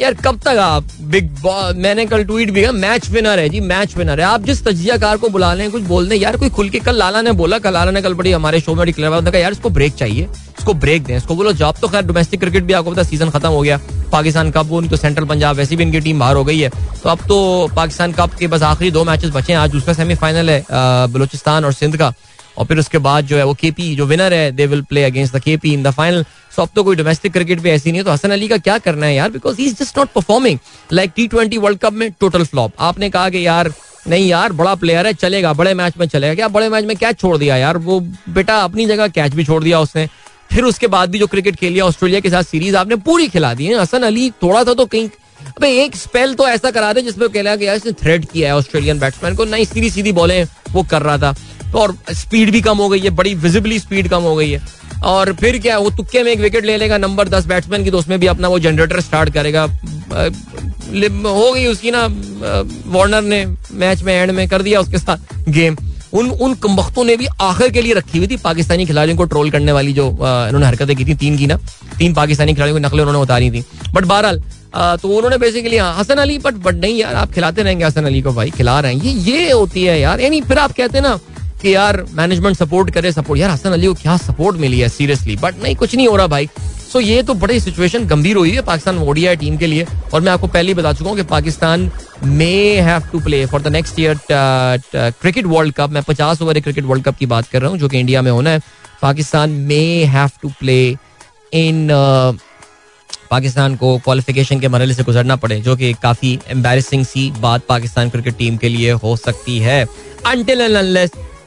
यार, 0.00 0.14
कब 0.16 0.38
तक 0.38 0.56
आप 0.58 0.84
बिग 1.02 1.46
मैंने 1.76 2.04
कल 2.06 2.24
ट्वीट 2.24 2.50
भी 2.50 2.60
किया 2.60 2.72
मैच 2.74 3.08
विनर 3.10 3.38
है 3.38 3.48
जी 3.48 3.60
मैच 3.62 3.96
विनर 3.96 4.20
है। 4.20 4.26
आप 4.26 4.44
जिस 4.44 4.64
तजियाकार 4.64 5.16
को 5.16 5.28
बुला 5.28 5.52
लें, 5.54 5.70
कुछ 5.70 5.82
बोल 5.84 6.08
दें, 6.08 6.16
यार, 6.16 6.36
कोई 6.36 6.48
खुल 6.50 6.68
के, 6.68 6.78
कल 6.80 6.96
लाला 6.96 7.22
ने 7.22 7.32
बोला, 7.32 7.58
कल 7.58 7.72
लाला 7.72 7.90
ने 7.90 8.02
कल 8.02 8.14
बड़ी 8.14 8.32
हमारे 8.32 8.60
शो 8.60 8.74
में 8.74 8.84
डिक्लेयर 8.86 9.20
कहा, 9.22 9.38
यार, 9.38 9.52
इसको 9.52 9.70
ब्रेक 9.70 9.94
चाहिए, 9.94 10.28
इसको 10.58 10.74
ब्रेक 10.74 11.04
दें, 11.04 11.16
इसको 11.16 11.34
बोलो 11.34 11.52
जॉब 11.54 11.76
तो 11.80 11.88
खैर 11.88 12.02
डोमेस्टिक 12.02 12.40
क्रिकेट 12.40 12.64
भी 12.64 12.72
आपको 12.72 12.90
पता 12.90 13.02
सीज़न 13.02 13.30
खत्म 13.30 13.48
हो 13.48 13.60
गया, 13.60 13.80
पाकिस्तान 14.12 14.50
कप 14.50 14.66
वो 14.66 14.82
तो 14.82 14.96
सेंट्रल 14.96 15.24
पंजाब, 15.24 15.56
वैसे 15.56 15.76
भी 15.76 15.82
इनकी 15.82 16.00
टीम 16.00 16.18
बाहर 16.18 16.36
हो 16.36 16.44
गई 16.44 16.58
है। 16.58 16.70
तो 17.02 17.08
अब 17.08 17.26
तो 17.28 17.68
पाकिस्तान 17.76 18.12
कप 18.12 18.34
के 18.34 18.46
बस 18.46 18.62
आखिरी 18.64 18.90
दो 18.90 19.04
मैचेस 19.04 19.30
बचे 19.30 19.52
हैं, 19.52 19.60
आज 19.60 19.70
दूसरा 19.70 19.94
सेमीफाइनल 19.94 20.50
है 20.50 20.64
बलूचिस्तान 21.12 21.64
और 21.64 21.72
सिंध 21.72 21.96
का। 21.96 22.12
और 22.58 22.66
फिर 22.66 22.78
उसके 22.78 22.98
बाद 22.98 23.26
जो 23.26 23.36
है 23.36 23.44
वो 23.44 23.54
केपी 23.54 23.94
जो 23.96 24.06
विनर 24.06 24.34
है 24.34 24.50
they 24.52 24.66
will 24.66 24.82
play 24.82 25.04
against 25.04 25.36
the 25.36 25.40
KP 25.40 25.72
in 25.74 25.82
the 25.82 25.90
final 25.90 26.24
so 26.56 26.62
अब 26.62 26.68
तो 26.76 26.84
कोई 26.84 26.96
डोमेस्टिक 26.96 27.32
क्रिकेट 27.32 27.60
भी 27.60 27.70
ऐसी 27.70 27.90
नहीं 27.90 28.00
है 28.00 28.04
तो 28.04 28.10
हसन 28.10 28.30
अली 28.30 28.48
का 28.48 28.56
क्या 28.58 28.78
करना 28.78 29.06
है 29.06 29.14
यार? 29.14 29.30
Because 29.30 29.56
he 29.58 29.66
is 29.66 29.74
just 29.74 29.98
not 29.98 30.12
performing 30.12 30.58
like 30.92 31.12
T 31.16 31.26
twenty 31.28 31.58
world 31.58 31.78
cup 31.78 31.92
में 31.92 32.10
टोटल 32.20 32.44
फ्लॉप 32.44 32.72
आपने 32.80 33.10
कहा 33.10 33.30
कि 33.30 33.46
यार, 33.46 33.72
नहीं 34.08 34.28
यार, 34.28 34.52
बड़ा 34.52 34.74
प्लेयर 34.74 35.06
है, 35.06 35.12
चलेगा, 35.12 35.52
बड़े 35.52 35.74
मैच 35.74 35.94
में 35.98 36.06
चलेगा। 36.06 36.34
क्या 36.34 36.48
बड़े 36.48 36.68
मैच 36.68 36.84
में 36.84 36.96
कैच 36.96 37.18
छोड़ 37.20 37.36
दिया 37.38 37.56
यार? 37.56 37.76
वो 37.76 38.00
बेटा 38.28 38.58
अपनी 38.58 38.86
जगह 38.86 39.08
कैच 39.08 39.34
भी 39.34 39.44
छोड़ 39.44 39.62
दिया 39.64 39.80
उसने। 39.80 40.06
फिर 40.52 40.64
उसके 40.64 40.86
बाद 40.86 41.10
भी 41.10 41.18
जो 41.18 41.26
क्रिकेट 41.26 41.56
खेली 41.56 41.80
ऑस्ट्रेलिया 41.80 42.20
के 42.20 42.30
साथ 42.30 42.42
सीरीज़ 42.42 42.76
आपने 42.76 42.96
पूरी 42.96 43.28
खिला 43.28 43.52
दी 43.54 43.66
है। 43.66 43.80
हसन 43.80 44.02
अली 44.02 44.30
थोड़ा 44.42 44.62
सा 44.64 44.74
तो 44.74 44.86
कहीं, 44.86 45.08
अबे 45.48 45.70
एक 45.84 45.96
स्पेल 45.96 46.34
तो 46.34 46.48
ऐसा 46.48 46.70
करा 46.70 46.92
दे 46.92 47.02
जिसमें 47.02 47.28
कहला 47.28 47.56
कि 47.56 47.66
यार, 47.66 47.76
इसने 47.76 47.92
थ्रेड 47.92 48.26
किया 48.26 48.48
है 48.48 48.56
ऑस्ट्रेलियन 48.56 48.98
बैट्समैन 48.98 49.36
को। 49.36 49.44
नहीं 49.44 49.64
सीधी 49.64 49.90
सीधी 49.90 50.12
बॉलें 50.12 50.46
वो 50.70 50.82
कर 50.82 51.02
रहा 51.02 51.18
था। 51.18 51.34
और 51.74 51.96
स्पीड 52.12 52.50
भी 52.50 52.60
कम 52.60 52.78
हो 52.78 52.88
गई 52.88 53.00
है 53.00 53.10
बड़ी 53.12 53.34
विजिबली 53.36 53.78
स्पीड 53.78 54.08
कम 54.08 54.22
हो 54.22 54.34
गई 54.36 54.50
है। 54.50 54.62
और 55.04 55.32
फिर 55.34 55.58
क्या 55.58 55.78
वो 55.78 55.90
तुक्के 55.92 56.22
में 56.22 56.30
एक 56.32 56.40
विकेट 56.40 56.64
ले 56.64 56.76
लेगा 56.76 56.98
नंबर 56.98 57.28
दस 57.28 57.46
बैट्समैन 57.46 57.84
की 57.84 57.90
तो 57.90 57.98
उसमें 57.98 58.18
भी 58.20 58.26
अपना 58.26 58.48
वो 58.48 58.58
जनरेटर 58.58 59.00
स्टार्ट 59.00 59.32
करेगा। 59.34 59.62
हो 59.62 61.52
गई 61.52 61.66
उसकी 61.66 61.90
ना 61.90 62.06
वार्नर 62.90 63.22
ने 63.22 63.44
मैच 63.74 64.02
में 64.02 64.12
एंड 64.14 64.30
में 64.30 64.48
कर 64.48 64.62
दिया 64.62 64.80
उसके 64.80 64.98
साथ 64.98 65.50
गेम 65.50 65.76
उन 66.12 66.30
उन 66.30 66.54
कमबख्तों 66.54 67.04
ने 67.04 67.16
भी 67.16 67.26
आखिर 67.42 67.70
के 67.72 67.82
लिए 67.82 67.94
रखी 67.94 68.18
हुई 68.18 68.26
थी 68.28 68.36
पाकिस्तानी 68.38 68.86
खिलाड़ियों 68.86 69.16
को 69.18 69.24
ट्रोल 69.24 69.50
करने 69.50 69.72
वाली 69.72 69.92
जो 69.92 70.08
इन्होंने 70.10 70.66
हरकतें 70.66 70.94
की 70.96 71.04
थी 71.04 71.14
तीन 71.16 71.36
की 71.36 71.46
ना 71.46 71.58
तीन 71.98 72.14
पाकिस्तानी 72.14 72.54
खिलाड़ियों 72.54 72.78
की 72.78 72.84
नकलें 72.84 73.02
उन्होंने 73.02 73.22
उतारी 73.22 73.50
थी। 73.50 73.64
बट 73.94 74.04
बहरहाल 74.04 74.42
तो 74.74 75.08
उन्होंने 75.08 75.38
बेसिकली 75.38 75.76
हाँ, 75.76 75.94
हसन 75.98 76.16
अली 76.16 76.38
बट 76.38 76.54
बट 76.64 76.74
नहीं 76.74 76.96
यार 76.98 77.14
आप 77.14 77.32
खिलाते 77.32 77.62
रहेंगे 77.62 77.84
हसन 77.84 78.04
अली 78.04 78.22
को 78.22 78.32
भाई 78.32 78.50
खिला 78.50 78.78
रहे 78.80 78.94
हैं। 78.94 79.02
ये 79.02 79.32
ये 79.32 79.50
होती 79.52 79.84
है 79.84 79.98
यार 80.00 80.20
यानी 80.20 80.40
फिर 80.42 80.58
आप 80.58 80.72
कहते 80.72 80.98
हैं 80.98 81.04
ना 81.04 81.18
कि 81.64 81.74
यार 81.74 82.04
मैनेजमेंट 82.12 82.56
सपोर्ट 82.56 82.90
करे 82.94 83.12
सपोर्ट 83.12 83.40
यार, 83.40 83.50
हसन 83.50 83.72
अली 83.72 83.86
को 83.86 83.94
क्या 83.96 84.16
सपोर्ट 84.18 84.56
मिली 84.58 84.80
है 84.80 84.88
सीरियसली 84.90 85.36
बट 85.36 85.62
नहीं, 85.62 85.76
कुछ 85.76 85.94
नहीं 85.94 86.08
हो 86.08 86.16
रहा 86.16 86.26
भाई। 86.26 86.48
सो 86.92 87.00
ये 87.00 87.22
तो 87.22 87.34
बड़ी 87.34 87.58
सिचुएशन 87.60 88.06
गंभीर 88.06 88.36
हुई 88.36 88.50
है 88.50 88.62
पाकिस्तान 88.62 88.98
ओडीआई 89.00 89.36
टीम 89.36 89.56
के 89.58 89.66
लिए। 89.66 89.86
और 90.12 90.20
मैं 90.20 90.32
आपको 90.32 90.46
पहले 90.46 90.68
ही 90.68 90.74
बता 90.74 90.92
चुका 90.92 91.10
हूँ 91.10 91.16
कि 91.16 91.22
Pakistan 91.30 91.90
may 92.24 92.54
have 92.80 93.02
to 93.12 93.20
play 93.20 93.44
for 93.46 93.62
the 93.62 93.68
next 93.72 94.00
year 94.00 94.18
cricket 94.94 95.46
world 95.46 95.74
cup 95.74 95.90
मैं 95.90 96.02
पचास 96.02 96.42
ओवर 96.42 96.60
क्रिकेट 96.60 96.84
वर्ल्ड 96.84 97.04
कप 97.04 97.16
की 97.18 97.26
बात 97.26 97.48
कर 97.48 97.60
रहा 97.62 97.70
हूँ, 97.70 97.78
जो 97.78 97.88
कि 97.88 98.00
इंडिया 98.00 98.22
में 98.22 98.30
होना 98.30 98.50
है। 98.50 98.60
Pakistan 99.02 99.50
may 99.68 100.04
have 100.06 100.30
to 100.42 100.48
play 100.60 100.96
in 101.54 101.88
Pakistan 103.30 103.74
को 103.76 103.96
क्वालिफिकेशन 103.98 104.60
के 104.60 104.68
मरहले 104.68 104.94
से 104.94 105.02
गुजरना 105.02 105.36
पड़े, 105.36 105.60
जो 105.60 105.76
कि 105.76 105.92
काफ़ी 106.02 106.38
एम्बेसिंग 106.50 107.04
सी 107.06 107.30
बात 107.40 107.62
पाकिस्तान 107.68 108.10
क्रिकेट 108.10 108.36
टीम 108.38 108.56
के 108.56 108.68
लिए 108.68 108.92
हो 108.94 109.16
सकती 109.16 109.58
है। 109.58 109.84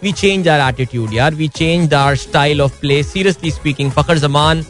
वी 0.04 0.12
चेंज 0.14 0.48
आर 0.48 0.70
एटीट्यूड 0.70 1.14
यार 1.14 1.36
we 1.36 1.48
change 1.48 1.94
our 1.94 2.16
style 2.18 2.62
of 2.62 2.80
play 2.82 3.02
seriously 3.04 3.52
speaking 3.52 3.92
Fakhar 3.92 4.18
Zaman 4.18 4.66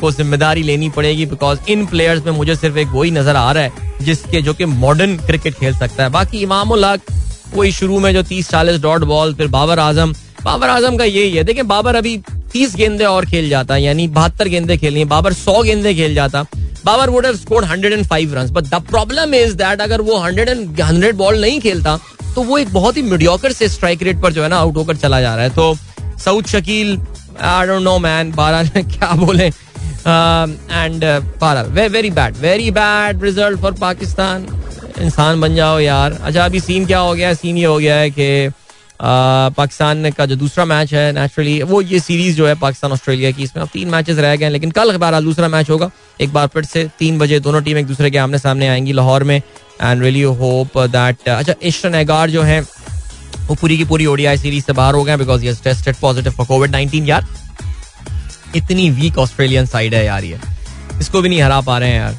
को 0.00 0.10
ज़िम्मेदारी 0.12 0.62
लेनी 0.62 0.88
पड़ेगी 0.90 1.26
बिकॉज़ 1.26 1.70
इन 1.70 1.86
प्लेयर्स 1.86 2.24
में 2.26 2.32
मुझे 2.32 2.56
सिर्फ़ 2.56 2.78
एक 2.78 2.88
वही 2.88 3.10
नज़र 3.10 3.36
आ 3.36 3.50
रहा 3.52 3.62
है, 3.62 3.72
जिसके 4.02 4.42
जो 4.42 4.54
कि 4.54 4.64
मॉडर्न 4.64 5.16
क्रिकेट 5.18 5.54
खेल 5.54 5.74
सकता 5.74 6.02
है। 6.02 6.10
बाकी 6.10 6.38
इमाम 6.38 6.72
वही 7.54 7.72
शुरू 7.72 7.98
में 8.00 8.12
जो 8.12 8.22
तीस 8.22 8.48
चालीस 8.50 8.80
डॉट 8.82 9.04
बॉल 9.04 9.34
फिर 9.34 9.46
बाबर 9.48 9.78
आज़म। 9.78 10.12
बाबर 10.44 10.68
आज़म 10.68 10.96
का 10.96 11.04
यही 11.04 11.30
है। 11.30 11.44
देखिए 11.44 11.62
बाबर 11.64 11.96
अभी 11.96 12.16
तीस 12.52 12.74
गेंदे 12.76 13.04
और 13.04 13.26
खेल 13.26 13.48
जाता 13.48 13.74
है, 13.74 13.82
यानी 13.82 14.06
बहत्तर 14.08 14.48
गेंदे 14.48 14.76
खेलनी 14.76 15.00
है, 15.00 15.06
बाबर 15.06 15.32
सौ 15.34 15.62
गेंदे 15.62 15.94
खेल 15.94 16.14
जाता। 16.14 16.44
Babar 16.86 17.10
would 17.10 17.26
have 17.26 17.36
scored 17.36 17.66
105 17.66 18.34
runs 18.34 18.50
but 18.50 18.64
the 18.64 18.82
problem 18.90 19.34
is 19.34 19.54
that 19.56 19.80
अगर 19.80 20.00
वो 20.00 20.18
100 20.20 20.48
एंड 20.48 20.76
100 20.78 21.12
बॉल 21.16 21.40
नहीं 21.40 21.60
खेलता 21.60 21.98
तो 22.34 22.42
वो 22.42 22.58
एक 22.58 22.72
बहुत 22.72 22.96
ही 22.96 23.02
मीडियोकर 23.02 23.52
से 23.52 23.68
स्ट्राइक 23.68 24.02
रेट 24.02 24.20
पर 24.22 24.32
जो 24.32 24.42
है 24.42 24.48
ना 24.48 24.58
आउट 24.58 24.76
होकर 24.76 24.96
चला 24.96 25.20
जा 25.20 25.34
रहा 25.34 25.44
है। 25.44 25.50
तो 25.50 25.74
Saud 26.24 26.46
Shakeel 26.46 26.98
I 27.42 27.66
don't 27.66 27.82
know 27.82 27.98
man 27.98 28.32
बारह 28.32 28.68
क्या 28.82 29.12
बोले? 29.16 29.46
एंड 29.46 31.04
बारह 31.40 31.62
very 31.88 32.10
bad 32.10 32.36
very 32.40 32.70
bad 32.70 33.22
result 33.24 33.60
for 33.60 33.72
Pakistan 33.80 34.46
इंसान 35.00 35.40
बन 35.40 35.54
जाओ 35.54 35.78
यार। 35.80 36.18
अच्छा 36.22 36.44
अभी 36.44 36.60
सीन 36.60 36.86
क्या 36.86 36.98
हो 36.98 37.14
गया? 37.14 37.32
सीन 37.34 37.56
ये 37.58 37.64
हो 37.64 37.78
गया 37.78 37.96
है 37.96 38.10
कि 38.10 38.50
पाकिस्तान 39.00 40.10
का 40.10 40.26
जो 40.26 40.36
दूसरा 40.36 40.64
मैच 40.64 40.92
है 40.94 41.10
नेचुरली 41.12 41.62
वो 41.62 41.80
ये 41.82 42.00
सीरीज़ 42.00 42.36
जो 42.36 42.46
है 42.46 42.54
पाकिस्तान 42.56 42.92
ऑस्ट्रेलिया 42.92 43.30
की, 43.30 43.42
इसमें 43.42 43.62
अब 43.62 43.68
तीन 43.72 43.88
मैचेस 43.88 44.18
रह 44.18 44.36
गए 44.36 44.48
लेकिन 44.48 44.70
कल 44.70 44.96
बहरहाल 44.96 45.24
दूसरा 45.24 45.48
मैच 45.48 45.70
होगा। 45.70 45.90
एक 46.20 46.32
बार 46.32 46.46
फिर 46.46 46.64
से 46.64 46.88
तीन 46.98 47.18
बजे 47.18 47.40
दोनों 47.40 47.62
टीम 47.62 47.78
एक 47.78 47.86
दूसरे 47.86 48.10
के 48.10 48.18
आमने 48.18 48.38
सामने 48.38 48.68
आएँगी 48.68 48.92
लाहौर 48.92 49.24
में। 49.24 49.36
एंड 49.36 50.02
रियली 50.02 50.22
होप 50.22 50.78
दैट 50.78 51.28
अच्छा 51.28 51.54
ईस्टर्न 51.64 51.94
एगार 51.94 52.30
जो 52.30 52.42
है, 52.42 52.60
वो 52.60 53.54
पूरी 53.54 53.76
की 53.78 53.84
पूरी 53.84 54.06
ओडीआई 54.06 54.36
सीरीज़ 54.36 54.64
से 54.64 54.72
बाहर 54.72 54.94
हो 54.94 55.02
गए 55.04 55.16
बिकॉज़ 55.16 55.44
ये 55.44 55.54
tested 55.64 55.96
positive 55.96 56.32
for 56.32 56.46
COVID 56.46 56.70
nineteen 56.70 57.06
यार, 57.06 57.26
इतनी 58.56 58.88
वीक 58.92 59.18
ऑस्ट्रेलियन 59.18 59.66
साइड 59.66 59.94
है 59.94 60.04
यार 60.04 60.24
ये। 60.24 60.38
इसको 61.00 61.20
भी 61.22 61.28
नहीं 61.28 61.42
हरा 61.42 61.60
पा 61.60 61.78
रहे 61.78 61.90
हैं 61.90 61.98
यार। 61.98 62.18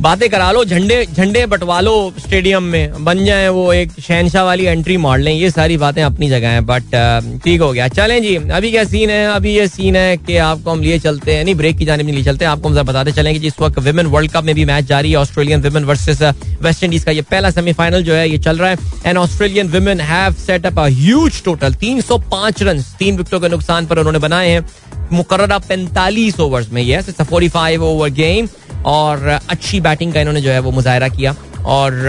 बातें 0.00 0.28
करा 0.30 0.50
लो, 0.52 0.62
झंडे 0.64 1.04
झंडे 1.06 1.44
बटवा 1.46 1.80
लो 1.80 1.92
स्टेडियम 2.18 2.62
में। 2.62 3.04
बन 3.04 3.24
जाए 3.24 3.48
वो 3.48 3.72
एक 3.72 3.92
शहनशाह 4.00 4.44
वाली 4.44 4.64
एंट्री 4.64 4.96
मार 4.96 5.18
लें, 5.18 5.32
ये 5.32 5.50
सारी 5.50 5.76
बातें 5.76 6.02
अपनी 6.02 6.28
जगह 6.28 6.48
हैं 6.48 6.64
बट 6.66 7.40
ठीक 7.44 7.60
हो 7.60 7.70
गया। 7.72 7.88
चलें 7.88 8.20
जी, 8.22 8.34
अभी 8.36 8.70
क्या 8.70 8.84
सीन 8.84 9.10
है? 9.10 9.26
अभी 9.28 9.54
ये 9.54 9.66
सीन 9.68 9.96
है 9.96 10.16
कि 10.16 10.36
आपको 10.38 10.70
हम 10.70 10.82
लिए 10.82 10.98
चलते 10.98 11.34
हैं, 11.34 11.44
नहीं 11.44 11.54
ब्रेक 11.54 11.78
की 11.78 11.84
जाने 11.84 12.02
में 12.02 12.12
लिए 12.12 12.24
चलते 12.24 12.44
हैं 12.44 12.52
आपको 12.52 12.68
हम 12.68 12.82
बताते 12.82 13.12
चलें 13.12 13.32
कि 13.34 13.40
जिस 13.40 13.60
वक्त 13.60 13.78
विमेन 13.80 14.06
वर्ल्ड 14.06 14.32
कप 14.32 14.44
में 14.44 14.54
भी 14.54 14.64
मैच 14.64 14.84
जारी 14.84 15.10
है 15.10 15.16
Australian 15.16 15.60
women 15.60 15.84
versus 15.84 16.22
West 16.62 16.84
Indies 16.84 17.04
का 17.04 17.12
ये 17.12 17.22
पहला 17.22 17.50
सेमीफाइनल 17.50 18.02
जो 18.02 18.14
है, 18.14 18.28
ये 18.30 18.38
चल 18.38 18.58
रहा 18.58 18.70
है। 18.70 18.76
And 19.06 19.18
Australian 19.18 19.68
women 19.68 20.00
have 20.02 20.34
set 20.36 20.66
up 20.66 20.78
huge 20.78 21.42
total 21.44 21.74
तीन 21.76 22.00
सौ 22.00 22.18
पाँच 22.30 22.62
रन 22.62 22.82
तीन 22.98 23.16
विकेटों 23.16 23.40
के 23.40 23.48
नुकसान 23.48 23.86
पर 23.86 23.98
उन्होंने 23.98 24.18
बनाए 24.18 24.50
हैं। 24.50 24.66
मुकर्रा 25.12 25.58
पैंतालीस 25.58 26.40
ओवर्स 26.40 26.72
में 26.72 26.82
yes 26.82 27.08
it's 27.08 27.22
forty 27.22 27.48
five 27.48 27.84
over 27.84 28.08
game 28.12 28.48
और 28.86 29.26
अच्छी 29.26 29.80
बैटिंग 29.80 30.12
का 30.12 30.20
इन्होंने 30.20 30.40
जो 30.40 30.50
है 30.50 30.60
वो 30.60 30.70
मुजाहरा 30.70 31.08
किया। 31.08 31.34
और 31.66 32.08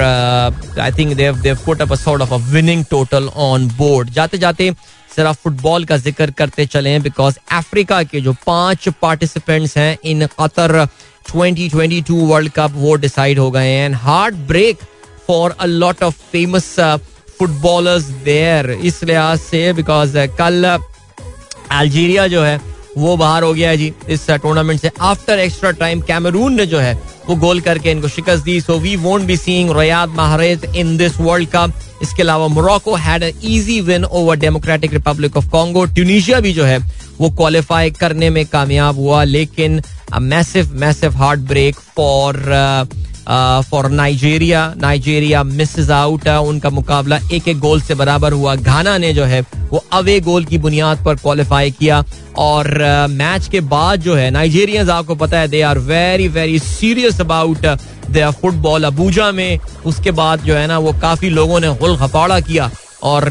I 0.79 0.91
think 0.97 1.13
they've 1.17 1.37
they've 1.41 1.57
put 1.65 1.81
up 1.81 1.93
sort 1.95 2.21
of 2.21 2.33
a 2.33 2.37
winning 2.51 2.83
total 2.91 3.27
on 3.37 3.67
board 3.77 4.09
जाते 4.13 4.37
जाते 4.37 4.71
जरा 5.15 5.31
फुटबॉल 5.33 5.85
का 5.85 5.97
ज़िक्र 5.97 6.31
करते 6.31 6.65
चले 6.65 6.97
बिकॉज़ 6.99 7.37
अफ्रीका 7.51 8.01
के 8.03 8.21
जो 8.21 8.33
पाँच 8.45 8.87
पार्टिसिपेंट्स 9.01 9.77
हैं, 9.77 9.97
इन 10.03 10.25
कतर 10.39 10.85
2022 11.31 12.11
वर्ल्ड 12.29 12.51
कप 12.55 12.71
वो 12.75 12.95
डिसाइड 12.97 13.39
हो 13.39 13.49
गए 13.51 13.67
हैं। 13.67 13.91
Hard 13.95 14.35
break 14.47 14.83
for 15.27 15.51
a 15.51 15.65
lot 15.65 16.03
of 16.03 16.15
famous 16.31 16.75
footballers 17.39 18.03
there 18.25 18.69
इस 18.71 19.03
लिहाज 19.03 19.39
से 19.39 19.71
बिकॉज़ 19.73 20.17
कल 20.39 20.65
अल्जीरिया 21.71 22.27
जो 22.27 22.43
है 22.43 22.59
वो 22.99 23.15
बाहर 23.17 23.43
हो 23.43 23.53
गया 23.53 23.69
है 23.69 23.77
जी, 23.77 23.93
इस 24.09 24.29
टूर्नामेंट 24.31 24.79
से। 24.81 24.91
आफ्टर 25.01 25.39
एक्स्ट्रा 25.39 25.71
टाइम 25.73 26.01
कैमरून 26.01 26.53
ने 26.53 26.65
जो 26.65 26.79
है, 26.79 26.93
वो 27.29 27.35
गोल 27.37 27.59
करके 27.61 27.91
इनको 27.91 28.07
शिकस्त 28.07 28.43
दी। 28.43 28.59
So 28.61 28.77
we 28.79 28.95
won't 28.97 29.23
be 29.23 29.37
seeing 29.37 29.71
Riyad 29.77 30.09
Mahrez 30.15 30.65
in 30.75 30.95
this 30.97 31.19
world 31.19 31.49
cup 31.49 31.73
इसके 32.01 32.21
अलावा 32.23 32.47
Morocco 32.47 32.95
had 32.97 33.23
easy 33.23 33.79
win 33.81 34.05
over 34.05 34.35
Democratic 34.39 34.93
Republic 34.93 35.37
of 35.37 35.49
Congo 35.49 35.85
Tunisia 35.87 36.39
भी 36.39 36.53
जो 36.53 36.63
है, 36.63 36.77
वो 37.19 37.29
क्वालिफाई 37.29 37.91
करने 37.91 38.29
में 38.29 38.45
कामयाब 38.47 38.95
हुआ, 38.95 39.23
लेकिन 39.25 39.81
massive 40.13 40.71
massive 40.75 41.15
heart 41.17 41.39
break 41.47 41.75
for 41.95 42.35
for 43.71 43.89
Nigeria 43.89 44.73
Nigeria 44.77 45.43
miss 45.43 45.89
out 45.91 46.27
उनका 46.27 46.69
मुकाबला 46.69 47.19
एक 47.33 47.47
एक 47.47 47.59
गोल 47.59 47.81
से 47.81 47.95
बराबर 47.95 48.33
हुआ। 48.33 48.55
घाना 48.55 48.97
ने 48.97 49.13
जो 49.13 49.23
है, 49.23 49.41
वो 49.71 49.83
अवे 49.93 50.19
गोल 50.19 50.45
की 50.45 50.57
बुनियाद 50.57 51.03
पर 51.05 51.15
क्वालिफाई 51.15 51.71
किया। 51.71 52.03
और 52.37 52.67
मैच 53.09 53.47
के 53.47 53.59
बाद 53.61 54.01
जो 54.01 54.15
है 54.15 54.29
नाइजेरियंस 54.31 54.89
आपको 54.89 55.15
पता 55.15 55.39
है 55.39 55.47
they 55.47 55.61
are 55.61 55.79
very 55.79 56.27
very 56.27 56.59
serious 56.59 57.19
about 57.21 57.65
the 58.09 58.29
football 58.31 58.83
Abuja 58.83 59.31
में 59.31 59.59
उसके 59.85 60.11
बाद 60.11 60.39
जो 60.39 60.53
है 60.55 60.67
ना, 60.67 60.77
वो 60.77 60.93
काफ़ी 61.01 61.29
लोगों 61.29 61.59
ने 61.59 61.75
गुल 61.75 61.97
खपाड़ा 61.97 62.39
किया 62.39 62.69
और 63.03 63.29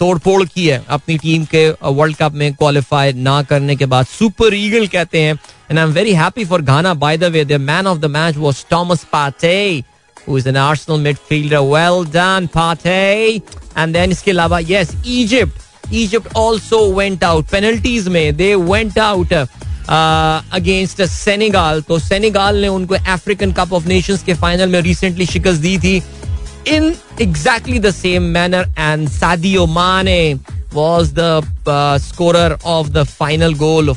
तोड़ 0.00 0.18
फोड़ 0.18 0.42
की 0.44 0.66
है। 0.66 0.82
अपनी 0.88 1.16
टीम 1.18 1.44
के 1.44 1.68
वर्ल्ड 1.82 2.16
कप 2.16 2.32
में 2.32 2.52
क्वालिफाई 2.54 3.12
ना 3.12 3.42
करने 3.42 3.76
के 3.76 3.86
बाद 3.86 4.06
सुपर 4.08 4.54
ईगल 4.54 4.86
कहते 4.86 5.20
हैं। 5.20 5.38
And 5.69 5.79
I 5.79 5.83
am 5.85 5.91
very 5.91 6.13
happy 6.13 6.45
for 6.45 6.61
Ghana 6.61 6.93
by 7.03 7.17
the 7.17 7.31
way 7.33 7.45
the 7.45 7.59
man 7.61 7.87
of 7.87 7.97
the 7.97 8.05
match 8.15 8.37
was 8.37 8.65
Thomas 8.69 9.05
Partey 9.13 9.83
who 10.17 10.37
is 10.37 10.47
an 10.47 10.57
Arsenal 10.57 10.99
midfielder. 10.99 11.67
Well 11.67 12.03
done, 12.03 12.47
Partey. 12.47 13.43
And 13.75 13.95
then 13.95 14.11
इसके 14.11 14.31
अलावा 14.31 14.59
yes, 14.61 14.95
Egypt. 15.05 15.61
Egypt 15.93 16.27
also 16.35 16.79
went 16.91 17.23
out. 17.23 17.47
Penalties 17.47 18.07
में 18.07 18.37
they 18.37 18.55
went 18.55 18.97
out. 18.97 19.33
Against 19.87 21.01
Senegal 21.05 21.81
तो 21.87 21.97
Senegal 21.99 22.55
ने 22.61 22.67
उनको 22.67 22.95
African 23.13 23.51
cup 23.53 23.73
of 23.73 23.85
nations 23.87 24.23
के 24.23 24.33
final 24.33 24.69
में 24.69 24.79
recently 24.81 25.25
शिकस्त 25.25 25.61
दी 25.61 25.77
थी 25.79 25.95
in 26.67 26.93
exactly 27.21 27.79
the 27.79 27.91
same 27.93 28.23
manner 28.37 28.67
and 28.79 29.07
Sadio 29.09 29.65
Mane 29.75 30.19
was 30.75 31.11
the 31.17 31.27
uh, 31.67 31.97
scorer 31.97 32.57
of 32.69 32.87
the 32.95 33.03
final 33.09 33.53
goal 33.59 33.91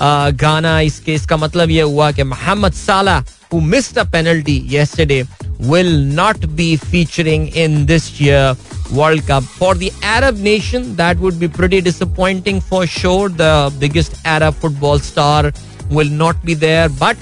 uh, 0.00 0.82
इसके 0.82 1.14
इसका 1.14 1.36
मतलब 1.36 1.70
ये 1.70 1.82
हुआ 1.82 2.10
कि 2.12 2.22
मोहम्मद 2.22 2.72
साला 2.72 3.22
missed 3.52 3.96
a 3.96 4.04
penalty 4.04 4.58
yesterday 4.72 5.24
will 5.58 5.98
not 6.18 6.56
be 6.56 6.76
featuring 6.76 7.48
in 7.48 7.86
this 7.86 8.20
year 8.20 8.56
World 8.92 9.26
Cup. 9.26 9.44
For 9.44 9.74
the 9.74 9.92
Arab 10.02 10.36
nation, 10.36 10.94
that 10.96 11.16
would 11.18 11.38
be 11.38 11.48
pretty 11.48 11.80
disappointing 11.80 12.60
for 12.60 12.86
sure. 12.86 13.28
The 13.28 13.74
biggest 13.78 14.14
Arab 14.24 14.54
football 14.54 14.98
star 14.98 15.52
will 15.90 16.08
not 16.08 16.44
be 16.44 16.54
there. 16.54 16.88
But 16.88 17.16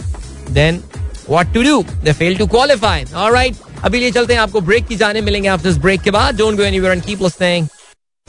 then 0.49 0.81
what 1.27 1.53
to 1.55 1.63
do? 1.63 1.83
They 2.03 2.13
failed 2.13 2.39
to 2.39 2.47
qualify. 2.47 3.05
All 3.15 3.33
right. 3.33 3.57
अभी 3.85 3.99
लिए 4.01 4.11
चलते 4.11 4.35
हैं 4.35 4.41
आपको 4.41 4.61
break 4.61 4.87
की 4.87 4.97
जाने 4.97 5.21
मिलेंगे 5.21 5.49
after 5.49 5.69
this 5.69 5.77
break 5.79 6.01
के 6.03 6.11
बाद 6.11 6.37
don't 6.37 6.57
go 6.57 6.63
anywhere 6.63 6.93
and 6.93 7.03
keep 7.03 7.23
listening 7.23 7.67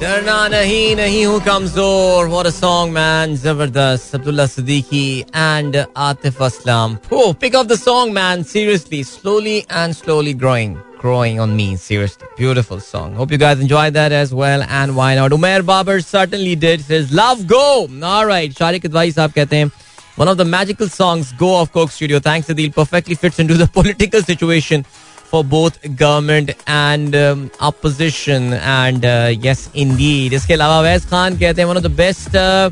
डरना 0.01 0.47
नहीं 0.49 0.95
नहीं 0.97 1.25
हूँ 1.25 1.39
कमजोर 1.41 2.27
व्हाट 2.29 2.47
अ 2.47 2.51
सॉन्ग 2.51 2.93
मैन 2.93 3.37
जबरदस्त 3.43 4.15
Abdullah 4.15 4.47
Siddiqui 4.55 5.05
and 5.35 5.77
Atif 6.07 6.41
Aslam 6.43 6.97
oh 7.19 7.29
pick 7.45 7.57
up 7.61 7.69
the 7.73 7.77
song 7.83 8.13
man 8.17 8.43
seriously 8.55 9.03
slowly 9.11 9.55
and 9.83 9.97
slowly 9.99 10.35
growing 10.41 10.75
growing 11.05 11.39
on 11.45 11.55
me 11.61 11.69
seriously 11.85 12.33
beautiful 12.41 12.83
song 12.89 13.15
hope 13.21 13.37
you 13.37 13.41
guys 13.45 13.65
enjoyed 13.69 13.99
that 14.01 14.17
as 14.25 14.35
well 14.43 14.67
and 14.81 14.97
why 14.99 15.09
not 15.21 15.39
Umair 15.39 15.63
Babar 15.71 15.97
certainly 16.09 16.59
did 16.67 16.85
says 16.91 17.17
love 17.23 17.47
go 17.57 17.65
all 18.15 18.29
right 18.35 18.61
Sharik 18.63 18.91
Advai 18.91 19.09
साहब 19.21 19.39
कहते 19.39 19.63
हैं 19.63 19.71
one 20.19 20.35
of 20.35 20.43
the 20.43 20.51
magical 20.59 20.95
songs 20.99 21.33
go 21.47 21.55
of 21.63 21.73
Coke 21.79 21.97
Studio 21.99 22.25
thanks 22.31 22.55
Adil 22.57 22.75
perfectly 22.83 23.23
fits 23.25 23.45
into 23.47 23.63
the 23.65 23.73
political 23.81 24.31
situation 24.33 24.89
for 25.31 25.43
both 25.43 25.79
government 25.97 26.51
and 26.69 27.15
um, 27.17 27.51
opposition 27.61 28.53
and 28.53 29.05
uh, 29.05 29.33
yes 29.47 29.69
indeed 29.75 30.33
इसके 30.33 30.55
अलावा 30.55 30.81
वैस 30.81 31.07
खान 31.11 31.39
कहते 31.39 31.63
हैं 31.63 31.69
one 31.69 31.77
of 31.77 31.87
the 31.87 31.95
best 32.03 32.37
uh, 32.43 32.71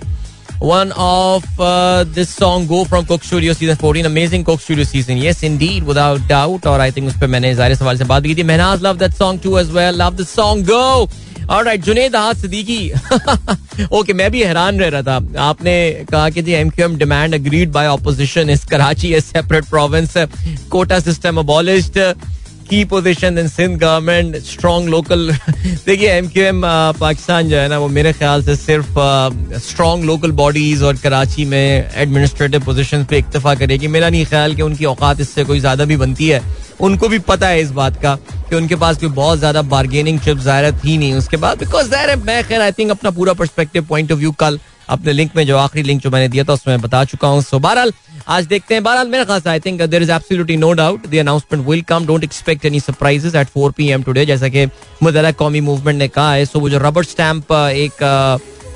one 0.62 0.92
of 1.04 1.44
uh, 1.58 2.04
this 2.18 2.34
song 2.34 2.66
go 2.66 2.84
from 2.84 3.04
Coke 3.06 3.24
Studio 3.24 3.52
season 3.52 3.76
14 3.76 4.06
amazing 4.06 4.44
Coke 4.44 4.60
Studio 4.60 4.84
season 4.84 5.16
yes 5.16 5.42
indeed 5.42 5.82
without 5.82 6.28
doubt 6.28 6.66
और 6.66 6.80
I 6.80 6.90
think 6.90 7.08
उस 7.08 7.18
पर 7.20 7.26
मैंने 7.34 7.54
जाहिर 7.54 7.74
सवाल 7.76 7.98
से 7.98 8.04
बात 8.14 8.22
की 8.22 8.34
थी 8.34 8.42
Mahnaz 8.52 8.82
love 8.82 9.02
that 9.04 9.20
song 9.22 9.42
too 9.46 9.58
as 9.64 9.74
well 9.78 10.00
love 10.04 10.16
the 10.22 10.30
song 10.36 10.64
go 10.72 11.08
Alright, 11.50 11.80
Junaid 11.84 12.16
हाथ 12.16 12.34
सिद्दीकी 12.40 13.88
ओके 13.98 14.12
मैं 14.12 14.30
भी 14.30 14.42
हैरान 14.42 14.78
रह 14.80 14.88
रहा 14.88 15.02
था 15.02 15.16
आपने 15.48 15.74
कहा 16.10 16.28
कि 16.30 16.42
जी 16.42 16.52
MQM 16.52 16.96
demand 16.98 17.34
agreed 17.34 17.72
by 17.72 17.86
opposition 17.86 18.50
इस 18.50 18.64
Karachi 18.70 19.12
a 19.14 19.20
separate 19.20 19.64
province 19.70 20.14
quota 20.70 21.00
system 21.00 21.38
abolished 21.40 21.98
की 22.69 22.83
position 22.85 23.37
in 23.37 23.47
Sindh 23.47 23.77
government 23.79 24.35
strong 24.45 24.89
local 24.89 25.31
देखिए 25.85 26.09
एम 26.09 26.27
क्यू 26.29 26.43
एम 26.43 26.61
पाकिस्तान 26.99 27.49
जो 27.49 27.57
है 27.57 27.67
ना 27.67 27.77
वो 27.79 27.87
मेरे 27.89 28.13
ख्याल 28.13 28.43
से 28.43 28.55
सिर्फ़ 28.55 28.99
स्ट्रॉन्ग 29.61 30.05
लोकल 30.05 30.31
बॉडीज 30.39 30.83
और 30.83 30.95
कराची 31.03 31.45
में 31.45 31.89
एडमिनिस्ट्रेटिव 31.95 32.65
पोजीशन 32.65 33.03
पे 33.05 33.17
इक्तफा 33.17 33.55
करेगी 33.55 33.87
मेरा 33.89 34.09
नहीं 34.09 34.25
ख्याल 34.25 34.55
कि 34.55 34.61
उनकी 34.61 34.85
औकात 34.85 35.21
इससे 35.21 35.45
कोई 35.45 35.59
ज़्यादा 35.59 35.85
भी 35.85 35.97
बनती 35.97 36.27
है 36.27 36.41
उनको 36.81 37.07
भी 37.07 37.19
पता 37.27 37.47
है 37.47 37.61
इस 37.61 37.71
बात 37.73 38.01
का 38.01 38.15
कि 38.49 38.55
उनके 38.55 38.75
पास 38.75 38.97
कोई 38.97 39.09
बहुत 39.11 39.39
ज़्यादा 39.39 39.61
बार्गेनिंग 39.67 40.19
चिप 40.19 40.37
ज़ाहिर 40.39 40.71
थी 40.75 40.97
नहीं 40.97 41.13
उसके 41.15 41.37
बाद 41.37 41.59
बिकॉज़ 41.59 41.89
ज़ाहिर 41.89 42.09
है 42.09 42.15
मैं 42.23 42.43
खैर 42.43 42.61
आई 42.61 42.71
थिंक 42.71 42.91
अपना 42.91 43.11
पूरा 43.11 43.33
परस्पेक्टिव 43.35 43.85
पॉइंट 43.85 44.11
ऑफ़ 44.11 44.19
व्यू 44.19 44.31
कल 44.39 44.59
अपने 44.89 45.13
लिंक 45.13 45.35
में 45.35 45.45
जो 45.47 45.57
आखिरी 45.57 45.83
लिंक 45.83 46.01
जो 46.01 46.09
मैंने 46.11 46.27
दिया 46.27 46.43
था, 46.43 46.53
उसमें 46.53 46.81
बता 46.81 47.03
चुका 47.05 47.27
हूँ। 47.27 47.41
सो 47.43 47.59
बहरहाल, 47.59 47.91
आज 48.27 48.45
देखते 48.45 48.73
हैं। 48.73 48.83
बहरहाल, 48.83 49.07
मेरे 49.07 49.25
खास 49.25 49.47
I 49.47 49.59
think 49.59 49.81
there 49.83 50.03
is 50.03 50.11
absolutely 50.11 50.57
no 50.57 50.71
doubt 50.73 51.07
the 51.07 51.15
announcement 51.17 51.67
will 51.67 51.81
come 51.89 52.05
don't 52.07 52.23
expect 52.23 52.65
any 52.65 52.79
surprises 52.79 53.35
at 53.35 53.47
4 53.49 53.71
PM 53.77 54.03
today 54.03 54.25
जैसा 54.25 54.47
कि 54.47 54.65
मुदला 55.03 55.31
कौमी 55.33 55.61
मूवमेंट 55.61 55.97
ने 55.99 56.07
कहा 56.09 56.33
है 56.33 56.45
सो 56.45 56.59
वो 56.59 56.69
जो 56.69 56.77
रबर 56.79 57.03
स्टैंप 57.05 57.51
एक 57.51 58.03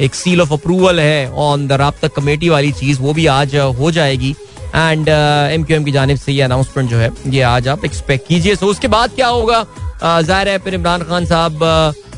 एक 0.02 0.16
सील 0.16 0.42
ऑफ़ 0.42 0.54
अप्रूवल 0.54 1.00
है 1.00 1.30
ऑन 1.32 1.68
द 1.68 1.72
राबता 1.74 2.08
कमेटी 2.10 2.50
वाली 2.50 2.72
चीज़, 2.74 3.00
वो 3.00 3.14
भी 3.14 3.26
आज 3.28 3.56
हो 3.56 3.92
जाएगी। 3.92 4.36
एंड 4.76 5.10
एम 5.10 5.64
क्यू 5.64 5.76
एम 5.76 5.84
की 5.84 5.92
जानब 5.92 6.18
से 6.18 6.32
ये 6.32 6.42
अनाउंसमेंट 6.42 6.90
जो 6.90 6.98
है, 6.98 7.10
ये 7.28 7.42
आज 7.44 7.68
आप 7.68 7.86
एक्सपेक्ट 7.86 8.28
कीजिए। 8.28 8.56
सो 8.56 8.68
उसके 8.68 8.88
बाद 8.88 9.12
क्या 9.16 9.28
होगा? 9.28 9.66
ज़ाहिर 10.04 10.48
है, 10.50 10.58
फिर 10.58 10.74
इमरान 10.74 11.04
खान 11.04 11.26
साहब 11.26 11.60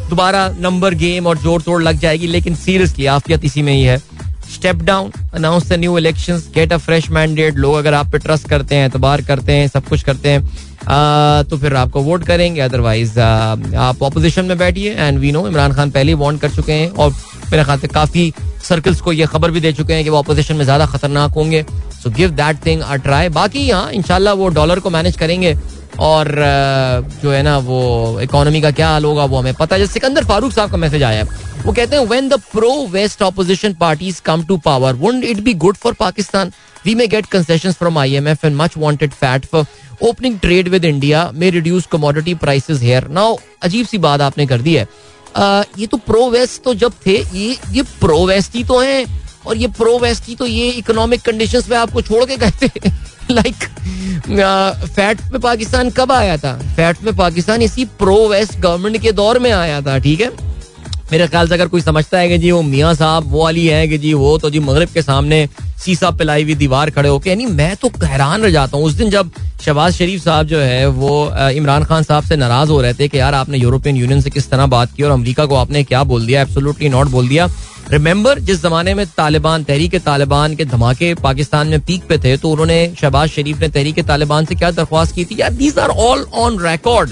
दोबारा 0.10 0.48
नंबर 0.60 0.94
गेम 0.96 1.28
और 1.28 1.38
जोड़ 1.38 1.62
तोड़ 1.62 1.82
लग 1.84 2.00
जाएगी 2.00 2.28
लेकिन 2.28 2.56
सीरियसली 2.56 3.06
आफियत 3.08 3.46
इसी 3.46 3.62
में 3.62 3.74
ही 3.74 3.84
है। 3.84 3.98
Step 4.54 4.82
down 4.84 5.12
announce 5.36 5.68
the 5.70 5.74
new 5.80 5.98
election 5.98 6.42
get 6.56 6.74
a 6.74 6.78
fresh 6.80 7.10
mandate 7.12 7.56
लोग 7.56 7.76
अगर 7.76 7.94
आप 7.94 8.12
पे 8.12 8.18
ट्रस्ट 8.20 8.48
करते 8.50 8.76
हैं 8.76 8.86
एतबार 8.88 9.22
करते 9.26 9.54
हैं 9.54 9.68
सब 9.68 9.88
कुछ 9.88 10.04
करते 10.04 10.30
हैं 10.30 10.42
आ, 10.84 11.44
तो 11.44 11.58
फिर 11.58 11.76
आपको 11.76 12.02
वोट 12.04 12.24
करेंगे। 12.26 12.62
अदरवाइज़ 12.62 13.20
आप 13.20 14.02
ऑपोजिशन 14.04 14.46
में 14.46 14.58
बैठिए। 14.58 14.94
And 14.94 15.20
we 15.20 15.32
know 15.32 15.48
Imran 15.48 15.74
Khan 15.74 15.92
पहले 15.92 16.14
वॉन्ट 16.16 16.42
कर 16.42 16.50
चुके 16.52 16.74
हैं 16.74 16.90
और 16.92 17.12
मेरे 17.52 17.64
ख्याल 17.64 17.80
से 17.80 17.88
काफ़ी 17.90 18.34
सर्कल्स 18.64 19.02
को 19.02 19.12
ये 19.12 19.26
खबर 19.26 19.52
भी 19.52 19.60
दे 19.62 19.72
चुके 19.74 19.94
हैं 19.94 20.04
कि 20.04 20.10
वो 20.10 20.18
अपोजिशन 20.18 20.56
में 20.56 20.64
ज़्यादा 20.66 20.86
खतरनाक 20.86 21.32
होंगे। 21.34 21.66
So 22.04 22.10
give 22.12 22.30
that 22.32 22.66
thing 22.66 22.82
a 22.82 22.96
try 22.98 23.30
बाकी 23.32 23.60
यहाँ 23.60 23.92
इनशाला 23.94 24.34
वो 24.34 24.48
डॉलर 24.52 24.80
को 24.80 24.90
मैनेज 24.90 25.18
करेंगे। 25.18 25.54
और 26.00 26.28
जो 27.22 27.32
है 27.32 27.42
ना 27.44 27.58
वो 27.60 28.20
इकोनॉमी 28.22 28.62
का 28.62 28.72
क्या 28.72 28.90
हाल 28.90 29.06
होगा 29.06 29.26
वो 29.26 29.38
हमें 29.38 29.54
पता 29.54 29.76
है। 29.76 29.88
सिकंदर 29.88 30.26
फारूक 30.26 30.52
साहब 30.52 30.72
का 30.72 30.78
मैसेज 30.78 31.04
आया 31.04 31.24
है। 31.24 31.42
वो 31.66 31.74
कहते 31.74 31.96
हैं 31.96 32.06
when 32.06 32.28
the 32.30 32.40
pro 32.52 32.72
west 32.92 33.22
opposition 33.22 33.74
parties 33.80 34.22
come 34.26 34.44
to 34.46 34.58
power 34.66 34.94
would 34.96 35.24
it 35.24 35.40
be 35.40 35.54
good 35.56 35.78
for 35.78 35.94
Pakistan 36.00 36.52
we 36.86 36.96
may 36.96 37.08
get 37.08 37.26
concessions 37.26 37.76
from 37.78 37.98
IMF 37.98 38.46
and 38.46 38.56
much 38.56 38.78
wanted 38.78 39.12
fat 39.14 39.46
for 39.46 39.66
opening 40.02 40.40
trade 40.40 40.68
with 40.70 40.86
India 40.86 41.30
may 41.34 41.50
reduce 41.50 41.86
commodity 41.92 42.34
prices 42.36 42.82
here 42.82 43.08
now 43.10 43.38
अजीब 43.64 43.88
सी 43.88 43.98
बात 43.98 44.22
आपने 44.22 44.46
कर 44.48 44.62
दी 44.62 44.74
है। 44.76 44.88
आ, 45.38 45.64
ये 45.80 45.88
तो 45.88 45.98
pro 45.98 46.30
west 46.30 46.64
तो 46.64 46.74
जब 46.76 46.94
थे 47.06 47.18
ये 47.34 47.58
ये 47.72 47.82
प्रो 48.00 48.26
वेस्ट 48.28 48.56
ही 48.56 48.64
तो 48.64 48.80
हैं 48.80 49.06
और 49.46 49.58
ये 49.58 49.68
प्रो 49.78 49.98
वेस्ट 50.00 50.28
ही 50.28 50.36
तो 50.36 50.46
ये 50.46 50.70
इकोनॉमिक 50.72 51.22
कंडीशंस 51.22 51.70
में 51.70 51.78
आपको 51.78 52.02
छोड़ 52.02 52.24
के 52.26 52.38
गए 52.38 52.52
थे। 52.62 52.90
लाइक 53.32 53.64
फैट 54.86 55.22
में 55.32 55.40
पाकिस्तान 55.42 55.90
कब 55.90 56.12
आया 56.12 56.38
था? 56.38 56.54
फैट 56.76 57.04
में 57.04 57.16
पाकिस्तान 57.16 57.62
इसी 57.62 57.86
प्रो 58.00 58.28
वेस्ट 58.30 58.60
गवर्नमेंट 58.60 58.98
के 59.02 59.12
दौर 59.12 59.40
में 59.40 59.52
आया 59.52 59.82
था, 59.82 59.98
ठीक 60.00 60.22
है? 60.22 60.32
मेरे 61.12 61.28
ख्याल 61.28 61.48
से 61.48 61.54
अगर 61.54 61.68
कोई 61.68 61.82
समझता 61.82 62.20
है 62.20 62.30
कि 62.30 62.38
जी 62.38 62.52
वो 62.52 62.62
मियाँ 62.62 62.94
साहब, 62.96 63.32
वो 63.32 63.44
वाली 63.44 63.66
है 63.68 63.88
कि 63.88 63.98
जी 63.98 64.14
वो 64.14 64.38
तो 64.38 64.50
जी 64.50 64.60
मगरब 64.60 64.90
के 64.94 65.02
सामने 65.02 65.48
सीसा 65.84 66.10
पिलाई 66.12 66.44
हुई 66.44 66.56
दीवार 66.56 66.90
खड़े 66.90 67.10
होके, 67.10 67.30
यानी 67.30 67.46
मैं 67.46 67.76
तो 67.76 67.90
हैरान 68.04 68.42
रह 68.42 68.52
जाता 68.52 68.78
हूँ। 68.78 68.86
उस 68.86 68.94
दिन 68.94 69.10
जब 69.10 69.32
शहबाज 69.62 69.94
शरीफ 69.94 70.24
साहब 70.24 70.48
जो 70.48 70.60
है, 70.60 70.88
वो 70.88 71.50
इमरान 71.52 71.84
खान 71.84 72.04
साहब 72.04 72.24
से 72.24 72.36
नाराज़ 72.36 72.70
हो 72.70 72.82
रहे 72.82 72.94
थे 72.94 73.08
कि 73.08 73.20
यार 73.20 73.34
आपने 73.34 73.58
यूरोपियन 73.58 73.98
यूनियन 73.98 74.22
से 74.22 74.30
किस 74.30 74.50
तरह 74.50 74.66
बात 74.68 74.94
की 74.96 75.04
और 75.04 75.12
अमरीका 75.12 75.46
को 75.46 75.56
आपने 75.56 75.84
क्या 75.84 76.04
बोल 76.04 76.26
दिया? 76.26 76.42
एब्सोल्युटली 76.42 76.90
नॉट 76.90 77.08
बोल 77.08 77.28
दिया। 77.28 77.48
रिमेंबर 77.94 78.40
जिस 78.40 78.62
जमाने 78.62 78.94
में 78.94 79.06
तालिबान 79.08 79.64
तहरीक 79.64 79.96
तालिबान 80.04 80.56
के 80.56 80.66
धमाके 80.66 81.14
पाकिस्तान 81.16 81.68
में 81.68 81.80
पीक 81.82 82.08
पे 82.10 82.18
थे 82.20 82.36
तो 82.38 82.52
उन्होंने 82.52 82.78
शहबाज 83.02 83.30
शरीफ 83.30 83.60
ने 83.62 83.68
तहरीक 83.70 84.00
तालिबान 84.08 84.46
से 84.46 84.56
क्या 84.56 84.72
दरख्वास्त 84.72 85.16
की 85.16 85.26
थी? 85.26 85.36
यार 85.40 85.54
these 85.54 85.78
are 85.80 85.90
all 85.90 86.26
on 86.36 86.58
record 86.62 87.12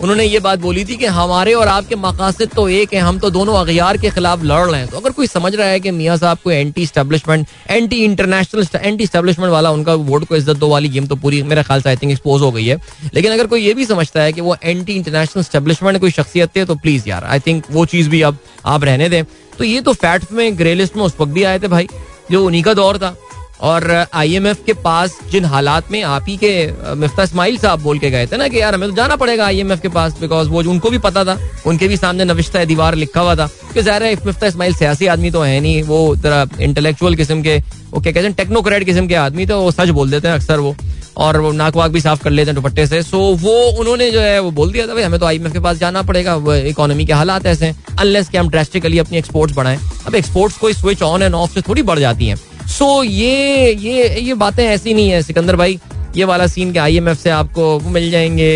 उन्होंने 0.00 0.24
ये 0.24 0.38
बात 0.40 0.58
बोली 0.58 0.84
थी 0.84 0.96
कि 0.96 1.06
हमारे 1.06 1.54
और 1.54 1.68
आपके 1.68 1.96
मकासद 1.96 2.50
तो 2.54 2.68
एक 2.70 2.92
है, 2.94 3.00
हम 3.00 3.18
तो 3.18 3.30
दोनों 3.30 3.54
अगयार 3.54 3.96
के 3.96 4.10
खिलाफ 4.10 4.44
लड़ 4.44 4.60
रहे 4.60 4.80
हैं। 4.80 4.88
तो 4.90 4.96
अगर 4.96 5.10
कोई 5.12 5.26
समझ 5.26 5.54
रहा 5.54 5.66
है 5.66 5.80
कि 5.80 5.90
मियाँ 5.90 6.16
साहब 6.16 6.38
को 6.44 6.50
anti 6.50 6.86
establishment 6.86 7.46
anti 7.70 7.96
international 8.04 8.66
anti 8.76 9.06
establishment 9.06 9.50
वाला 9.52 9.70
उनका 9.70 9.94
वोट 10.06 10.24
को 10.24 10.36
इज़्ज़त 10.36 10.56
दो 10.56 10.68
वाली 10.68 10.88
गेम 10.88 11.06
तो 11.06 11.16
पूरी, 11.16 11.42
मेरे 11.42 11.62
ख्याल 11.62 11.82
से 11.82 11.88
आई 11.88 11.96
थिंक 11.96 12.12
एक्सपोज 12.12 12.42
हो 12.42 12.50
गई 12.52 12.66
है। 12.66 12.78
लेकिन 13.14 13.32
अगर 13.32 13.46
कोई 13.46 13.62
ये 13.62 13.74
भी 13.74 13.86
समझता 13.86 14.22
है 14.22 14.32
कि 14.32 14.40
वो 14.40 14.56
एंटी 14.62 14.94
इंटरनेशनल 14.94 15.42
स्टेब्लिशमेंट 15.42 16.00
कोई 16.00 16.10
शख्सियत 16.12 16.56
है 16.56 16.64
तो 16.64 16.74
प्लीज़ 16.76 17.08
यार 17.08 17.24
आई 17.24 17.40
थिंक 17.46 17.64
वो 17.70 17.86
चीज़ 17.86 18.08
भी 18.10 18.22
अब 18.22 18.38
आप 18.66 18.84
रहने 18.84 19.08
दें। 19.08 19.22
तो 19.60 19.64
ये 19.64 19.80
तो 19.80 19.92
फैट 19.94 20.22
में 20.32 20.58
ग्रे 20.58 20.74
लिस्ट 20.74 20.96
में 20.96 21.02
उस 21.04 21.14
वक्त 21.20 21.32
भी 21.32 21.42
आए 21.44 21.58
थे 21.58 21.68
भाई, 21.68 21.88
जो 22.30 22.44
उन्हीं 22.44 22.62
का 22.62 22.74
दौर 22.74 22.98
था। 22.98 23.16
और 23.62 23.84
आईएमएफ 24.14 24.62
के 24.66 24.72
पास 24.74 25.18
जिन 25.30 25.44
हालात 25.44 25.90
में 25.92 26.02
आप 26.02 26.24
ही 26.28 26.36
के 26.44 26.52
मिफ्ता 26.96 27.22
इस्माइल 27.22 27.58
साहब 27.58 27.82
बोल 27.82 27.98
के 27.98 28.10
गए 28.10 28.26
थे 28.26 28.36
ना 28.36 28.46
कि 28.48 28.60
यार 28.60 28.74
हमें 28.74 28.88
तो 28.88 28.94
जाना 28.96 29.16
पड़ेगा 29.16 29.46
आईएमएफ 29.46 29.80
के 29.80 29.88
पास 29.90 30.18
बिकॉज़ 30.20 30.48
वो 30.48 30.62
उनको 30.62 30.90
भी 30.90 30.98
पता 30.98 31.24
था, 31.24 31.36
उनके 31.66 31.88
भी 31.88 31.96
सामने 31.96 32.24
नविश्ता 32.24 32.64
दीवार 32.64 32.94
लिखा 32.94 33.20
हुआ 33.20 33.34
था। 33.36 33.46
कि 33.74 33.82
ज़ाहिर 33.82 34.02
है, 34.02 34.14
मिफ्ता 34.26 34.46
इस्माइल 34.46 34.74
सियासी 34.74 35.06
आदमी 35.06 35.30
तो 35.30 35.40
है 35.42 35.60
नहीं, 35.60 35.82
वो 35.82 36.16
तरह 36.16 36.62
इंटेलेक्चुअल 36.62 37.16
किस्म 37.16 37.42
के, 37.42 37.58
वो 37.92 38.00
क्या 38.00 38.12
कहते 38.12 38.26
हैं 38.26 38.34
टेक्नोक्रेट 38.34 38.84
किस्म 38.84 39.06
के 39.08 39.14
आदमी 39.16 39.46
तो 39.46 39.60
वो 39.60 39.70
सच 39.72 39.88
बोल 39.90 40.10
देते 40.10 40.28
हैं 40.28 40.34
अक्सर 40.34 40.58
वो। 40.58 40.74
और 41.16 41.40
नाक 41.54 41.76
वाक 41.76 41.90
भी 41.90 42.00
साफ़ 42.00 42.22
कर 42.22 42.30
लेते 42.30 42.50
हैं 42.50 42.54
दुपट्टे 42.54 42.86
से। 42.86 43.02
सो 43.02 43.18
वो 43.40 43.52
उन्होंने 43.80 44.10
जो 44.10 44.20
है, 44.20 44.38
वो 44.40 44.50
बोल 44.50 44.72
दिया 44.72 44.86
था, 44.86 44.94
भाई, 44.94 45.02
हमें 45.02 45.18
तो 45.20 45.26
आईएमएफ 45.26 45.52
के 45.52 45.60
पास 45.60 45.76
जाना 45.76 46.02
पड़ेगा 46.02 46.34
इकोनॉमी 46.66 47.06
के 47.06 47.12
हालात 47.12 47.46
ऐसे 47.46 47.74
अनलेस 47.98 48.28
कि 48.28 48.38
हम 48.38 48.48
ड्रेस्टिकली 48.48 48.98
अपनी 48.98 49.18
एक्सपोर्ट्स 49.18 49.56
बढ़ाएँ। 49.56 49.78
अब 50.06 50.14
एक्सपोर्ट्स 50.14 50.58
कोई 50.58 50.72
स्विच 50.72 51.02
ऑन 51.02 51.22
एंड 51.22 51.34
ऑफ़ 51.34 51.54
से 51.54 51.60
थोड़ी 51.60 51.82
बढ़ 51.82 51.98
जाती 51.98 52.26
हैं। 52.26 52.36
सो 52.68 53.02
ये 53.02 53.72
ये 53.72 54.08
ये 54.20 54.34
बातें 54.34 54.64
ऐसी 54.64 54.94
नहीं 54.94 55.10
है, 55.10 55.22
सिकंदर 55.22 55.56
भाई, 55.56 55.78
ये 56.16 56.24
वाला 56.24 56.46
सीन 56.46 56.72
के 56.72 56.78
आईएमएफ 56.78 57.18
से 57.18 57.30
आपको 57.30 57.78
मिल 57.80 58.10
जाएँगे 58.10 58.50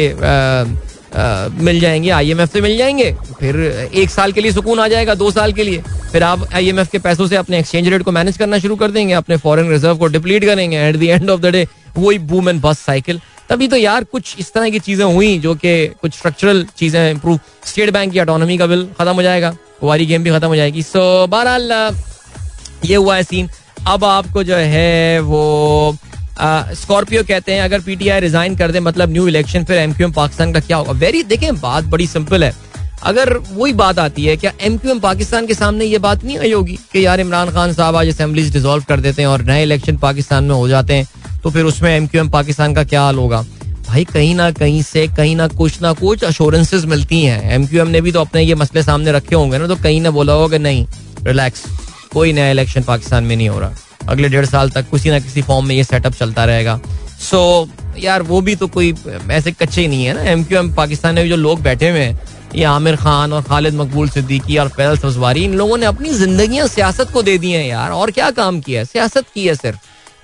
मिल 1.17 1.81
जाएँगे 1.81 2.11
आईएमएफ 2.11 2.53
से 2.53 2.61
मिल 2.61 2.77
जाएँगे। 2.79 3.11
फिर 3.41 3.57
एक 3.95 4.11
साल 4.11 4.33
के 4.33 4.41
लिए 4.41 4.53
सुकून 4.53 4.81
आ 4.81 4.87
जाएगा, 4.89 5.15
दो 5.15 5.31
साल 5.31 5.53
के 5.53 5.65
लिए। 5.65 5.83
फिर 6.13 6.23
आप 6.23 6.47
आईएमएफ 6.55 6.91
के 6.91 6.99
पैसों 6.99 7.27
से 7.27 7.37
अपने 7.37 7.59
एक्सचेंज 7.59 7.89
रेट 7.89 8.03
को 8.03 8.13
मैनेज 8.13 8.37
करना 8.37 8.59
शुरू 8.59 8.77
कर 8.77 8.91
देंगे, 8.91 9.15
अपने 9.15 9.37
फॉरेन 9.37 9.71
रिज़र्व 9.71 9.97
को 9.97 10.07
डिप्लीट 10.09 10.45
करेंगे 10.45 10.79
at 10.79 10.97
the 10.97 11.03
end 11.03 11.31
of 11.31 11.41
the 11.41 11.47
day 11.47 11.67
वही 11.97 12.19
बूम 12.21 12.49
एंड 12.49 12.61
बस 12.61 12.79
साइकिल 12.79 13.21
तभी 13.49 13.69
तो 13.69 13.77
यार 13.77 14.05
कुछ 14.05 14.35
इस 14.39 14.53
तरह 14.53 14.71
की 14.71 14.79
चीज़ें 14.81 15.05
हुई 15.05 15.39
जो 15.39 15.55
कि 15.55 15.87
कुछ 16.03 16.15
स्ट्रक्चरल 16.15 16.65
चीज़ें 16.79 17.11
इंप्रूव 17.11 17.39
स्टेट 17.65 17.91
बैंक 17.91 18.13
की 18.13 18.21
ऑटोनॉमी 18.21 18.57
का 18.59 18.67
बिल 18.67 18.87
खत्म 18.99 19.15
हो 19.15 19.23
जाएगा 19.23 19.51
कुमारी 19.81 20.07
गेम 20.07 20.23
भी 20.25 20.31
खत्म 20.31 20.47
हो 20.47 20.57
जाएगी। 20.57 20.83
सो 20.83 21.27
बहरहाल, 21.27 21.71
ये 22.85 22.97
हुआ 22.97 23.17
है 23.17 23.23
सीन 23.23 23.49
अब 23.87 24.05
आपको 24.05 24.43
जो 24.45 24.57
है 24.57 25.21
वो 25.21 25.97
स्कॉर्पियो 26.39 27.23
कहते 27.23 27.53
हैं, 27.53 27.63
अगर 27.63 27.81
पीटीआई 27.81 28.21
रिजाइन 28.21 28.57
कर 28.57 28.71
दे 28.73 28.81
मतलब 28.81 29.11
न्यू 29.11 29.27
इलेक्शन, 29.29 29.65
फिर 29.65 29.79
एमक्यूएम 29.79 30.13
पाकिस्तान 30.13 30.53
का 30.53 30.61
क्या 30.61 30.77
होगा? 30.77 30.93
वेरी 30.93 31.23
देखें 31.23 31.61
बात 31.61 31.85
बड़ी 31.85 32.07
सिंपल 32.07 32.45
है। 32.45 32.53
अगर 33.03 33.33
वही 33.51 33.73
बात 33.73 33.99
आती 33.99 34.25
है, 34.25 34.37
क्या 34.37 34.53
एमक्यूएम 34.61 35.01
पाकिस्तान 35.01 35.47
के 35.47 35.55
सामने 35.55 35.85
ये 35.85 35.99
बात 35.99 36.25
नहीं 36.25 36.39
आई 36.39 36.53
होगी 36.53 36.79
कि 36.93 37.05
यार 37.07 37.21
इमरान 37.21 37.51
खान 37.51 37.73
साहब 37.73 37.97
आज 37.97 38.09
असेंबलीज 38.09 38.53
डिसॉल्व 38.53 38.85
कर 38.89 39.01
देते 39.01 39.23
हैं 39.23 39.29
और 39.29 39.43
नए 39.45 39.63
इलेक्शन 39.63 39.97
पाकिस्तान 39.97 40.45
में 40.45 40.55
हो 40.55 40.69
जाते 40.69 40.95
हैं 40.95 41.09
तो 41.43 41.51
फिर 41.51 41.65
उसमें 41.65 41.91
एमक्यूएम 41.91 42.31
पाकिस्तान 42.31 42.75
का 42.75 42.85
क्या 42.85 43.03
हाल 43.03 43.17
होगा? 43.17 43.45
भाई, 43.89 44.05
कहीं 44.05 44.35
ना 44.35 44.51
कहीं 44.51 44.83
से, 44.83 45.07
कहीं 45.09 45.37
ना 45.37 45.47
कुछ 45.49 45.81
ना 45.83 45.93
कुछ 45.93 46.25
अश्योरेंसेज 46.25 46.85
मिलती 46.85 47.23
हैं। 47.23 47.53
एमक्यूएम 47.55 47.89
ने 47.89 48.01
भी 48.01 48.13
तो 48.13 48.21
अपने 48.21 48.43
ये 48.43 48.55
मसले 48.55 48.83
सामने 48.83 49.13
रखे 49.13 49.35
होंगे 49.35 49.59
ना 49.59 49.67
तो 49.67 49.77
कहीं 49.77 50.01
ना 50.01 50.11
बोला 50.11 50.33
होगा 50.33 50.59
नहीं 50.59 50.87
रिलैक्स 51.27 51.65
कोई 52.13 52.33
नया 52.33 52.51
इलेक्शन 52.51 52.83
पाकिस्तान 52.83 53.25
में 53.25 53.37
नहीं 53.37 53.49
हो 53.49 53.59
रहा। 53.59 53.75
अगले 54.09 54.29
डेढ़ 54.29 54.47
साल 54.47 54.71
तक 54.71 54.91
किसी 54.91 55.11
ना 55.11 55.19
किसी 55.19 55.43
फॉर्म 55.43 55.67
में 55.67 55.75
ये 55.75 55.85
सेटअप 55.85 56.13
चलता 56.13 56.45
रहेगा। 56.45 56.81
सो 57.21 57.69
so, 57.71 57.99
यार 57.99 58.23
वो 58.23 58.41
भी 58.41 58.55
तो 58.57 58.67
कोई 58.67 58.95
ऐसे 59.31 59.53
कच्चे 59.53 59.81
ही 59.81 59.89
नहीं 59.89 60.05
है 60.05 60.15
ना। 60.15 60.23
एम 60.23 60.45
क्यू 60.45 60.59
एम 60.59 60.75
पाकिस्तान 60.75 61.15
में 61.15 61.29
जो 61.29 61.37
लोग 61.37 61.63
बैठे 61.63 61.91
हुए 61.91 62.01
हैं 62.01 62.21
ये 62.55 62.65
आमिर 62.65 62.97
खान 62.97 63.33
और 63.33 63.43
खालिद 63.43 63.75
मकबूल 63.75 64.09
सिद्दीकी 64.09 64.57
और 64.57 64.69
फैजल 64.69 65.13
सवारी 65.13 65.45
इन 65.45 65.55
लोगों 65.55 65.77
ने 65.79 65.87
अपनी 65.87 66.11
जिंदगियाँ 66.11 66.67
सियासत 66.69 67.11
को 67.11 67.23
दे 67.23 67.39
दी 67.39 67.51
हैं 67.51 67.67
यार। 67.67 67.91
और 67.91 68.11
क्या 68.11 68.31
काम 68.31 68.61
किया 68.61 68.81
है? 68.81 68.85
सियासत 68.85 69.25
की 69.35 69.47
है 69.47 69.55
सिर्फ़। 69.55 69.79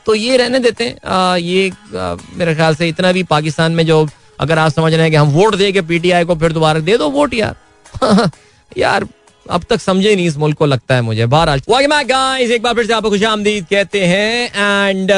तो 0.06 0.14
ये 0.14 0.36
रहने 0.36 0.58
देते 0.58 0.84
हैं। 0.84 1.08
आ, 1.08 1.36
ये 1.36 1.68
आ, 1.68 2.16
मेरे 2.34 2.54
ख्याल 2.54 2.74
से 2.74 2.88
इतना 2.88 3.12
भी 3.12 3.22
पाकिस्तान 3.22 3.72
में 3.72 3.86
जो 3.86 4.08
अगर 4.40 4.58
आप 4.58 4.72
समझ 4.72 4.92
रहे 4.92 5.02
हैं 5.02 5.10
कि 5.10 5.16
हम 5.16 5.28
वोट 5.28 5.54
दे 5.54 5.72
के 5.72 5.80
पीटीआई 5.80 6.24
को 6.24 6.34
फिर 6.34 6.52
दोबारा 6.52 6.80
दे 6.80 6.96
दो 6.96 7.08
वोट 7.10 7.34
यार। 7.34 7.56
यार 8.78 9.06
अब 9.50 9.64
तक 9.70 9.80
समझे 9.80 10.14
नहीं 10.16 10.26
इस 10.26 10.36
मुल्क 10.36 10.56
को, 10.56 10.66
लगता 10.66 10.94
है 10.94 11.02
मुझे। 11.02 11.26
बहरहाल। 11.26 11.60
गाइस 12.04 12.50
एक 12.50 12.62
बार 12.62 12.74
फिर 12.74 12.86
से 12.86 12.92
आपको 12.92 13.10
खुश 13.10 13.22
आमदीद 13.24 13.66
कहते 13.70 14.04
हैं। 14.06 14.52
एंड 14.88 15.10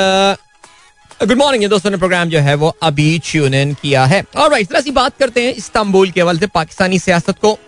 गुड 1.28 1.38
मॉर्निंग 1.38 1.70
दोस्तों 1.70 1.90
ने 1.90 1.96
प्रोग्राम 1.96 2.28
जो 2.28 2.38
है 2.38 2.54
वो 2.54 2.74
अभी 2.82 3.18
ट्यून 3.24 3.54
इन 3.54 3.74
किया 3.74 4.04
है। 4.04 4.24
और 4.36 4.58
इस 4.58 4.68
तरह 4.68 4.80
से 4.80 4.90
बात 4.90 5.16
करते 5.18 5.42
हैं 5.42 5.54
इस्तांबुल 5.54 6.10
के 6.10 6.20
हवाले 6.20 6.38
से, 6.38 6.46
पाकिस्तानी 6.46 6.98
सियासत 6.98 7.38
को। 7.42 7.58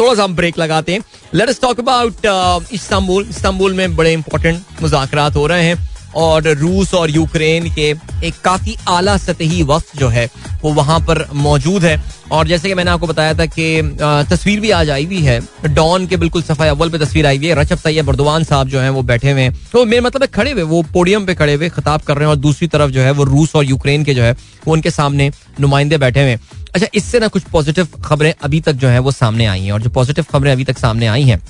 थोड़ा 0.00 0.14
सा 0.14 0.24
हम 0.24 0.34
ब्रेक 0.36 0.58
लगाते 0.58 0.92
हैं। 0.92 1.00
Let 1.34 1.48
us 1.48 1.60
talk 1.60 1.78
about 1.80 2.66
Istanbul. 2.72 3.26
Istanbul 3.30 3.74
में 3.74 3.96
बड़े 3.96 4.12
इंपॉर्टेंट 4.12 4.62
मुजाकरात 4.82 5.36
हो 5.36 5.46
रहे 5.46 5.64
हैं। 5.64 5.88
और 6.16 6.48
रूस 6.48 6.94
और 6.94 7.10
यूक्रेन 7.10 7.74
के 7.74 7.94
एक 8.24 8.34
काफ़ी 8.44 8.76
आला 8.88 9.16
सतही 9.16 9.62
वक्त 9.62 9.96
जो 9.96 10.08
है 10.08 10.28
वो 10.62 10.72
वहाँ 10.74 10.98
पर 11.00 11.26
मौजूद 11.36 11.84
है। 11.84 12.02
और 12.32 12.48
जैसे 12.48 12.68
कि 12.68 12.74
मैंने 12.74 12.90
आपको 12.90 13.06
बताया 13.06 13.34
था 13.34 13.44
कि 13.48 13.96
तस्वीर 14.30 14.60
भी 14.60 14.70
आज 14.70 14.90
आई 14.90 15.04
हुई 15.04 15.20
है। 15.22 15.40
डॉन 15.66 16.06
के 16.06 16.16
बिल्कुल 16.16 16.42
सफ़ाई 16.42 16.68
अव्वल 16.68 16.90
पे 16.90 16.98
तस्वीर 16.98 17.26
आई 17.26 17.36
हुई 17.36 17.46
है। 17.46 17.54
रचब 17.54 17.78
तैयब 17.78 18.06
बर्दवान 18.06 18.44
साहब 18.44 18.68
जो 18.68 18.80
है 18.80 18.90
वो 18.90 19.02
बैठे 19.04 19.30
हुए 19.30 19.42
हैं। 19.42 19.56
तो 19.72 19.84
मेरे 19.84 20.00
मतलब 20.00 20.22
है 20.22 20.28
खड़े 20.28 20.50
हुए, 20.50 20.62
वो 20.62 20.82
पोडियम 20.92 21.26
पे 21.26 21.34
खड़े 21.34 21.54
हुए, 21.54 21.68
खिताब 21.68 22.00
कर 22.00 22.16
रहे 22.16 22.24
हैं। 22.24 22.30
और 22.30 22.36
दूसरी 22.38 22.68
तरफ़ 22.68 22.90
जो 22.90 23.00
है 23.00 23.10
वो 23.10 23.24
रूस 23.24 23.54
और 23.56 23.64
यूक्रेन 23.64 24.04
के 24.04 24.14
जो 24.14 24.22
है, 24.22 24.32
वो 24.66 24.72
उनके 24.72 24.90
सामने 24.90 25.30
नुमाइंदे 25.60 25.98
बैठे 25.98 26.22
हुए 26.22 26.38
अच्छा 26.74 26.86
इससे 26.94 27.18
ना 27.18 27.28
कुछ 27.28 27.42
पॉजिटिव 27.42 27.88
खबरें 28.04 28.32
अभी 28.42 28.60
तक 28.60 28.72
जो 28.74 28.88
है 28.88 28.98
वो 28.98 29.10
सामने 29.12 29.46
आई 29.46 29.60
हैं। 29.60 29.72
और 29.72 29.82
जो 29.82 29.90
पॉजिटिव 29.90 30.24
खबरें 30.30 30.52
अभी 30.52 30.64
तक 30.64 30.78
सामने 30.78 31.06
आई 31.06 31.22
हैं, 31.22 31.40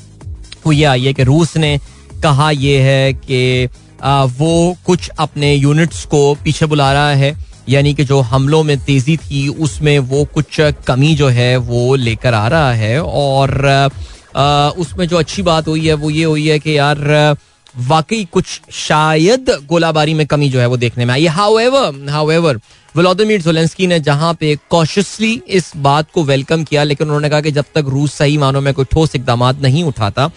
वो 0.66 0.72
ये 0.72 0.84
आई 0.84 1.04
है 1.04 1.12
कि 1.12 1.24
रूस 1.24 1.56
ने 1.56 1.78
कहा 2.22 2.50
यह 2.50 2.84
है 2.84 3.12
कि 3.14 3.68
वो 4.38 4.76
कुछ 4.86 5.08
अपने 5.18 5.54
यूनिट्स 5.54 6.04
को 6.04 6.34
पीछे 6.44 6.66
बुला 6.66 6.92
रहा 6.92 7.10
है। 7.12 7.32
यानी 7.68 7.92
कि 7.94 8.04
जो 8.04 8.20
हमलों 8.22 8.62
में 8.62 8.78
तेज़ी 8.78 9.16
थी, 9.16 9.48
उसमें 9.48 9.98
वो 9.98 10.24
कुछ 10.34 10.60
कमी 10.86 11.14
जो 11.14 11.28
है, 11.28 11.56
वो 11.56 11.94
लेकर 11.96 12.34
आ 12.34 12.46
रहा 12.48 12.72
है। 12.72 13.00
और 13.02 13.90
उसमें 14.78 15.06
जो 15.08 15.16
अच्छी 15.16 15.42
बात 15.42 15.68
हुई 15.68 15.86
है, 15.86 15.94
वो 15.94 16.10
ये 16.10 16.24
हुई 16.24 16.48
है 16.48 16.58
कि 16.58 16.76
यार, 16.78 17.36
वाकई 17.74 18.24
कुछ 18.32 18.60
शायद 18.72 19.50
गोलाबारी 19.68 20.14
में 20.14 20.26
कमी 20.26 20.48
जो 20.48 20.60
है 20.60 20.66
वो 20.66 20.76
देखने 20.76 21.04
में 21.04 21.12
आई 21.14 21.26
how 21.28 21.58
ever 21.58 22.08
how 22.10 22.30
ever 22.30 22.60
Vladimir 22.94 23.42
Zelensky 23.42 23.86
ने 23.86 23.98
जहाँ 24.00 24.32
पे 24.34 24.54
कॉशियसली 24.70 25.32
इस 25.48 25.70
बात 25.76 26.10
को 26.14 26.24
वेलकम 26.24 26.64
किया, 26.64 26.82
लेकिन 26.82 27.06
उन्होंने 27.06 27.28
कहा 27.30 27.40
कि 27.40 27.50
जब 27.50 27.64
तक 27.74 27.84
रूस 27.88 28.14
सही 28.14 28.38
मानों 28.38 28.60
में 28.60 28.72
कोई 28.74 28.84
ठोस 28.84 29.14
इकदाम 29.16 29.44
नहीं 29.62 29.84
उठाता 29.84 30.30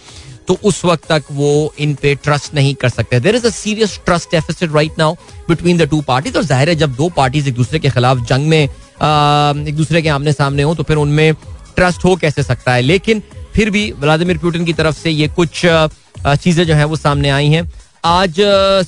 तो 0.52 0.58
उस 0.68 0.84
वक्त 0.84 1.06
तक 1.08 1.24
वो 1.32 1.52
इन 1.80 1.94
पे 2.02 2.14
ट्रस्ट 2.14 2.54
नहीं 2.54 2.74
कर 2.74 2.88
सकते। 2.88 3.20
There 3.20 3.36
is 3.36 3.46
a 3.46 3.50
serious 3.50 3.98
trust 4.06 4.30
deficit 4.30 4.72
right 4.72 4.98
now 4.98 5.14
between 5.48 5.78
the 5.78 5.82
two 5.90 6.00
party 6.02 6.30
तो 6.30 6.42
ज़ाहिर 6.42 6.68
है 6.68 6.74
जब 6.76 6.94
दो 6.94 7.08
पार्टीज़ 7.16 7.48
एक 7.48 7.54
दूसरे 7.54 7.78
के 7.78 7.90
खिलाफ 7.90 8.18
जंग 8.28 8.48
में 8.48 8.62
एक 8.62 9.74
दूसरे 9.76 10.02
के 10.02 10.08
आमने 10.08 10.32
सामने 10.32 10.62
हो 10.62 10.74
तो 10.74 10.82
फिर 10.82 10.96
उनमें 10.96 11.32
ट्रस्ट 11.76 12.04
हो 12.04 12.14
कैसे 12.16 12.42
सकता 12.42 12.72
है। 12.72 12.82
लेकिन 12.82 13.22
फिर 13.54 13.70
भी 13.70 13.90
व्लादिमिर 14.00 14.38
पुतिन 14.38 14.64
की 14.64 14.72
तरफ़ 14.72 14.96
से 14.96 15.10
ये 15.10 15.28
कुछ 15.30 15.60
चीज़ें 15.62 16.64
जो 16.64 16.74
है 16.74 16.84
वो 16.84 16.96
सामने 16.96 17.30
आई 17.30 17.48
हैं। 17.48 17.70
आज 18.04 18.40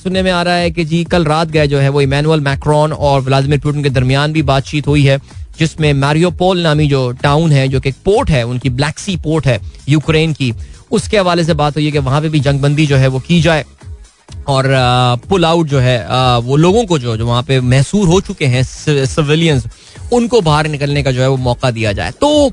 सुनने 0.03 0.21
में 0.23 0.31
आ 0.31 0.41
रहा 0.43 0.55
है 0.55 0.69
कि 0.71 0.85
जी 0.85 1.03
कल 1.05 1.25
रात 1.25 1.47
गए 1.47 1.67
जो 1.67 1.79
है 1.79 1.89
वो 1.89 2.01
इमानुअल 2.01 2.41
मैक्रॉन 2.41 2.93
और 2.93 3.21
व्लादिमिर 3.21 3.59
पुतिन 3.59 3.83
के 3.83 3.89
दरमियान 3.89 4.33
भी 4.33 4.41
बातचीत 4.43 4.87
हुई 4.87 5.05
है, 5.05 5.19
जिसमें 5.59 5.91
मैरियोपोल 5.95 6.61
नामी 6.61 6.87
जो 6.87 7.11
टाउन 7.23 7.51
है, 7.51 7.67
जो 7.67 7.79
कि 7.79 7.91
पोर्ट 8.05 8.29
है, 8.29 8.43
उनकी 8.45 8.69
ब्लैक 8.71 8.99
सी 8.99 9.15
पोर्ट 9.17 9.45
है 9.47 9.59
यूक्रेन 9.89 10.33
की। 10.33 10.53
उसके 10.91 11.17
हवाले 11.17 11.43
से 11.43 11.53
बात 11.53 11.75
हुई 11.75 11.85
है 11.85 11.91
कि 11.91 11.99
वहाँ 11.99 12.21
पे 12.21 12.29
भी 12.29 12.39
जंगबंदी 12.39 12.85
जो 12.87 12.97
है 12.97 13.07
वो 13.07 13.19
की 13.19 13.39
जाए 13.41 13.65
और 14.47 14.65
पुल 15.29 15.45
आउट 15.45 15.67
जो 15.67 15.79
है 15.79 15.97
वो 16.39 16.55
लोगों 16.55 16.85
को 16.85 16.99
जो 16.99 17.15
जो 17.17 17.25
वहाँ 17.27 17.43
पे 17.43 17.59
महसूर 17.61 18.07
हो 18.07 18.19
चुके 18.21 18.45
हैं 18.45 18.63
सिविलियंस 18.63 19.67
उनको 20.13 20.41
बाहर 20.41 20.67
निकलने 20.67 21.03
का 21.03 21.11
जो 21.11 21.21
है 21.21 21.29
वो 21.29 21.37
मौका 21.37 21.71
दिया 21.71 21.91
जाए। 21.91 22.11
तो 22.11 22.51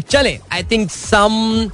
चले 0.00 0.38
I 0.52 0.62
think 0.70 0.90
some 0.90 1.70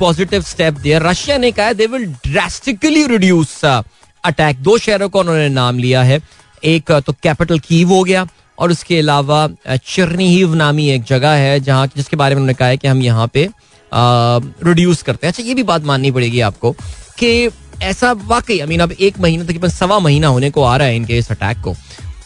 positive 0.00 0.42
step 0.42 0.74
दिया 0.74 0.98
रशिया 1.02 1.36
ने 1.38 1.50
कहा 1.52 1.72
they 1.72 1.86
will 1.86 2.06
drastically 2.26 3.06
reduce 3.06 3.64
attack 3.64 4.62
दो 4.62 4.78
शहरों 4.78 5.08
का 5.08 5.20
उन्होंने 5.20 5.48
नाम 5.48 5.78
लिया 5.78 6.02
है। 6.02 6.20
एक 6.64 6.92
तो 7.06 7.12
कैपिटल 7.22 7.58
कीव 7.58 7.92
हो 7.92 8.02
गया 8.04 8.26
और 8.58 8.70
उसके 8.70 8.98
अलावा 8.98 9.48
चिरनीव 9.68 10.54
नामी 10.54 10.88
एक 10.90 11.02
जगह 11.04 11.30
है 11.30 11.58
जहाँ, 11.60 11.86
जिसके 11.96 12.16
बारे 12.16 12.34
में 12.34 12.42
उन्होंने 12.42 12.54
कहा 12.54 12.68
है 12.68 12.76
कि 12.76 12.88
हम 12.88 13.02
यहाँ 13.02 13.26
पे 13.34 13.48
रिड्यूस 13.94 15.02
करते 15.02 15.26
हैं। 15.26 15.32
अच्छा 15.32 15.42
ये 15.42 15.54
भी 15.54 15.62
बात 15.62 15.84
माननी 15.84 16.10
पड़ेगी 16.10 16.40
आपको 16.40 16.72
कि 17.18 17.50
ऐसा 17.82 18.12
वाकई 18.26 18.58
आई 18.58 18.66
मीन 18.66 18.80
अब 18.80 18.92
एक 18.92 19.18
महीना, 19.20 19.44
तकरीबन 19.44 19.68
सवा 19.70 19.98
महीना 19.98 20.28
होने 20.28 20.50
को 20.50 20.62
आ 20.62 20.76
रहा 20.76 20.88
है 20.88 20.96
इनके 20.96 21.18
इस 21.18 21.30
अटैक 21.30 21.60
को। 21.60 21.74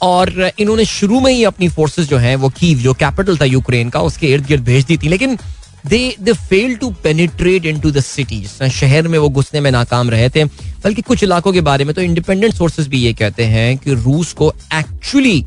और 0.02 0.50
इन्होंने 0.58 0.84
शुरू 0.84 1.20
में 1.20 1.32
ही 1.32 1.44
अपनी 1.44 1.68
फोर्सेस 1.68 2.08
जो 2.08 2.18
हैं, 2.18 2.34
वो 2.36 2.48
कीव 2.58 2.78
जो 2.78 2.94
कैपिटल 2.94 3.38
था 3.38 3.44
यूक्रेन 3.44 3.88
का, 3.90 4.00
उसके 4.00 4.26
इर्द 4.26 4.46
गिर्द 4.46 4.64
भेज 4.64 4.84
दी 4.84 4.96
थी। 4.96 5.08
लेकिन 5.08 5.38
they 5.86 6.16
they 6.20 6.32
fail 6.32 6.74
to 6.76 6.90
penetrate 7.02 7.64
into 7.80 7.90
the 7.90 8.00
cities 8.00 8.64
शहर 8.70 9.08
में 9.08 9.18
वो 9.18 9.28
घुसने 9.28 9.60
में 9.60 9.70
नाकाम 9.70 10.10
रहे 10.10 10.28
थे। 10.28 10.44
बल्कि 10.84 11.02
कुछ 11.02 11.22
इलाकों 11.22 11.52
के 11.52 11.60
बारे 11.60 11.84
में 11.84 11.94
तो 11.94 12.02
इंडिपेंडेंट 12.02 12.54
सोर्सेज 12.54 12.88
भी 12.88 12.98
ये 12.98 13.12
कहते 13.12 13.44
हैं 13.44 13.76
कि 13.78 13.94
रूस 13.94 14.32
को 14.32 14.52
एक्चुअली 14.74 15.44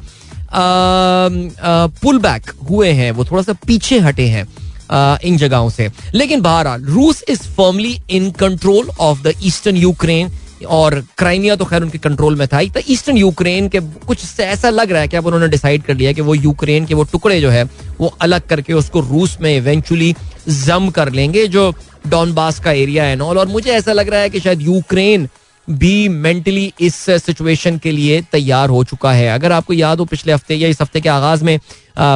पुल 0.53 2.19
बैक 2.19 2.49
हुए 2.69 2.91
हैं। 2.91 3.11
वो 3.11 3.25
थोड़ा 3.25 3.41
सा 3.43 3.53
पीछे 3.67 3.99
हटे 3.99 4.27
हैं। 4.27 4.47
इन 4.91 5.37
जगहों 5.37 5.69
से। 5.69 5.89
लेकिन 6.13 6.41
बहरहाल, 6.41 6.83
रूस 6.83 7.23
is 7.29 7.41
firmly 7.49 7.99
in 8.09 8.31
control 8.39 8.89
of 8.99 9.21
the 9.23 9.33
eastern 9.43 9.77
Ukraine 9.77 10.31
और 10.69 10.99
क्राइमिया 11.17 11.55
तो 11.55 11.65
खैर 11.65 11.81
उनके 11.81 11.97
कंट्रोल 11.97 12.35
में 12.35 12.47
था 12.47 12.63
तो 12.65 12.79
ईस्टर्न 12.89 13.17
यूक्रेन 13.17 13.67
के 13.69 13.79
कुछ 14.07 14.39
ऐसा 14.39 14.69
लग 14.69 14.91
रहा 14.91 15.01
है 15.01 15.07
कि 15.07 15.17
अब 15.17 15.25
उन्होंने 15.25 15.47
डिसाइड 15.47 15.83
कर 15.83 15.95
लिया 15.95 16.11
कि 16.11 16.21
वो 16.21 16.35
यूक्रेन 16.35 16.85
के 16.85 16.93
वो 16.93 17.03
टुकड़े 17.11 17.39
जो 17.41 17.49
है, 17.49 17.63
वो 17.99 18.13
अलग 18.21 18.47
करके 18.49 18.73
उसको 18.73 18.99
रूस 19.01 19.37
में 19.41 19.55
इवेंचुअली 19.55 20.13
जम 20.49 20.89
कर 20.89 21.11
लेंगे, 21.11 21.47
जो 21.47 21.73
डॉनबास 22.07 22.59
का 22.59 22.71
एरिया 22.73 23.03
है 23.03 23.15
नॉल 23.15 23.37
और 23.37 23.47
मुझे 23.47 23.71
ऐसा 23.71 23.93
लग 23.93 24.09
रहा 24.09 24.19
है 24.21 24.29
कि 24.29 24.39
शायद 24.39 24.61
यूक्रेन 24.61 25.27
भी 25.67 26.07
मेंटली 26.09 26.71
इस 26.81 26.95
सिचुएशन 26.95 27.77
के 27.77 27.91
लिए 27.91 28.21
तैयार 28.31 28.69
हो 28.69 28.83
चुका 28.83 29.11
है। 29.13 29.27
अगर 29.29 29.51
आपको 29.51 29.73
याद 29.73 29.99
हो, 29.99 30.05
पिछले 30.05 30.33
हफ़्ते 30.33 30.55
या 30.55 30.69
इस 30.69 30.81
हफ़्ते 30.81 31.01
के 31.01 31.09
आगाज़ 31.09 31.43
में 31.43 31.59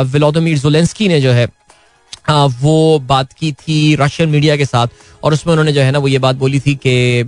विलोदमीर 0.06 0.58
जुलेंस्की 0.60 1.08
ने 1.08 1.22
जो 1.22 1.32
है 1.32 1.48
वो 2.30 3.00
बात 3.08 3.34
की 3.34 3.52
थी 3.52 3.96
रशियन 3.96 4.30
मीडिया 4.30 4.56
के 4.58 4.66
साथ 4.66 4.88
और 5.24 5.34
उसमें 5.34 5.52
उन्होंने 5.54 5.72
जो 5.74 5.82
है 5.82 5.92
ना 5.92 6.00
वो 6.00 6.08
ये 6.08 6.20
बात 6.20 6.36
बोली 6.36 6.60
थी 6.60 6.76
कि 6.86 7.24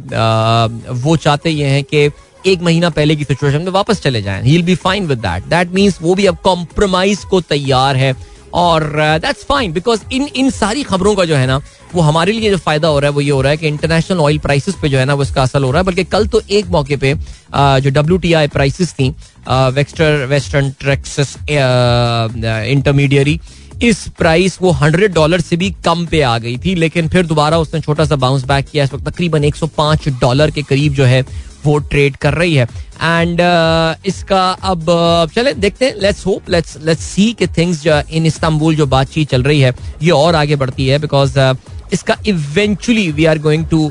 वो 1.04 1.16
चाहते 1.18 1.50
ये 1.50 1.68
हैं 1.68 1.84
कि 1.84 2.10
एक 2.46 2.62
महीना 2.64 2.90
पहले 2.90 3.16
की 3.16 3.24
सिचुएशन 3.24 3.62
में 3.62 3.72
वापस 3.72 4.02
चले 4.02 4.22
जाएँ। 4.22 4.44
He 4.44 4.62
be 4.64 4.76
fine 4.78 5.08
with 5.08 5.18
that 5.20 5.44
that 5.50 5.72
means 5.74 5.98
वो 6.02 6.16
भी 6.16 6.26
अब 6.26 6.38
कॉम्प्रोमाइज 6.44 7.24
को 7.30 7.42
तैयार 7.44 7.96
है 7.96 8.16
और 8.54 8.84
दैट्स 9.22 9.44
फाइन 9.46 9.72
बिकॉज़ 9.74 10.02
इन 10.14 10.28
इन 10.36 10.50
सारी 10.52 10.84
खबरों 10.84 11.16
का 11.16 11.26
जो 11.26 11.36
है 11.36 11.48
ना, 11.48 11.60
वो 11.94 12.02
हमारे 12.02 12.32
लिए 12.32 12.50
जो 12.50 12.58
फ़ायदा 12.58 12.88
हो 12.88 13.00
रहा 13.00 13.10
है, 13.10 13.14
वो 13.16 13.22
ये 13.22 13.32
हो 13.32 13.42
रहा 13.42 13.52
है 13.52 13.58
कि 13.58 13.68
इंटरनेशनल 13.68 14.20
ऑयल 14.20 14.38
प्राइसेस 14.40 14.76
पे 14.82 14.90
जो 14.90 14.98
है 14.98 15.06
ना 15.06 15.14
वो 15.14 15.24
इसका 15.24 15.42
असर 15.44 15.62
हो 15.64 15.72
रहा 15.72 15.82
है। 15.82 15.86
बल्कि 15.86 16.04
कल 16.06 16.28
तो 16.28 16.42
एक 16.50 16.68
मौके 16.72 16.98
पे 16.98 17.14
जो 17.56 17.90
डब्ल्यू 17.92 18.18
टी 18.18 18.34
आई 18.34 18.48
प्राइसिस 18.48 18.94
थी 18.94 19.10
वेस्टर 19.50 20.26
वेस्टर्न 20.30 20.70
ट्रेक्सिस 20.80 21.36
इंटरमीडियरी 21.50 23.40
इस 23.84 24.08
प्राइस 24.18 24.58
वो 24.62 24.72
हंड्रेड 24.72 25.14
डॉलर 25.14 25.42
से 25.42 25.56
भी 25.56 25.70
कम 25.86 26.06
पे 26.06 26.22
आ 26.22 26.38
गई 26.38 26.58
थी 26.58 26.74
लेकिन 26.76 27.10
फिर 27.10 27.26
दोबारा 27.26 27.58
उसने 27.58 27.82
छोटा 27.82 28.06
सा 28.06 28.16
बाउंस 28.16 28.44
बैक 28.44 28.66
किया। 28.66 28.84
इस 28.84 28.94
वक्त 28.94 29.08
तकरीबन 29.08 29.44
105 29.44 30.08
डॉलर 30.22 30.52
के 30.52 30.62
करीब 30.62 30.94
जो 30.94 31.06
है 31.06 31.22
वो 31.66 31.78
ट्रेड 31.80 32.16
कर 32.16 32.34
रही 32.34 32.56
है। 32.56 32.64
एंड 32.64 33.40
uh, 33.40 34.08
इसका 34.08 34.50
अब 34.50 34.86
uh, 34.86 35.34
चले 35.36 35.54
देखते 35.54 35.86
हैं। 35.86 35.96
Let's 36.02 36.26
hope 36.26 36.50
let's 36.50 36.78
let's 36.84 37.04
see 37.04 37.32
के 37.34 37.48
थिंग्स 37.48 37.86
इन 37.88 38.26
इस्तांबुल 38.26 38.76
जो 38.76 38.86
बातचीत 38.86 39.30
चल 39.30 39.44
रही 39.44 39.60
है 39.62 39.74
ये 40.02 40.12
और 40.12 40.36
आगे 40.36 40.56
बढ़ती 40.56 40.88
है 40.88 41.00
बिकॉज़ 41.00 41.40
uh, 41.40 41.56
इसका 41.94 42.16
eventually 42.28 43.12
we 43.12 43.26
are 43.26 43.40
going 43.40 43.66
to 43.66 43.86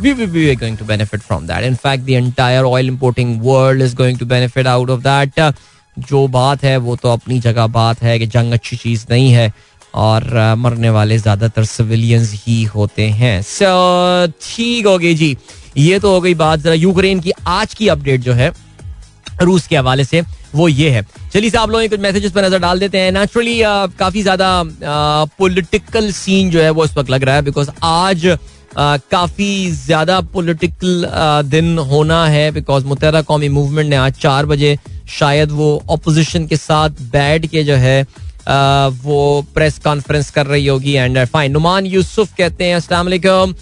we 0.00 0.12
we 0.12 0.48
are 0.50 0.56
going 0.56 0.78
to 0.78 0.84
benefit 0.84 1.20
from 1.20 1.46
that 1.46 1.64
in 1.64 1.74
fact 1.74 2.04
the 2.04 2.10
entire 2.10 2.64
oil 2.64 2.86
importing 2.86 3.40
world 3.42 3.82
is 3.82 3.94
going 3.96 4.18
to 4.18 4.26
benefit 4.26 4.66
out 4.66 4.90
of 4.90 5.00
that 5.00 5.40
जो 6.02 6.26
बात 6.28 6.64
है 6.64 6.76
वो 6.78 6.96
तो 6.96 7.08
अपनी 7.10 7.38
जगह 7.40 7.66
बात 7.68 8.02
है 8.02 8.18
कि 8.18 8.26
जंग 8.28 8.52
अच्छी 8.52 8.76
चीज़ 8.76 9.04
नहीं 9.10 9.30
है 9.32 9.52
और 9.96 10.54
मरने 10.58 10.90
वाले 10.90 11.18
ज़्यादातर 11.18 11.64
सिविलियंस 11.66 12.32
ही 12.46 12.62
होते 12.74 13.08
हैं। 13.10 13.40
सो 13.44 14.26
ठीक 14.42 14.86
हो 14.86 14.98
गई 14.98 15.14
जी। 15.14 15.36
ये 15.76 15.98
तो 15.98 16.12
हो 16.12 16.20
गई 16.20 16.34
बात 16.36 16.60
जरा 16.60 16.74
यूक्रेन 16.74 17.20
की। 17.20 17.32
आज 17.48 17.74
की 17.74 17.88
अपडेट 17.88 18.20
जो 18.20 18.32
है 18.34 18.52
रूस 19.42 19.66
के 19.66 19.76
हवाले 19.76 20.04
से 20.04 20.22
वो 20.54 20.68
ये 20.68 20.90
है। 20.90 21.02
चलिए 21.32 21.50
आप 21.58 21.70
लोगों 21.70 21.88
कुछ 21.88 22.00
मैसेजेस 22.00 22.32
पर 22.32 22.44
नज़र 22.44 22.58
डाल 22.58 22.80
देते 22.80 22.98
हैं। 22.98 23.12
नेचुरली 23.12 23.60
काफ़ी 23.98 24.22
ज़्यादा 24.22 24.48
पॉलिटिकल 25.38 26.10
सीन 26.12 26.50
जो 26.50 26.60
है 26.60 26.70
वो 26.70 26.84
इस 26.84 26.96
वक्त 26.96 27.10
लग 27.10 27.24
रहा 27.24 27.34
है 27.34 27.42
बिकॉज़ 27.42 27.70
आज 27.82 28.26
uh, 28.26 28.36
काफ़ी 29.10 29.70
ज़्यादा 29.72 30.20
पॉलिटिकल 30.32 31.06
दिन 31.46 31.78
होना 31.80 32.24
है 32.26 32.50
बिकॉज़ 32.52 32.84
मुतहरा 32.86 33.22
कौमी 33.22 33.48
मूवमेंट 33.48 33.88
ने 33.90 33.96
आज 33.96 34.18
चार 34.20 34.46
बजे 34.46 34.76
शायद 35.18 35.50
वो 35.50 35.70
अपोजिशन 35.90 36.46
के 36.46 36.56
साथ 36.56 37.02
बैठ 37.12 37.46
के 37.46 37.62
जो 37.64 37.74
है 37.76 38.02
वो 39.04 39.20
प्रेस 39.54 39.78
कॉन्फ्रेंस 39.78 40.30
कर 40.30 40.46
रही 40.46 40.66
होगी 40.66 40.92
एंड 40.92 41.24
फाइन 41.24 41.52
नुमान 41.52 41.86
यूसुफ 41.86 42.34
कहते 42.38 42.64
हैं 42.64 42.74
Aslam 42.74 43.54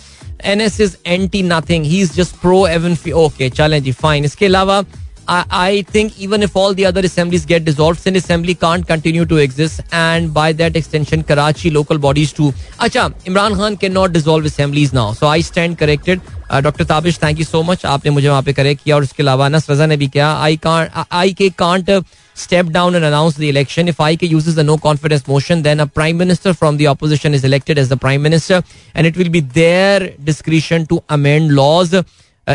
N 0.45 0.61
S 0.61 0.81
is 0.81 0.97
anti 1.07 1.43
nothing 1.43 1.85
he 1.85 2.01
is 2.01 2.13
just 2.13 2.37
pro 2.37 2.67
even 2.67 2.97
okay 3.13 3.51
चलें 3.51 3.83
जी 3.83 3.93
फाइन 3.93 4.25
इसके 4.25 4.47
अलावा 4.47 4.83
I 5.28 5.84
think 5.84 6.20
even 6.20 6.44
if 6.44 6.56
all 6.56 6.74
the 6.74 6.86
other 6.86 7.00
assemblies 7.00 7.46
get 7.46 7.64
dissolved, 7.64 8.00
Sin 8.00 8.18
Assembly 8.18 8.56
can't 8.56 8.86
continue 8.86 9.26
to 9.26 9.38
exist, 9.38 9.82
and 9.92 10.34
by 10.34 10.52
that 10.54 10.76
extension, 10.76 11.24
Karachi 11.24 11.70
local 11.70 11.98
bodies 11.98 12.34
too. 12.34 12.52
Acha, 12.80 13.14
Imran 13.24 13.56
Khan 13.56 13.78
cannot 13.78 14.12
dissolve 14.12 14.44
assemblies 14.46 14.92
now, 14.92 15.14
so 15.14 15.28
I 15.28 15.40
stand 15.42 15.78
corrected. 15.80 16.20
Doctor 16.62 16.84
Tabish 16.86 17.18
thank 17.22 17.40
you 17.40 17.46
so 17.46 17.62
much 17.64 17.86
आपने 17.86 18.12
मुझे 18.12 18.28
वहां 18.30 18.42
पे 18.44 18.54
correct 18.54 18.84
किया 18.84 18.96
और 18.96 19.04
उसके 19.04 19.24
अलावा 19.24 19.48
नस 19.50 19.70
रजा 19.70 19.86
ने 19.86 19.96
भी 19.98 20.08
किया 20.08 20.28
आई 20.42 20.58
कांट 20.66 21.06
आई 21.12 21.34
के 21.34 21.50
can't 21.50 21.90
step 22.36 22.70
down 22.76 22.96
and 22.96 23.06
announce 23.06 23.36
the 23.36 23.50
election. 23.50 23.88
If 23.88 24.00
IK 24.00 24.24
uses 24.24 24.56
the 24.56 24.64
no 24.64 24.78
confidence 24.78 25.28
motion, 25.28 25.62
then 25.62 25.80
a 25.80 25.86
prime 25.88 26.18
minister 26.18 26.54
from 26.54 26.78
the 26.78 26.88
opposition 26.88 27.34
is 27.34 27.44
elected 27.44 27.78
as 27.78 27.90
the 27.90 27.98
prime 27.98 28.24
minister, 28.24 28.62
and 28.96 29.08
it 29.08 29.18
will 29.18 29.30
be 29.30 29.42
their 29.58 30.10
discretion 30.30 30.88
to 30.88 31.04
amend 31.10 31.56
laws. 31.56 31.94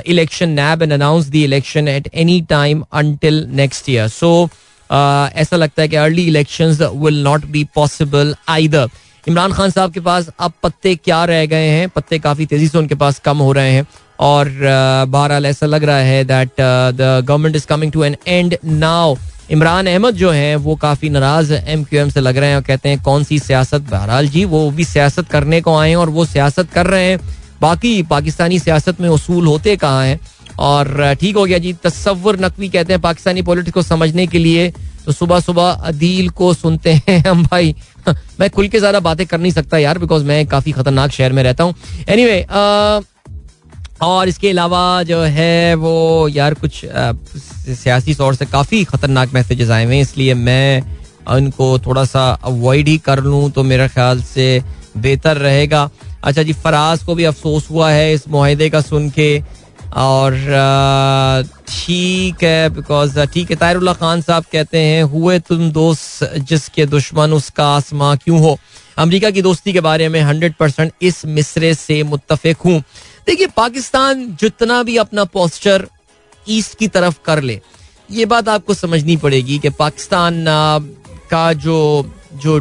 Election 0.05 0.49
nab 0.49 0.83
and 0.83 0.93
announce 0.93 1.29
the 1.29 1.35
election 1.35 1.87
at 1.87 2.09
any 2.13 2.39
time 2.49 2.83
until 2.93 3.45
next 3.53 3.89
year 3.89 4.07
so 4.07 4.49
ऐसा 4.89 5.57
लगता 5.57 5.81
है 5.81 5.87
कि 5.87 5.95
early 5.95 6.27
election 6.27 6.77
will 6.95 7.23
not 7.23 7.45
be 7.51 7.63
possible 7.75 8.35
either 8.49 8.89
Imran 9.27 9.51
Khan 9.53 9.69
sahab 9.71 9.91
के 9.93 9.99
पास 9.99 10.29
अब 10.39 10.53
पत्ते 10.63 10.95
क्या 10.95 11.23
रह 11.25 11.45
गए 11.45 11.67
हैं? 11.67 11.89
पत्ते 11.89 12.17
काफ़ी 12.19 12.45
तेज़ी 12.45 12.67
से 12.67 12.77
उनके 12.77 12.95
पास 12.95 13.19
कम 13.25 13.37
हो 13.37 13.51
रहे 13.51 13.71
हैं। 13.71 13.85
और 14.19 14.47
uh, 14.47 15.11
बहरहाल 15.11 15.45
ऐसा 15.45 15.65
लग 15.65 15.83
रहा 15.83 15.97
है 15.97 16.23
that 16.23 16.49
the 16.59 17.23
government 17.27 17.55
is 17.55 17.67
coming 17.67 17.91
to 17.91 18.03
an 18.03 18.15
end 18.27 18.57
now 18.65 19.15
Imran 19.51 19.87
Ahmed 19.87 20.15
जो 20.15 20.31
हैं 20.31 20.55
वो 20.55 20.75
काफ़ी 20.75 21.09
नाराज़ 21.09 21.53
एम 21.53 21.83
क्यू 21.83 21.99
एम 22.01 22.09
से 22.09 22.19
लग 22.19 22.37
रहे 22.37 22.49
हैं 22.49 22.55
और 22.55 22.61
कहते 22.63 22.89
हैं 22.89 23.01
कौन 23.03 23.23
सी 23.23 23.39
सियासत? 23.39 23.81
बहरहाल 23.91 24.27
जी 24.27 24.43
वो 24.45 24.69
भी 24.71 24.83
सियासत 24.85 25.29
करने 25.29 25.61
को 25.61 25.75
आए 25.77 25.89
हैं 25.89 25.95
और 25.95 26.09
वो 26.09 26.25
सियासत 26.25 26.69
कर 26.73 26.87
रहे 26.87 27.05
हैं। 27.05 27.19
बाकी 27.63 28.01
पाकिस्तानी 28.09 28.59
सियासत 28.59 29.01
में 29.01 29.09
उसूल 29.09 29.47
होते 29.47 29.75
कहाँ 29.77 30.05
हैं? 30.05 30.19
और 30.59 31.13
ठीक 31.19 31.35
हो 31.35 31.45
गया 31.45 31.57
जी 31.57 31.73
तस्वर 31.83 32.39
नकवी 32.39 32.69
कहते 32.69 32.93
हैं 32.93 33.01
पाकिस्तानी 33.01 33.41
पॉलिटिक्स 33.43 33.73
को 33.73 33.81
समझने 33.83 34.25
के 34.27 34.39
लिए 34.39 34.71
तो 35.05 35.11
सुबह 35.11 35.39
सुबह 35.39 35.69
अदील 35.87 36.29
को 36.31 36.53
सुनते 36.53 36.91
हैं 37.07 37.19
हम 37.27 37.43
भाई। 37.45 37.75
मैं 38.39 38.49
खुल 38.49 38.67
के 38.67 38.79
ज़्यादा 38.79 38.99
बातें 39.01 39.25
कर 39.27 39.39
नहीं 39.39 39.51
सकता 39.51 39.77
यार 39.77 39.97
बिकॉज़ 39.99 40.23
मैं 40.25 40.45
काफ़ी 40.47 40.71
खतरनाक 40.71 41.11
शहर 41.11 41.33
में 41.33 41.41
रहता 41.43 41.63
हूँ। 41.63 41.73
एनी 42.09 42.23
anyway, 42.23 43.05
और 44.01 44.27
इसके 44.27 44.49
अलावा 44.49 44.81
जो 45.03 45.19
है 45.31 45.75
वो 45.75 46.27
यार 46.29 46.53
कुछ 46.53 46.79
सियासी 46.85 48.13
तौर 48.15 48.35
से 48.35 48.45
काफ़ी 48.45 48.83
ख़तरनाक 48.85 49.33
मैसेजेस 49.33 49.69
आए 49.69 49.85
हुए 49.85 49.95
हैं 49.95 50.01
इसलिए 50.01 50.33
मैं 50.35 50.81
उनको 51.33 51.77
थोड़ा 51.79 52.03
सा 52.05 52.29
अवॉइड 52.43 52.87
ही 52.87 52.97
कर 53.05 53.23
लूँ 53.23 53.49
तो 53.51 53.63
मेरे 53.63 53.87
ख्याल 53.89 54.21
से 54.23 54.47
बेहतर 54.97 55.37
रहेगा। 55.37 55.89
अच्छा 56.23 56.43
जी, 56.43 56.53
फराज 56.53 57.03
को 57.03 57.15
भी 57.15 57.23
अफसोस 57.23 57.69
हुआ 57.71 57.89
है 57.91 58.13
इस 58.13 58.27
माहे 58.29 58.69
का 58.69 58.81
सुन 58.81 59.09
के। 59.09 59.43
और 59.93 60.33
ठीक 61.67 62.43
है 62.43 62.69
बिकॉज़ 62.69 63.19
ठीक 63.33 63.49
है 63.51 63.55
तायरुल्ला 63.55 63.93
खान 63.93 64.21
साहब 64.21 64.45
कहते 64.51 64.77
हैं, 64.77 65.03
हुए 65.03 65.39
तुम 65.39 65.69
दोस्त 65.71 66.33
जिसके 66.49 66.85
दुश्मन 66.85 67.33
उसका 67.33 67.67
आसमां 67.67 68.15
क्यों 68.17 68.39
हो? 68.39 68.57
अमेरिका 68.97 69.29
की 69.29 69.41
दोस्ती 69.41 69.73
के 69.73 69.79
बारे 69.81 70.07
में 70.09 70.19
हंड्रेड 70.21 70.53
परसेंट 70.55 70.91
इस 71.01 71.25
मिसरे 71.27 71.73
से 71.75 72.01
मुतफिक 72.03 72.57
हूँ। 72.57 72.79
देखिए, 73.27 73.47
पाकिस्तान 73.47 74.25
जितना 74.41 74.81
भी 74.83 74.97
अपना 74.97 75.23
पोस्टर 75.25 75.87
ईस्ट 76.47 76.77
की 76.79 76.87
तरफ़ 76.87 77.17
कर 77.25 77.41
ले, 77.41 77.59
ये 78.09 78.25
बात 78.25 78.49
आपको 78.49 78.73
समझनी 78.73 79.17
पड़ेगी 79.17 79.57
कि 79.59 79.69
पाकिस्तान 79.71 80.45
का 81.29 81.51
जो 81.55 81.77
जो 82.35 82.59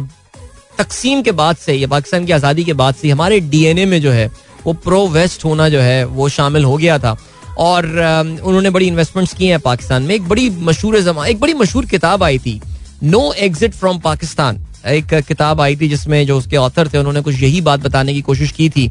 तकसीम 0.77 1.21
के 1.21 1.31
बाद 1.31 1.55
से, 1.55 1.73
या 1.73 1.87
पाकिस्तान 1.87 2.25
की 2.25 2.31
आज़ादी 2.31 2.63
के 2.63 2.73
बाद 2.73 2.95
से 2.95 3.09
हमारे 3.09 3.39
डीएनए 3.39 3.85
में 3.85 4.01
जो 4.01 4.11
है, 4.11 4.31
वो 4.65 4.73
प्रो 4.73 5.07
वेस्ट 5.09 5.45
होना 5.45 5.69
जो 5.69 5.79
है, 5.79 6.03
वो 6.05 6.29
शामिल 6.29 6.63
हो 6.63 6.77
गया 6.77 6.97
था। 6.99 7.17
और 7.59 7.85
उन्होंने 8.43 8.69
बड़ी 8.69 8.87
इन्वेस्टमेंट्स 8.87 9.33
की 9.33 9.47
हैं 9.47 9.59
पाकिस्तान 9.61 10.03
में। 10.03 10.13
एक 10.15 10.27
बड़ी 10.29 10.49
मशहूर 10.49 10.99
जमा, 11.01 11.25
एक 11.25 11.39
बड़ी 11.39 11.53
मशहूर 11.53 11.85
किताब 11.85 12.23
आई 12.23 12.39
थी 12.39 12.59
नो 13.03 13.31
एग्जिट 13.39 13.73
फ्रॉम 13.73 13.99
पाकिस्तान 13.99 14.65
एक 14.87 15.13
किताब 15.27 15.61
आई 15.61 15.75
थी 15.75 15.87
जिसमें 15.89 16.25
जो 16.27 16.37
उसके 16.37 16.57
ऑथर 16.57 16.87
थे, 16.87 16.97
उन्होंने 16.97 17.21
कुछ 17.21 17.41
यही 17.41 17.59
बात 17.61 17.79
बताने 17.79 18.13
की 18.13 18.21
कोशिश 18.21 18.51
की 18.51 18.69
थी 18.69 18.87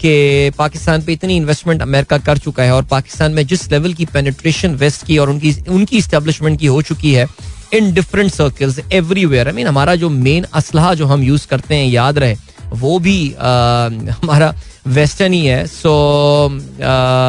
कि 0.00 0.50
पाकिस्तान 0.58 1.02
पे 1.02 1.12
इतनी 1.12 1.36
इन्वेस्टमेंट 1.36 1.82
अमेरिका 1.82 2.18
कर 2.18 2.38
चुका 2.38 2.62
है 2.62 2.72
और 2.72 2.84
पाकिस्तान 2.84 3.32
में 3.32 3.46
जिस 3.46 3.70
लेवल 3.72 3.94
की 3.94 4.04
पेनिट्रेशन 4.06 4.74
वेस्ट 4.74 5.06
की 5.06 5.18
और 5.18 5.30
उनकी 5.30 5.54
उनकी 5.68 5.98
इस्टेब्लिशमेंट 5.98 6.58
की 6.60 6.66
हो 6.66 6.82
चुकी 6.82 7.12
है 7.14 7.26
in 7.74 7.92
different 7.94 8.30
circles 8.32 8.80
everywhere 8.92 9.48
I 9.48 9.54
mean 9.54 9.66
हमारा 9.66 9.94
जो 10.02 10.08
मेन 10.08 10.46
असलहा 10.54 10.94
जो 10.94 11.06
हम 11.06 11.22
यूज़ 11.22 11.46
करते 11.48 11.74
हैं 11.74 11.86
याद 11.86 12.18
रहे 12.18 12.36
वो 12.80 12.98
भी 12.98 13.16
हमारा 13.38 14.54
वेस्टर्न 14.88 15.32
ही 15.32 15.46
है 15.46 15.66
सो 15.66 15.94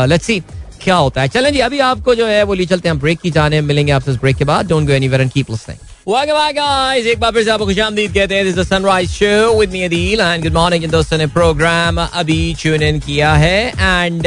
लेट्स 0.09 0.25
सी 0.25 0.41
क्या 0.83 0.95
होता 0.95 1.21
है 1.21 1.27
चलें 1.29 1.51
जी 1.53 1.59
अभी 1.65 1.79
आपको 1.79 2.15
जो 2.15 2.27
है 2.27 2.43
वो 2.43 2.53
ले 2.53 2.65
चलते 2.65 2.89
हैं 2.89 2.99
ब्रेक 2.99 3.19
की 3.19 3.31
जाने 3.31 3.61
मिलेंगे 3.61 3.91
आपसे 3.91 4.11
ब्रेक 4.21 4.37
के 4.37 4.45
बाद 4.45 4.67
don't 4.69 4.87
go 4.87 4.93
anywhere 4.93 5.21
and 5.21 5.31
keep 5.31 5.51
listening 5.51 5.91
Welcome 6.05 6.35
back, 6.35 6.55
guys. 6.55 7.05
एक 7.07 7.19
बार 7.19 7.31
फिर 7.31 7.43
से 7.43 7.51
आपको 7.51 7.65
खुशामदीद 7.65 8.13
कहते 8.13 8.35
हैं. 8.35 8.43
This 8.43 8.53
is 8.53 8.57
the 8.57 8.65
Sunrise 8.69 9.11
Show 9.11 9.53
with 9.57 9.71
me 9.71 9.83
Adil 9.87 10.23
and 10.23 10.43
good 10.43 10.55
morning. 10.57 10.81
जिन 10.81 10.91
दोस्तों 10.91 11.17
ने 11.17 11.27
प्रोग्राम 11.35 12.01
अभी 12.01 12.55
ट्यून 12.61 12.83
इन 12.83 12.99
किया 12.99 13.31
है 13.33 13.59
एंड 13.69 14.25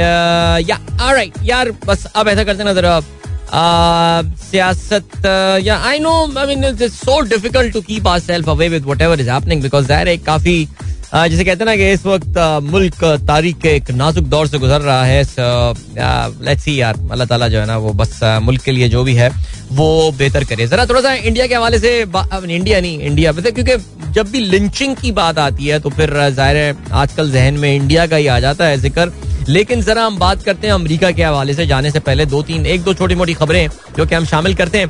या 0.68 0.78
ऑलराइट 1.02 1.34
यार 1.44 1.70
बस 1.86 2.06
अब 2.14 2.28
ऐसा 2.28 2.44
करते 2.44 2.64
ना 2.64 2.72
जरा 2.72 3.00
काफ़ी 10.18 10.68
जैसे 11.14 11.44
कहते 11.44 11.64
ना 11.64 11.74
कि 11.76 11.90
इस 11.92 12.04
वक्त 12.06 12.38
मुल्क 12.62 13.04
तारीख 13.26 13.58
के 13.58 13.68
एक 13.76 13.90
नाजुक 13.90 14.24
दौर 14.24 14.46
से 14.48 14.58
गुजर 14.58 14.80
रहा 14.80 15.04
है 15.04 15.22
अल्लाह 16.02 17.26
ताला 17.26 17.48
जो 17.48 17.58
है 17.60 17.66
ना 17.66 17.76
वो 17.78 17.92
बस 17.92 18.20
मुल्क 18.42 18.62
के 18.62 18.72
लिए 18.72 18.88
जो 18.88 19.04
भी 19.04 19.14
है, 19.14 19.30
वो 19.72 20.12
बेहतर 20.18 20.44
करे। 20.44 20.66
जरा 20.66 20.86
थोड़ा 20.86 21.00
सा 21.00 21.12
इंडिया 21.12 21.46
के 21.46 21.54
हवाले 21.54 21.78
से 21.78 22.00
इंडिया 22.00 22.80
नहीं 22.80 22.98
इंडिया 23.00 23.32
मतलब 23.32 23.54
क्योंकि 23.54 24.12
जब 24.12 24.30
भी 24.30 24.40
लिंचिंग 24.40 24.96
की 24.96 25.12
बात 25.12 25.38
आती 25.38 25.66
है 25.66 25.78
तो 25.80 25.90
फिर 25.90 26.10
ज़ाहिर 26.30 26.56
है 26.56 26.76
आजकल 26.92 27.30
जहन 27.32 27.54
में 27.54 27.74
इंडिया 27.74 28.06
का 28.06 28.16
ही 28.16 28.26
आ 28.26 28.38
जाता 28.40 28.64
है 28.66 28.78
ज़िक्र। 28.78 29.12
लेकिन 29.48 29.82
जरा 29.82 30.04
हम 30.04 30.18
बात 30.18 30.42
करते 30.42 30.66
हैं 30.66 30.74
अमरीका 30.74 31.10
के 31.10 31.22
हवाले 31.22 31.54
से, 31.54 31.66
जाने 31.66 31.90
से 31.90 32.00
पहले 32.00 32.26
दो 32.26 32.42
तीन, 32.42 32.66
एक 32.66 32.82
दो 32.82 32.94
छोटी 32.94 33.14
मोटी 33.14 33.34
खबरें 33.34 33.68
जो 33.96 34.06
कि 34.06 34.14
हम 34.14 34.24
शामिल 34.24 34.54
करते 34.54 34.78
हैं। 34.78 34.88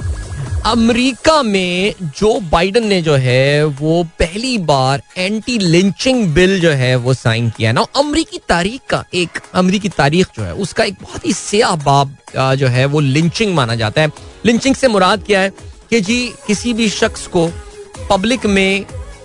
अमेरिका 0.66 1.42
में 1.42 1.94
जो 2.02 2.40
बाइडन 2.42 2.86
ने 2.86 3.00
जो 3.02 3.14
है, 3.14 3.64
वो 3.64 4.02
पहली 4.18 4.56
बार 4.58 5.02
एंटी 5.16 5.58
लिंचिंग 5.58 6.26
बिल 6.34 6.60
जो 6.60 6.70
है, 6.70 6.94
वो 6.96 7.14
साइन 7.14 7.50
किया। 7.50 7.72
ना 7.72 7.84
अमरीकी 7.96 8.40
तारीख 8.48 8.80
का 8.88 9.04
एक, 9.14 9.38
अमरीकी 9.54 9.88
तारीख 9.88 10.26
जो 10.36 10.42
है, 10.42 10.52
उसका 10.54 10.84
एक 10.84 10.94
बहुत 11.02 11.26
ही 11.26 11.32
सियाह 11.32 11.76
बाब 11.76 12.16
जो 12.36 12.66
है, 12.66 12.84
वो 12.84 13.00
लिंचिंग 13.00 13.54
माना 13.54 13.74
जाता 13.74 14.02
है। 14.02 14.10
लिंचिंग 14.46 14.74
से 14.74 14.88
मुराद 14.88 15.22
क्या 15.22 15.40
है 15.40 15.50
कि 15.90 16.00
जी, 16.00 16.32
किसी 16.46 16.72
भी 16.72 16.88
शख्स 16.88 17.26
को 17.26 17.50
पब्लिक 18.10 18.46
में 18.46 18.84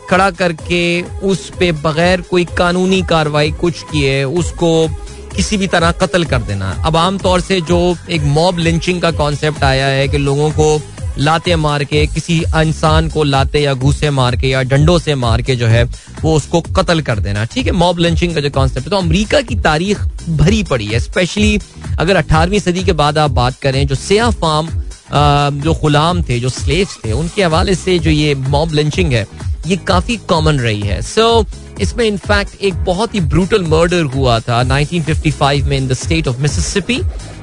खड़ा 0.10 0.30
करके, 0.32 1.02
उस 1.02 1.52
पे 1.60 1.72
बगैर 1.72 2.22
कोई 2.22 2.46
कानूनी 2.58 3.02
कार्रवाई 3.02 3.52
कुछ 3.52 3.84
किए, 3.84 4.24
उसको 4.24 4.88
किसी 5.36 5.58
भी 5.58 5.68
तरह 5.68 5.92
कत्ल 6.02 6.26
कर 6.26 6.42
देना। 6.44 6.72
अब 6.86 6.96
आमतौर 6.98 7.42
से 7.42 7.60
जो 7.64 7.80
एक 8.10 8.22
मॉब 8.30 8.58
लिंचिंग 8.60 9.02
का 9.02 9.12
कॉन्सेप्ट 9.14 9.64
आया 9.64 9.88
है 9.88 10.08
कि 10.08 10.18
लोगों 10.20 10.50
को 10.52 10.82
लाते 11.18 11.56
मार 11.56 11.84
के, 11.84 12.06
किसी 12.08 12.38
इंसान 12.58 13.10
को 13.10 13.24
लाते 13.24 13.60
या 13.60 13.74
घूसे 13.74 14.10
मार 14.10 14.36
के 14.36 14.48
या 14.48 14.62
डंडों 14.64 14.98
से 15.00 15.16
मार 15.16 15.42
के 15.42 15.56
जो 15.56 15.68
है, 15.68 15.84
वो 16.22 16.36
उसको 16.36 16.62
कत्ल 16.62 17.02
कर 17.02 17.20
देना। 17.20 17.44
ठीक 17.46 17.66
है 17.66 17.72
मॉब 17.74 18.00
लंचिंग 18.00 18.34
का 18.36 18.42
जो 18.42 18.50
कॉन्सेप्ट 18.50 18.86
है 18.86 18.92
तो 18.92 18.98
अमेरिका 18.98 19.42
की 19.42 19.56
तारीख 19.62 20.02
भरी 20.30 20.62
पड़ी 20.64 20.86
है। 20.86 21.00
स्पेशली 21.00 21.60
अगर 22.00 22.16
अठारहवीं 22.16 22.60
सदी 22.60 22.84
के 22.84 22.94
बाद 22.94 23.18
आप 23.18 23.32
बात 23.32 23.60
करें, 23.62 23.86
जो 23.88 23.96
सिया 23.98 24.30
फार्म 24.32 24.70
जो 25.14 25.74
गुलाम 25.74 26.22
थे 26.24 26.40
जो 26.40 26.50
स्लेव्स 26.50 26.98
थे 27.06 27.12
उनके 27.12 27.44
हवाले 27.44 27.76
से 27.76 27.98
जो 28.00 28.10
ये 28.10 28.36
मॉब 28.36 28.74
लंचिंग 28.74 29.14
है 29.14 29.26
ये 29.68 29.76
काफ़ी 29.88 30.16
कॉमन 30.28 30.60
रही 30.60 30.82
है। 30.82 31.02
सो 31.02 31.42
so, 31.42 31.82
इसमें 31.82 32.06
इनफैक्ट 32.06 32.62
एक 32.62 32.84
बहुत 32.86 33.16
ही 33.16 33.20
ब्रूटल 33.22 33.64
मर्डर 33.64 34.04
हुआ 34.16 34.40
था 34.40 34.62
1955 34.64 35.64
में 35.64 35.78
in 35.78 35.88
the 35.88 35.94
state 35.94 36.28
of 36.28 36.40
Mississippi 36.42 37.00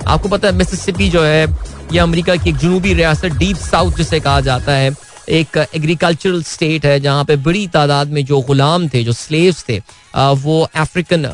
आपको 0.07 0.29
पता 0.29 0.49
है 0.49 0.55
मिसिसिपी 0.55 1.09
जो 1.11 1.23
है 1.23 1.47
ये 1.93 1.99
अमेरिका 1.99 2.37
की 2.37 2.51
एक 2.51 2.57
जनूबी 2.57 2.95
रियासत 2.95 3.37
डीप 3.39 3.57
साउथ 3.57 3.93
जिसे 3.93 4.21
कहा 4.21 4.41
जाता 4.41 4.73
है। 4.73 4.91
एक 5.29 5.57
एग्रीकल्चरल 5.75 6.43
स्टेट 6.43 6.85
है 6.87 6.99
जहाँ 7.01 7.25
पे 7.25 7.37
बड़ी 7.39 7.67
तादाद 7.69 8.09
में 8.09 8.25
जो 8.25 8.41
गुलाम 8.41 8.89
थे, 8.89 9.03
जो 9.05 9.13
स्लेव्स 9.13 9.65
थे 9.69 9.79
वो 10.17 10.61
अफ्रीकन 10.77 11.27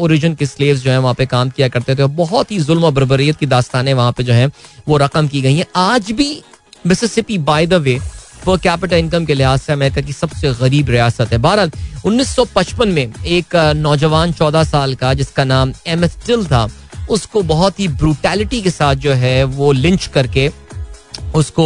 ओरिजिन 0.00 0.34
के 0.34 0.46
स्लेव्स 0.46 0.82
जो 0.82 0.90
है 0.90 0.98
वहाँ 0.98 1.14
पे 1.14 1.26
काम 1.26 1.50
किया 1.50 1.68
करते 1.68 1.94
थे 1.94 2.02
और 2.02 2.08
बहुत 2.10 2.52
ही 2.52 2.58
जुल्म 2.60 2.84
और 2.84 2.92
बरबरीत 2.92 3.36
की 3.38 3.46
दास्तानें 3.46 3.92
वहाँ 3.94 4.12
पे 4.12 4.22
जो 4.22 4.32
है, 4.32 4.46
वो 4.88 4.96
रकम 4.96 5.28
की 5.28 5.40
गई 5.42 5.56
हैं। 5.56 5.66
आज 5.76 6.10
भी 6.12 6.42
मिसिसिपी 6.86 7.38
बाय 7.40 7.66
द 7.66 7.74
वे 7.74 7.98
पर 8.46 8.58
कैपिटल 8.58 8.96
इनकम 8.96 9.24
के 9.24 9.34
लिहाज 9.34 9.60
से 9.60 9.72
अमेरिका 9.72 10.00
की 10.00 10.12
सबसे 10.12 10.52
गरीब 10.54 10.90
रियासत 10.90 11.32
है। 11.32 11.38
बहरहाल 11.38 11.70
1955 12.06 12.86
में 12.86 13.12
एक 13.26 13.56
नौजवान 13.76 14.32
14 14.32 14.64
साल 14.64 14.94
का, 14.94 15.12
जिसका 15.14 15.44
नाम 15.44 15.72
एम 15.86 16.04
एस 16.04 16.16
टिल 16.26 16.44
था, 16.46 16.68
उसको 17.10 17.42
बहुत 17.44 17.80
ही 17.80 17.88
ब्रूटैलिटी 17.90 18.60
के 18.62 18.70
साथ 18.70 18.94
जो 18.96 19.12
है 19.14 19.42
वो 19.44 19.72
लिंच 19.72 20.06
करके 20.06 20.50
उसको 21.34 21.64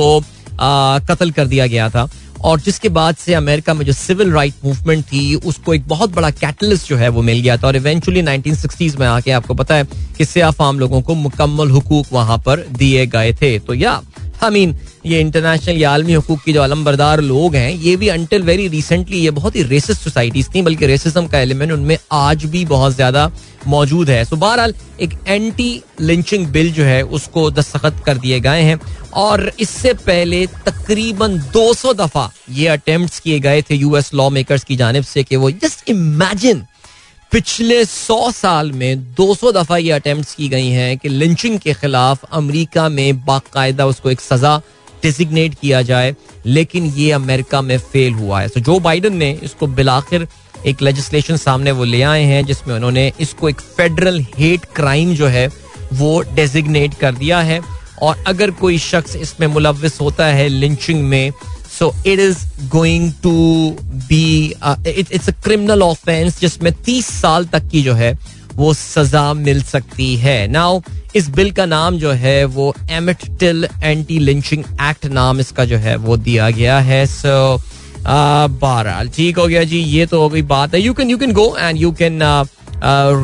कत्ल 0.60 1.30
कर 1.30 1.46
दिया 1.46 1.66
गया 1.66 1.88
था। 1.90 2.08
और 2.44 2.60
जिसके 2.60 2.88
बाद 2.88 3.16
से 3.16 3.34
अमेरिका 3.34 3.74
में 3.74 3.86
जो 3.86 3.92
सिविल 3.92 4.32
राइट 4.32 4.54
मूवमेंट 4.64 5.04
थी, 5.04 5.34
उसको 5.34 5.74
एक 5.74 5.88
बहुत 5.88 6.10
बड़ा 6.10 6.30
कैटलिस्ट 6.30 6.88
जो 6.88 6.96
है 6.96 7.08
वो 7.08 7.22
मिल 7.22 7.40
गया 7.40 7.56
था। 7.56 7.66
और 7.66 7.76
इवेंचुअली 7.76 8.22
1960s 8.22 8.96
में 8.96 9.06
आके 9.06 9.30
आपको 9.30 9.54
पता 9.54 9.74
है 9.74 9.84
कि 10.18 10.24
सियाफ 10.24 10.62
आम 10.62 10.78
लोगों 10.78 11.02
को 11.02 11.14
मुकम्मल 11.14 11.70
हुकूक 11.70 12.06
वहाँ 12.12 12.38
पर 12.38 12.66
दिए 12.72 13.06
गए 13.06 13.32
थे। 13.32 13.58
तो 13.58 13.74
या 13.74 14.02
आई 14.44 14.50
मीन 14.50 14.76
ये 15.06 15.20
इंटरनेशनल 15.20 15.76
या 15.76 15.90
आलमी 15.90 16.12
हकूक 16.12 16.40
की 16.42 16.52
जो 16.52 16.62
अलमबरदार 16.62 17.20
लोग 17.20 17.54
हैं, 17.54 17.70
ये 17.72 17.96
भी 17.96 18.08
अंटिल 18.08 18.42
वेरी 18.42 18.66
रिसेंटली 18.68 19.18
ये 19.18 19.30
बहुत 19.30 19.56
ही 19.56 19.62
रेसिस्ट 19.62 20.02
सोसाइटीज 20.02 20.48
थी, 20.54 20.62
बल्कि 20.62 20.86
रेसिज्म 20.86 21.26
का 21.26 21.38
एलिमेंट 21.38 21.72
उनमें 21.72 21.96
आज 22.12 22.44
भी 22.44 22.64
बहुत 22.64 22.94
ज़्यादा 22.94 23.30
मौजूद 23.66 24.10
है। 24.10 24.24
सो 24.24 24.36
बहरहाल, 24.36 24.74
एक 25.00 25.18
एंटी 25.28 25.82
लिंचिंग 26.00 26.46
बिल 26.46 26.72
जो 26.72 26.84
है, 26.84 27.02
उसको 27.02 27.50
दस्तखत 27.50 28.02
कर 28.06 28.18
दिए 28.18 28.40
गए 28.40 28.62
हैं। 28.62 28.78
और 29.14 29.50
इससे 29.60 29.92
पहले 29.96 30.46
तकरीबन 30.66 31.38
200 31.52 31.92
दफ़ा 31.94 32.30
ये 32.52 32.66
अटेम्प्ट 32.68 33.20
किए 33.22 33.38
गए 33.40 33.62
थे 33.62 33.74
यूएस 33.74 34.12
लॉ 34.14 34.28
मेकर्स 34.30 34.64
की 34.64 34.76
जानब 34.76 35.04
से 35.04 35.22
कि 35.22 35.36
वो 35.36 35.50
जस्ट 35.50 35.88
इमेजिन 35.90 36.64
पिछले 37.32 37.84
सौ 37.84 38.30
साल 38.30 38.72
में 38.72 39.14
200 39.14 39.52
दफ़ा 39.52 39.76
ये 39.76 39.90
अटेम्प्ट 39.92 40.36
की 40.36 40.48
गई 40.48 40.68
हैं 40.70 40.96
कि 40.98 41.08
लिंचिंग 41.08 41.58
के 41.58 41.74
खिलाफ 41.74 42.24
अमेरिका 42.32 42.88
में 42.88 43.24
बाकायदा 43.24 43.86
उसको 43.86 44.10
एक 44.10 44.20
सजा 44.20 44.60
डिजिग्नेट 45.02 45.54
किया 45.54 45.82
जाए, 45.82 46.14
लेकिन 46.46 46.86
ये 46.96 47.10
अमेरिका 47.12 47.60
में 47.62 47.78
फेल 47.78 48.14
हुआ 48.14 48.40
है। 48.40 48.48
सो 48.48 48.60
जो 48.60 48.78
बाइडन 48.80 49.16
ने 49.16 49.30
इसको 49.42 49.66
बिलाखिर 49.68 50.26
एक 50.66 50.82
लेजिस्लेशन 50.82 51.36
सामने 51.36 51.72
वो 51.72 51.84
ले 51.84 52.02
आए 52.02 52.22
हैं, 52.22 52.44
जिसमें 52.46 52.74
उन्होंने 52.74 53.12
इसको 53.20 53.48
एक 53.48 53.60
फेडरल 53.76 54.20
हेट 54.38 54.64
क्राइम 54.76 55.14
जो 55.14 55.26
है, 55.26 55.48
वो 55.92 56.20
डेजिग्नेट 56.34 56.94
कर 56.94 57.14
दिया 57.14 57.40
है। 57.40 57.60
और 58.02 58.24
अगर 58.26 58.50
कोई 58.50 58.78
शख्स 58.78 59.14
इसमें 59.16 59.46
मुलविस 59.46 60.00
होता 60.00 60.26
है 60.26 60.48
लिंचिंग 60.48 61.02
में 61.02 61.32
so 61.78 61.92
it 62.06 62.18
is 62.20 62.38
going 62.68 63.12
to 63.22 63.30
be 64.08 64.54
it's 64.88 65.28
a 65.28 65.32
criminal 65.44 65.82
offence 65.82 66.40
जिसमें 66.40 66.72
तीस 66.84 67.06
साल 67.20 67.46
तक 67.46 67.68
की 67.68 67.82
जो 67.82 67.94
है 67.94 68.12
वो 68.56 68.72
सजा 68.74 69.32
मिल 69.34 69.62
सकती 69.64 70.14
है। 70.16 70.46
नाउ 70.48 70.80
इस 71.16 71.28
बिल 71.30 71.50
का 71.52 71.66
नाम 71.66 71.98
जो 71.98 72.12
है, 72.12 72.44
वो 72.46 72.74
Emmett 72.90 73.24
Till 73.40 73.68
anti 73.82 74.18
lynching 74.18 74.64
act 74.82 75.06
नाम 75.08 75.40
इसका 75.40 75.64
जो 75.64 75.76
है, 75.78 75.96
वो 75.98 76.16
दिया 76.18 76.50
गया 76.50 76.78
है। 76.80 77.04
सो 77.08 77.60
बहरहाल, 78.06 79.08
ठीक 79.08 79.38
हो 79.38 79.46
गया 79.46 79.62
जी, 79.64 79.78
ये 79.78 80.06
तो 80.06 80.20
हो 80.20 80.28
गई 80.28 80.42
बात 80.44 80.74
है। 80.74 80.80
You 80.80 80.92
can 80.94 81.10
you 81.10 81.18
can 81.18 81.32
go 81.32 81.56
and 81.58 81.78
you 81.78 81.92
can 81.92 82.20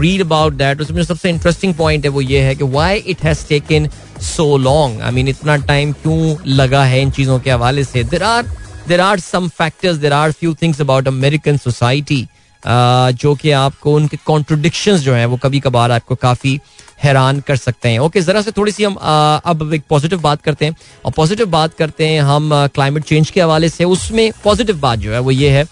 read 0.00 0.20
about 0.20 0.52
that 0.54 0.80
उसमें 0.80 1.02
सबसे 1.04 1.30
इंटरेस्टिंग 1.30 1.74
पॉइंट 1.74 2.04
है, 2.04 2.10
वो 2.10 2.20
ये 2.20 2.40
है 2.40 2.54
कि 2.54 2.64
why 2.66 2.96
it 2.98 3.22
has 3.24 3.46
taken 3.48 3.88
so 4.22 4.56
long 4.58 5.00
I 5.00 5.10
mean 5.12 5.28
इतना 5.28 5.56
टाइम 5.66 5.92
क्यों 5.94 6.36
लगा 6.48 6.84
है 6.84 7.02
इन 7.02 7.10
चीज़ों 7.10 7.38
के 7.40 7.50
हवाले 7.50 7.84
से? 7.84 8.04
There 8.04 8.22
are 8.22 8.46
there 8.88 9.00
are 9.00 9.20
some 9.20 9.48
factors 9.50 9.96
there 9.96 10.12
are 10.12 10.32
few 10.32 10.54
things 10.62 10.80
about 10.80 11.08
American 11.08 11.56
society 11.58 12.26
जो 12.64 13.34
कि 13.34 13.50
आपको 13.50 13.94
उनके 13.94 14.16
कॉन्ट्रोडिक्शन 14.26 14.96
जो 14.96 15.14
है, 15.14 15.24
वो 15.26 15.36
कभी 15.36 15.60
कभार 15.60 15.90
आपको 15.90 16.14
काफ़ी 16.14 16.58
हैरान 17.04 17.40
कर 17.40 17.56
सकते 17.56 17.88
हैं। 17.88 17.98
ओके 17.98 18.20
जरा 18.20 18.42
से 18.42 18.50
थोड़ी 18.50 18.72
सी 18.72 18.84
हम 18.84 18.94
अब 18.94 19.72
एक 19.74 19.82
पॉजिटिव 19.90 20.20
बात 20.20 20.42
करते 20.42 20.64
हैं। 20.64 20.76
और 21.04 21.12
पॉजिटिव 21.12 21.46
बात 21.50 21.74
करते 21.74 22.08
हैं 22.08 22.20
हम 22.22 22.50
क्लाइमेट 22.74 23.04
चेंज 23.04 23.30
के 23.30 23.40
हवाले 23.40 23.68
से। 23.68 23.84
उसमें 23.84 24.30
पॉजिटिव 24.44 24.78
बात 24.80 24.98
जो 24.98 25.12
है, 25.12 25.18
वो 25.20 25.30
ये 25.30 25.50
है 25.50 25.64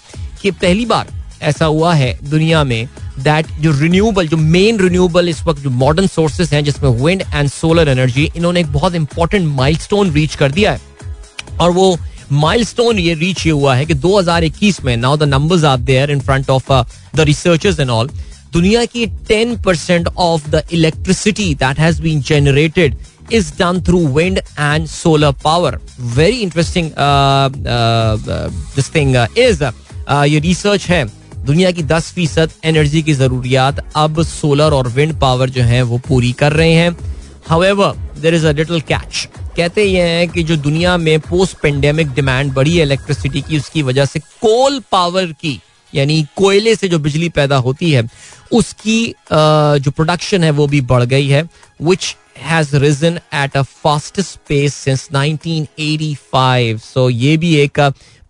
कि 0.42 0.50
पहली 0.50 0.86
बार 0.86 1.08
ऐसा 1.42 1.64
हुआ 1.64 1.94
है 1.94 2.18
दुनिया 2.24 2.64
में 2.64 2.88
दैट 3.18 3.46
जो 3.60 3.70
रिन्यूएबल 3.72 4.28
जो 4.28 4.36
मेन 4.36 4.78
रिन्यूएबल 4.80 5.28
इस 5.28 5.42
वक्त 5.42 5.60
जो 5.60 5.70
मॉडर्न 5.70 6.06
सोर्सेज 6.06 6.52
हैं, 6.54 6.62
जिसमें 6.64 6.90
विंड 7.02 7.22
एंड 7.34 7.48
सोलर 7.50 7.88
एनर्जी 7.88 8.30
इन्होंने 8.36 8.60
एक 8.60 8.72
बहुत 8.72 8.94
इंपॉर्टेंट 8.94 9.46
माइलस्टोन 9.46 10.12
रीच 10.12 10.34
कर 10.34 10.52
दिया 10.52 10.72
है। 10.72 10.80
और 11.60 11.70
वो 11.70 11.96
माइलस्टोन 12.32 12.98
ये 12.98 13.14
रीच 13.14 13.46
ये 13.46 13.52
हुआ 13.52 13.74
है 13.74 13.86
कि 13.86 13.94
2021 13.94 14.82
में 14.84 14.96
now 14.96 15.16
the 15.16 15.22
numbers 15.22 15.64
are 15.64 15.78
there 15.78 16.10
in 16.10 16.20
front 16.20 16.50
of 16.50 16.72
the 17.16 17.20
researchers 17.20 17.80
and 17.80 17.90
all 17.90 18.10
दुनिया 18.52 18.84
की 18.84 19.06
10 19.30 19.56
percent 19.64 20.08
of 20.08 20.48
the 20.50 20.62
electricity 20.72 21.54
that 21.54 21.78
has 21.78 22.02
been 22.02 22.22
generated 22.22 22.96
is 23.32 23.52
done 23.58 23.82
through 23.86 24.06
wind 24.14 24.38
and 24.38 24.86
solar 24.86 25.32
power 25.44 25.78
very 26.16 26.36
interesting 26.36 26.90
this 28.76 28.94
thing 28.94 29.16
is 29.38 29.64
ये 29.64 30.38
research 30.40 30.86
है। 30.86 31.04
दुनिया 31.46 31.70
की 31.70 31.82
10 31.82 32.10
फ़ीसद 32.14 32.50
energy 32.64 33.02
की 33.02 33.14
जरूरियात 33.14 33.84
अब 33.96 34.22
solar 34.22 34.72
और 34.72 34.88
विंड 34.88 35.18
पावर 35.20 35.50
जो 35.50 35.62
है 35.62 35.82
वो 35.82 35.98
पूरी 36.08 36.32
कर 36.32 36.52
रहे 36.52 36.72
हैं। 36.72 36.96
However 37.48 37.94
there 38.20 38.34
is 38.34 38.46
a 38.46 38.52
little 38.52 38.80
catch 38.90 39.28
कहते 39.56 39.84
ये 39.84 40.02
हैं 40.02 40.28
कि 40.28 40.42
जो 40.42 40.56
दुनिया 40.58 40.96
में 40.96 41.18
पोस्ट 41.20 41.56
पेंडेमिक 41.62 42.10
डिमांड 42.14 42.52
बढ़ी 42.54 42.76
है 42.76 42.82
इलेक्ट्रिसिटी 42.82 43.40
की, 43.42 43.56
उसकी 43.56 43.82
वजह 43.82 44.04
से 44.04 44.20
कोल 44.20 44.80
पावर 44.92 45.26
की, 45.32 45.60
यानी 45.92 46.22
कोयले 46.36 46.74
से 46.74 46.88
जो 46.88 46.98
बिजली 46.98 47.28
पैदा 47.28 47.56
होती 47.58 47.90
है, 47.90 48.02
उसकी 48.52 49.14
जो 49.32 49.90
प्रोडक्शन 49.90 50.44
है 50.44 50.50
वो 50.50 50.66
भी 50.66 50.80
बढ़ 50.82 51.04
गई 51.04 51.28
है 51.28 51.42
which 51.82 52.14
has 52.40 52.76
risen 52.76 53.18
at 53.34 53.56
a 53.56 53.62
fastest 53.62 54.38
pace 54.48 54.74
since 54.74 55.08
1985 55.14 56.78
so 56.84 57.08
ये 57.10 57.36
भी 57.36 57.54
एक 57.56 57.80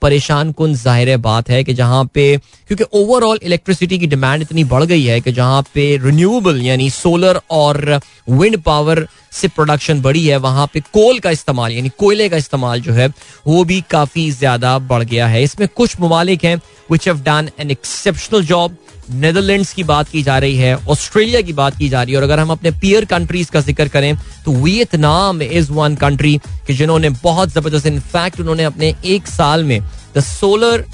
परेशान 0.03 0.53
कन 0.53 0.74
ज़ाहिर 0.74 1.16
बात 1.18 1.51
है 1.51 1.62
कि 1.64 1.74
जहाँ 1.74 2.05
पे, 2.14 2.36
क्योंकि 2.68 2.84
ओवरऑल 2.94 3.38
इलेक्ट्रिसिटी 3.42 3.98
की 3.98 4.07
डिमांड 4.07 4.42
इतनी 4.42 4.64
बढ़ 4.64 4.84
गई 4.84 5.05
है 5.05 5.20
कि 5.20 5.32
जहाँ 5.32 5.62
पे 5.74 5.96
रिन्यूएबल 6.05 6.61
यानी 6.62 6.90
सोलर 6.90 7.40
और 7.51 8.01
विंड 8.30 8.59
पावर 8.62 9.07
से 9.32 9.48
प्रोडक्शन 9.48 10.01
बढ़ी 10.03 10.26
है, 10.26 10.36
वहाँ 10.38 10.66
पे 10.74 10.80
कोल 10.82 11.18
का 11.18 11.30
इस्तेमाल, 11.30 11.72
यानी 11.72 11.90
कोयले 11.98 12.28
का 12.28 12.36
इस्तेमाल 12.36 12.80
जो 12.80 12.92
है, 12.92 13.09
वो 13.46 13.64
भी 13.64 13.80
काफ़ी 13.90 14.30
ज़्यादा 14.30 14.78
बढ़ 14.80 15.03
गया 15.05 15.26
है। 15.26 15.42
इसमें 15.42 15.68
कुछ 15.68 16.01
ममालिक 16.01 16.44
हैं 16.44 16.57
which 16.90 17.09
have 17.09 17.20
done 17.22 17.51
an 17.59 17.70
exceptional 17.70 18.44
job 18.44 18.76
Netherlands 19.12 19.72
की 19.72 19.84
बात 19.84 20.08
की 20.08 20.22
जा 20.22 20.38
रही 20.38 20.56
है 20.56 20.74
ऑस्ट्रेलिया 20.88 21.40
की 21.40 21.52
बात 21.52 21.76
की 21.78 21.88
जा 21.88 22.02
रही 22.02 22.12
है, 22.12 22.18
और 22.18 22.24
अगर 22.24 22.38
हम 22.38 22.50
अपने 22.50 22.70
पियर 22.80 23.04
कंट्रीज़ 23.06 23.50
का 23.50 23.61
ज़िक्र 23.61 23.88
करें 23.88 24.14
तो 24.44 24.52
वियतनाम 24.54 25.42
इज़ 25.42 25.72
वन 25.72 25.96
कंट्री 25.96 26.36
कि 26.66 26.74
जिन्होंने 26.74 27.11
बहुत 27.22 27.48
ज़बरदस्त 27.50 27.86
इनफैक्ट 27.86 28.40
उन्होंने 28.40 28.64
अपने 28.64 28.94
एक 29.06 29.26
साल 29.28 29.64
में 29.64 29.80
the 30.16 30.20
solar 30.20 30.84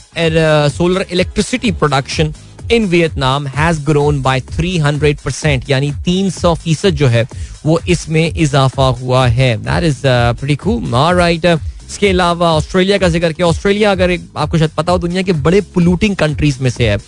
solar 0.70 1.06
electricity 1.12 1.70
production 1.74 2.32
in 2.72 2.86
Vietnam 2.88 3.46
has 3.48 3.80
grown 3.86 4.20
by 4.22 4.40
300 4.40 5.14
percent 5.24 5.70
यानी 5.70 5.90
300 6.08 6.54
फ़ीसद 6.56 6.94
जो 6.94 7.06
है, 7.08 7.26
वो 7.66 7.78
इसमें 7.88 8.24
इजाफा 8.26 8.86
हुआ 9.00 9.26
है। 9.28 9.56
That 9.58 9.84
is 9.84 10.00
pretty 10.04 10.56
cool 10.56 10.94
alright 10.94 11.46
इसके 11.89 12.09
अलावा 12.09 12.53
ऑस्ट्रेलिया 12.55 12.99
का 12.99 13.09
ज़िक्र 13.09 13.32
किया। 13.32 13.47
ऑस्ट्रेलिया, 13.47 13.91
अगर 13.93 14.16
आपको 14.37 14.59
शायद 14.59 14.70
पता 14.76 14.93
हो, 14.93 14.99
दुनिया 14.99 15.22
के 15.22 15.32
बड़े 15.32 15.61
पोल्यूटिंग 15.74 16.16
कंट्रीज़ 16.16 16.62
में 16.62 16.70
से 16.70 16.89
है। 16.89 16.99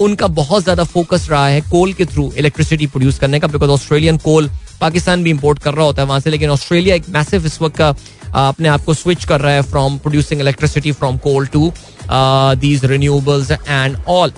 उनका 0.00 0.26
बहुत 0.28 0.62
ज़्यादा 0.62 0.84
फोकस 0.84 1.26
रहा 1.30 1.46
है 1.48 1.60
कोल 1.62 1.92
के 1.92 2.04
थ्रू 2.06 2.32
इलेक्ट्रिसिटी 2.38 2.86
प्रोड्यूस 2.86 3.18
करने 3.18 3.40
का 3.40 3.46
बिकॉज़ 3.48 3.70
ऑस्ट्रेलियन 3.70 4.16
कोल 4.18 4.50
पाकिस्तान 4.80 5.22
भी 5.24 5.30
इंपोर्ट 5.30 5.58
कर 5.58 5.74
रहा 5.74 5.84
होता 5.86 6.02
है 6.02 6.08
वहाँ 6.08 6.20
से। 6.20 6.30
लेकिन 6.30 6.50
ऑस्ट्रेलिया 6.50 6.94
एक 6.94 7.08
मैसिव 7.08 7.46
इस 7.46 7.60
वक्त 7.62 7.76
का 7.76 7.94
अपने 8.38 8.68
आप 8.68 8.84
को 8.84 8.94
स्विच 8.94 9.24
कर 9.24 9.40
रहा 9.40 9.52
है 9.52 9.62
from 9.62 9.98
producing 9.98 10.40
electricity 10.40 10.92
from 10.92 11.16
coal 11.18 11.46
to 11.46 11.72
these 12.10 12.84
renewables 12.84 13.50
and 13.50 13.96
all 14.08 14.32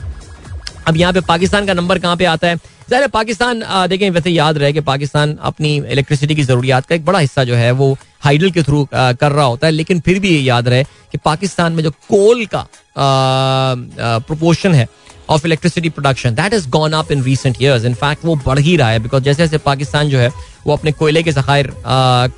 अब 0.89 0.97
यहाँ 0.97 1.13
पे 1.13 1.21
पाकिस्तान 1.29 1.67
का 1.67 1.75
नंबर 1.75 1.99
कहाँ 1.99 2.17
पे 2.17 2.25
आता 2.25 2.49
है? 2.49 2.57
ज़ाहिर 2.91 3.07
पाकिस्तान 3.09 3.63
देखें, 3.89 4.11
वैसे 4.11 4.31
याद 4.31 4.59
रहे 4.59 4.73
कि 4.73 4.81
पाकिस्तान 4.83 5.37
अपनी 5.43 5.77
इलेक्ट्रिसिटी 5.77 6.35
की 6.35 6.43
ज़रूरियात 6.43 6.87
का 6.87 6.95
एक 6.95 7.05
बड़ा 7.05 7.19
हिस्सा 7.19 7.45
जो 7.45 7.55
है, 7.55 7.71
वो 7.73 7.97
हाइडल 8.27 8.51
के 8.51 8.63
थ्रू 8.63 8.87
कर 8.95 9.33
रहा 9.33 9.45
होता 9.45 9.67
है, 9.67 9.73
लेकिन 9.73 10.01
फिर 10.01 10.19
भी 10.21 10.29
ये 10.29 10.41
याद 10.43 10.69
रहे 10.69 10.85
कि 10.85 11.19
पाकिस्तान 11.25 11.73
में 11.73 11.83
जो 11.83 11.91
कोल 12.09 12.45
का 12.55 12.67
प्रोपोर्शन 12.97 14.75
है 14.75 14.89
of 15.31 15.47
electricity 15.47 15.89
production 15.91 16.35
that 16.35 16.53
is 16.55 16.69
gone 16.71 16.93
up 16.95 17.11
in 17.13 17.23
recent 17.23 17.57
years 17.63 17.85
in fact 17.85 18.25
वो 18.25 18.35
बढ़ 18.47 18.59
ही 18.59 18.77
रहा 18.77 18.91
है 18.91 18.99
बिकॉज़ 18.99 19.23
जैसे 19.23 19.43
जैसे 19.43 19.59
पाकिस्तान 19.61 20.09
जो 20.09 20.19
है, 20.19 20.31
वो 20.67 20.73
अपने 20.73 20.93
कोयले 20.93 21.23
के 21.23 21.33
जखायर 21.33 21.73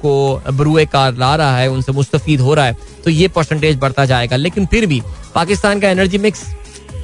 को 0.03 0.12
बरुए 0.53 0.84
कार 0.86 1.16
ला 1.16 1.34
रहा 1.36 1.57
है, 1.59 1.68
उनसे 1.70 1.93
मुस्तफ़ 1.93 2.30
हो 2.43 2.55
रहा 2.55 2.64
है 2.64 2.76
तो 3.05 3.11
ये 3.11 3.28
परसेंटेज 3.30 3.76
बढ़ता 3.78 4.05
जाएगा। 4.05 4.36
लेकिन 4.36 4.66
फिर 4.66 4.86
भी 4.86 5.03
पाकिस्तान 5.34 5.80
का 5.80 5.91
एनर्जी 5.91 6.18
मिक्स 6.18 6.45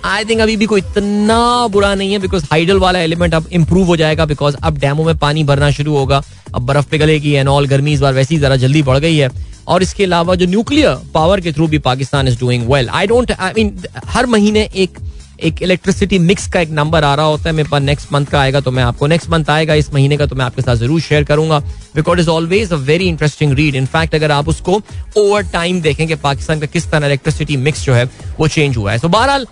आई 0.04 0.24
थिंक 0.24 0.40
अभी 0.40 0.56
भी 0.56 0.66
कोई 0.66 0.80
इतना 0.80 1.36
बुरा 1.72 1.94
नहीं 1.94 2.12
है 2.12 2.18
बिकॉज़ 2.18 2.44
हाइडल 2.50 2.78
वाला 2.78 2.98
एलिमेंट 3.00 3.34
अब 3.34 3.46
इंप्रूव 3.52 3.86
हो 3.86 3.96
जाएगा 3.96 4.24
बिकॉज़ 4.26 4.56
अब 4.62 4.78
डैमों 4.78 5.04
में 5.04 5.16
पानी 5.18 5.44
भरना 5.44 5.70
शुरू 5.70 5.96
होगा। 5.96 6.22
अब 6.54 6.62
बर्फ़ 6.62 6.88
पिघलेगी 6.90 7.32
एंड 7.32 7.48
ऑल 7.48 7.66
गर्मी 7.66 7.92
इस 7.92 8.00
बार 8.00 8.14
वैसी 8.14 8.38
जरा 8.38 8.56
जल्दी 8.56 8.82
बढ़ 8.82 8.98
गई 8.98 9.16
है। 9.16 9.30
और 9.68 9.82
इसके 9.82 10.04
अलावा 10.04 10.34
जो 10.34 10.46
न्यूक्लियर 10.46 10.96
पावर 11.14 11.40
के 11.40 11.52
थ्रू 11.52 11.66
भी 11.68 11.78
Pakistan 11.80 12.28
is 12.28 12.38
doing 12.40 12.68
well 12.72 12.88
I 12.90 13.06
don't 13.06 13.32
I 13.32 13.52
mean 13.56 13.76
हर 14.06 14.26
महीने 14.26 14.68
एक 14.74 14.98
एक 15.42 15.62
इलेक्ट्रिसिटी 15.62 16.18
मिक्स 16.18 16.46
का 16.48 16.60
एक 16.60 16.70
नंबर 16.70 17.04
आ 17.04 17.14
रहा 17.14 17.26
होता 17.26 17.48
है। 17.48 17.54
मेरे 17.54 17.68
पास 17.68 17.82
नेक्स्ट 17.82 18.12
मंथ 18.12 18.26
का 18.26 18.40
आएगा 18.40 18.60
तो 18.60 18.70
मैं 18.70 18.82
आपको 18.82 19.06
नेक्स्ट 19.06 19.30
मंथ 19.30 19.50
आएगा 19.50 19.74
इस 19.74 19.92
महीने 19.94 20.16
का 20.16 20.26
तो 20.26 20.36
मैं 20.36 20.44
आपके 20.44 20.62
साथ 20.62 20.76
ज़रूर 20.76 21.00
शेयर 21.00 21.24
करूँगा। 21.24 21.58
Because 21.94 22.20
is 22.20 22.28
always 22.30 22.72
a 22.72 22.76
very 22.76 23.08
interesting 23.08 23.52
read 23.54 23.74
in fact 23.74 24.14
अगर 24.14 24.30
आप 24.32 24.48
उसको 24.48 24.80
ओवर 25.18 25.42
टाइम 25.52 25.80
देखें 25.80 26.06
कि 26.08 26.14
पाकिस्तान 26.14 26.60
का 26.60 26.66
किस 26.66 26.90
तरह 26.90 27.06
इलेक्ट्रिसिटी 27.06 27.56
मिक्स 27.58 27.84
जो 27.84 27.94
है 27.94 28.04
वो 28.38 28.48
चेंज 28.48 28.76
हुआ 28.76 28.92
है। 28.92 28.98
सो 28.98 29.06
so, 29.06 29.12
बहरहाल 29.12 29.46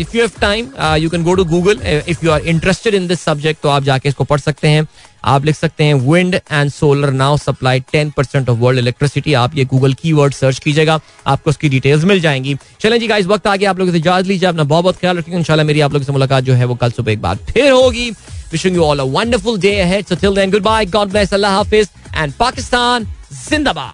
if 0.00 0.16
you 0.16 0.22
have 0.22 0.30
time 0.40 0.68
you 1.02 1.10
can 1.10 1.24
go 1.24 1.34
to 1.34 1.44
Google 1.46 1.80
if 2.08 2.24
you 2.24 2.30
are 2.30 2.46
interested 2.48 2.94
in 2.94 3.06
this 3.06 3.20
subject 3.20 3.62
तो 3.62 3.68
आप 3.68 3.82
जाके 3.84 4.08
इसको 4.08 4.24
पढ़ 4.24 4.40
सकते 4.40 4.68
हैं। 4.68 4.86
आप 5.24 5.44
लिख 5.44 5.56
सकते 5.56 5.84
हैं 5.84 5.94
wind 6.08 6.34
and 6.34 6.70
solar 6.70 7.10
now 7.12 7.36
supply 7.36 7.80
ten 7.92 8.10
percent 8.16 8.48
of 8.48 8.58
world 8.58 8.78
electricity 8.78 9.34
आप 9.34 9.56
ये 9.56 9.64
गूगल 9.64 9.94
की 9.94 10.12
वर्ड 10.12 10.34
सर्च 10.34 10.58
कीजिएगा, 10.58 10.98
आपको 11.26 11.50
उसकी 11.50 11.68
डिटेल्स 11.68 12.04
मिल 12.04 12.20
जाएँगी। 12.20 12.56
चलें 12.80 12.98
जी 13.00 13.06
इस 13.14 13.26
वक्त 13.26 13.46
आगे 13.46 13.66
आप 13.66 13.78
लोगों 13.78 13.92
से 13.92 13.98
इजाज़त 13.98 14.26
लीजिए, 14.26 14.48
अपना 14.48 14.64
बहुत 14.64 14.84
बहुत 14.84 14.96
ख्याल 15.00 15.18
रखिए 15.18 15.36
इंशाल्लाह 15.36 15.66
मेरी 15.66 15.80
आप 15.80 15.92
लोगों 15.92 16.06
से 16.06 16.12
मुलाकात 16.12 16.44
जो 16.44 16.54
है 16.54 16.64
वो 16.64 16.74
कल 16.74 16.90
सुबह 16.90 17.12
एक 17.12 17.22
बार 17.22 17.36
फिर 17.50 17.70
होगी। 17.70 18.10
Wishing 18.52 18.76
you 18.76 18.82
all 18.84 18.98
a 18.98 19.04
wonderful 19.12 19.58
day 19.60 19.78
ahead 19.80 20.06
so 20.06 20.14
till 20.16 20.34
then 20.34 20.50
goodbye 20.62 20.86
God 20.86 21.08
bless 21.10 21.34
अल्लाह 21.34 21.52
हाफिज 21.52 21.88
एंड 22.16 22.32
पाकिस्तान 22.40 23.04
जिंदाबाद 23.50 23.92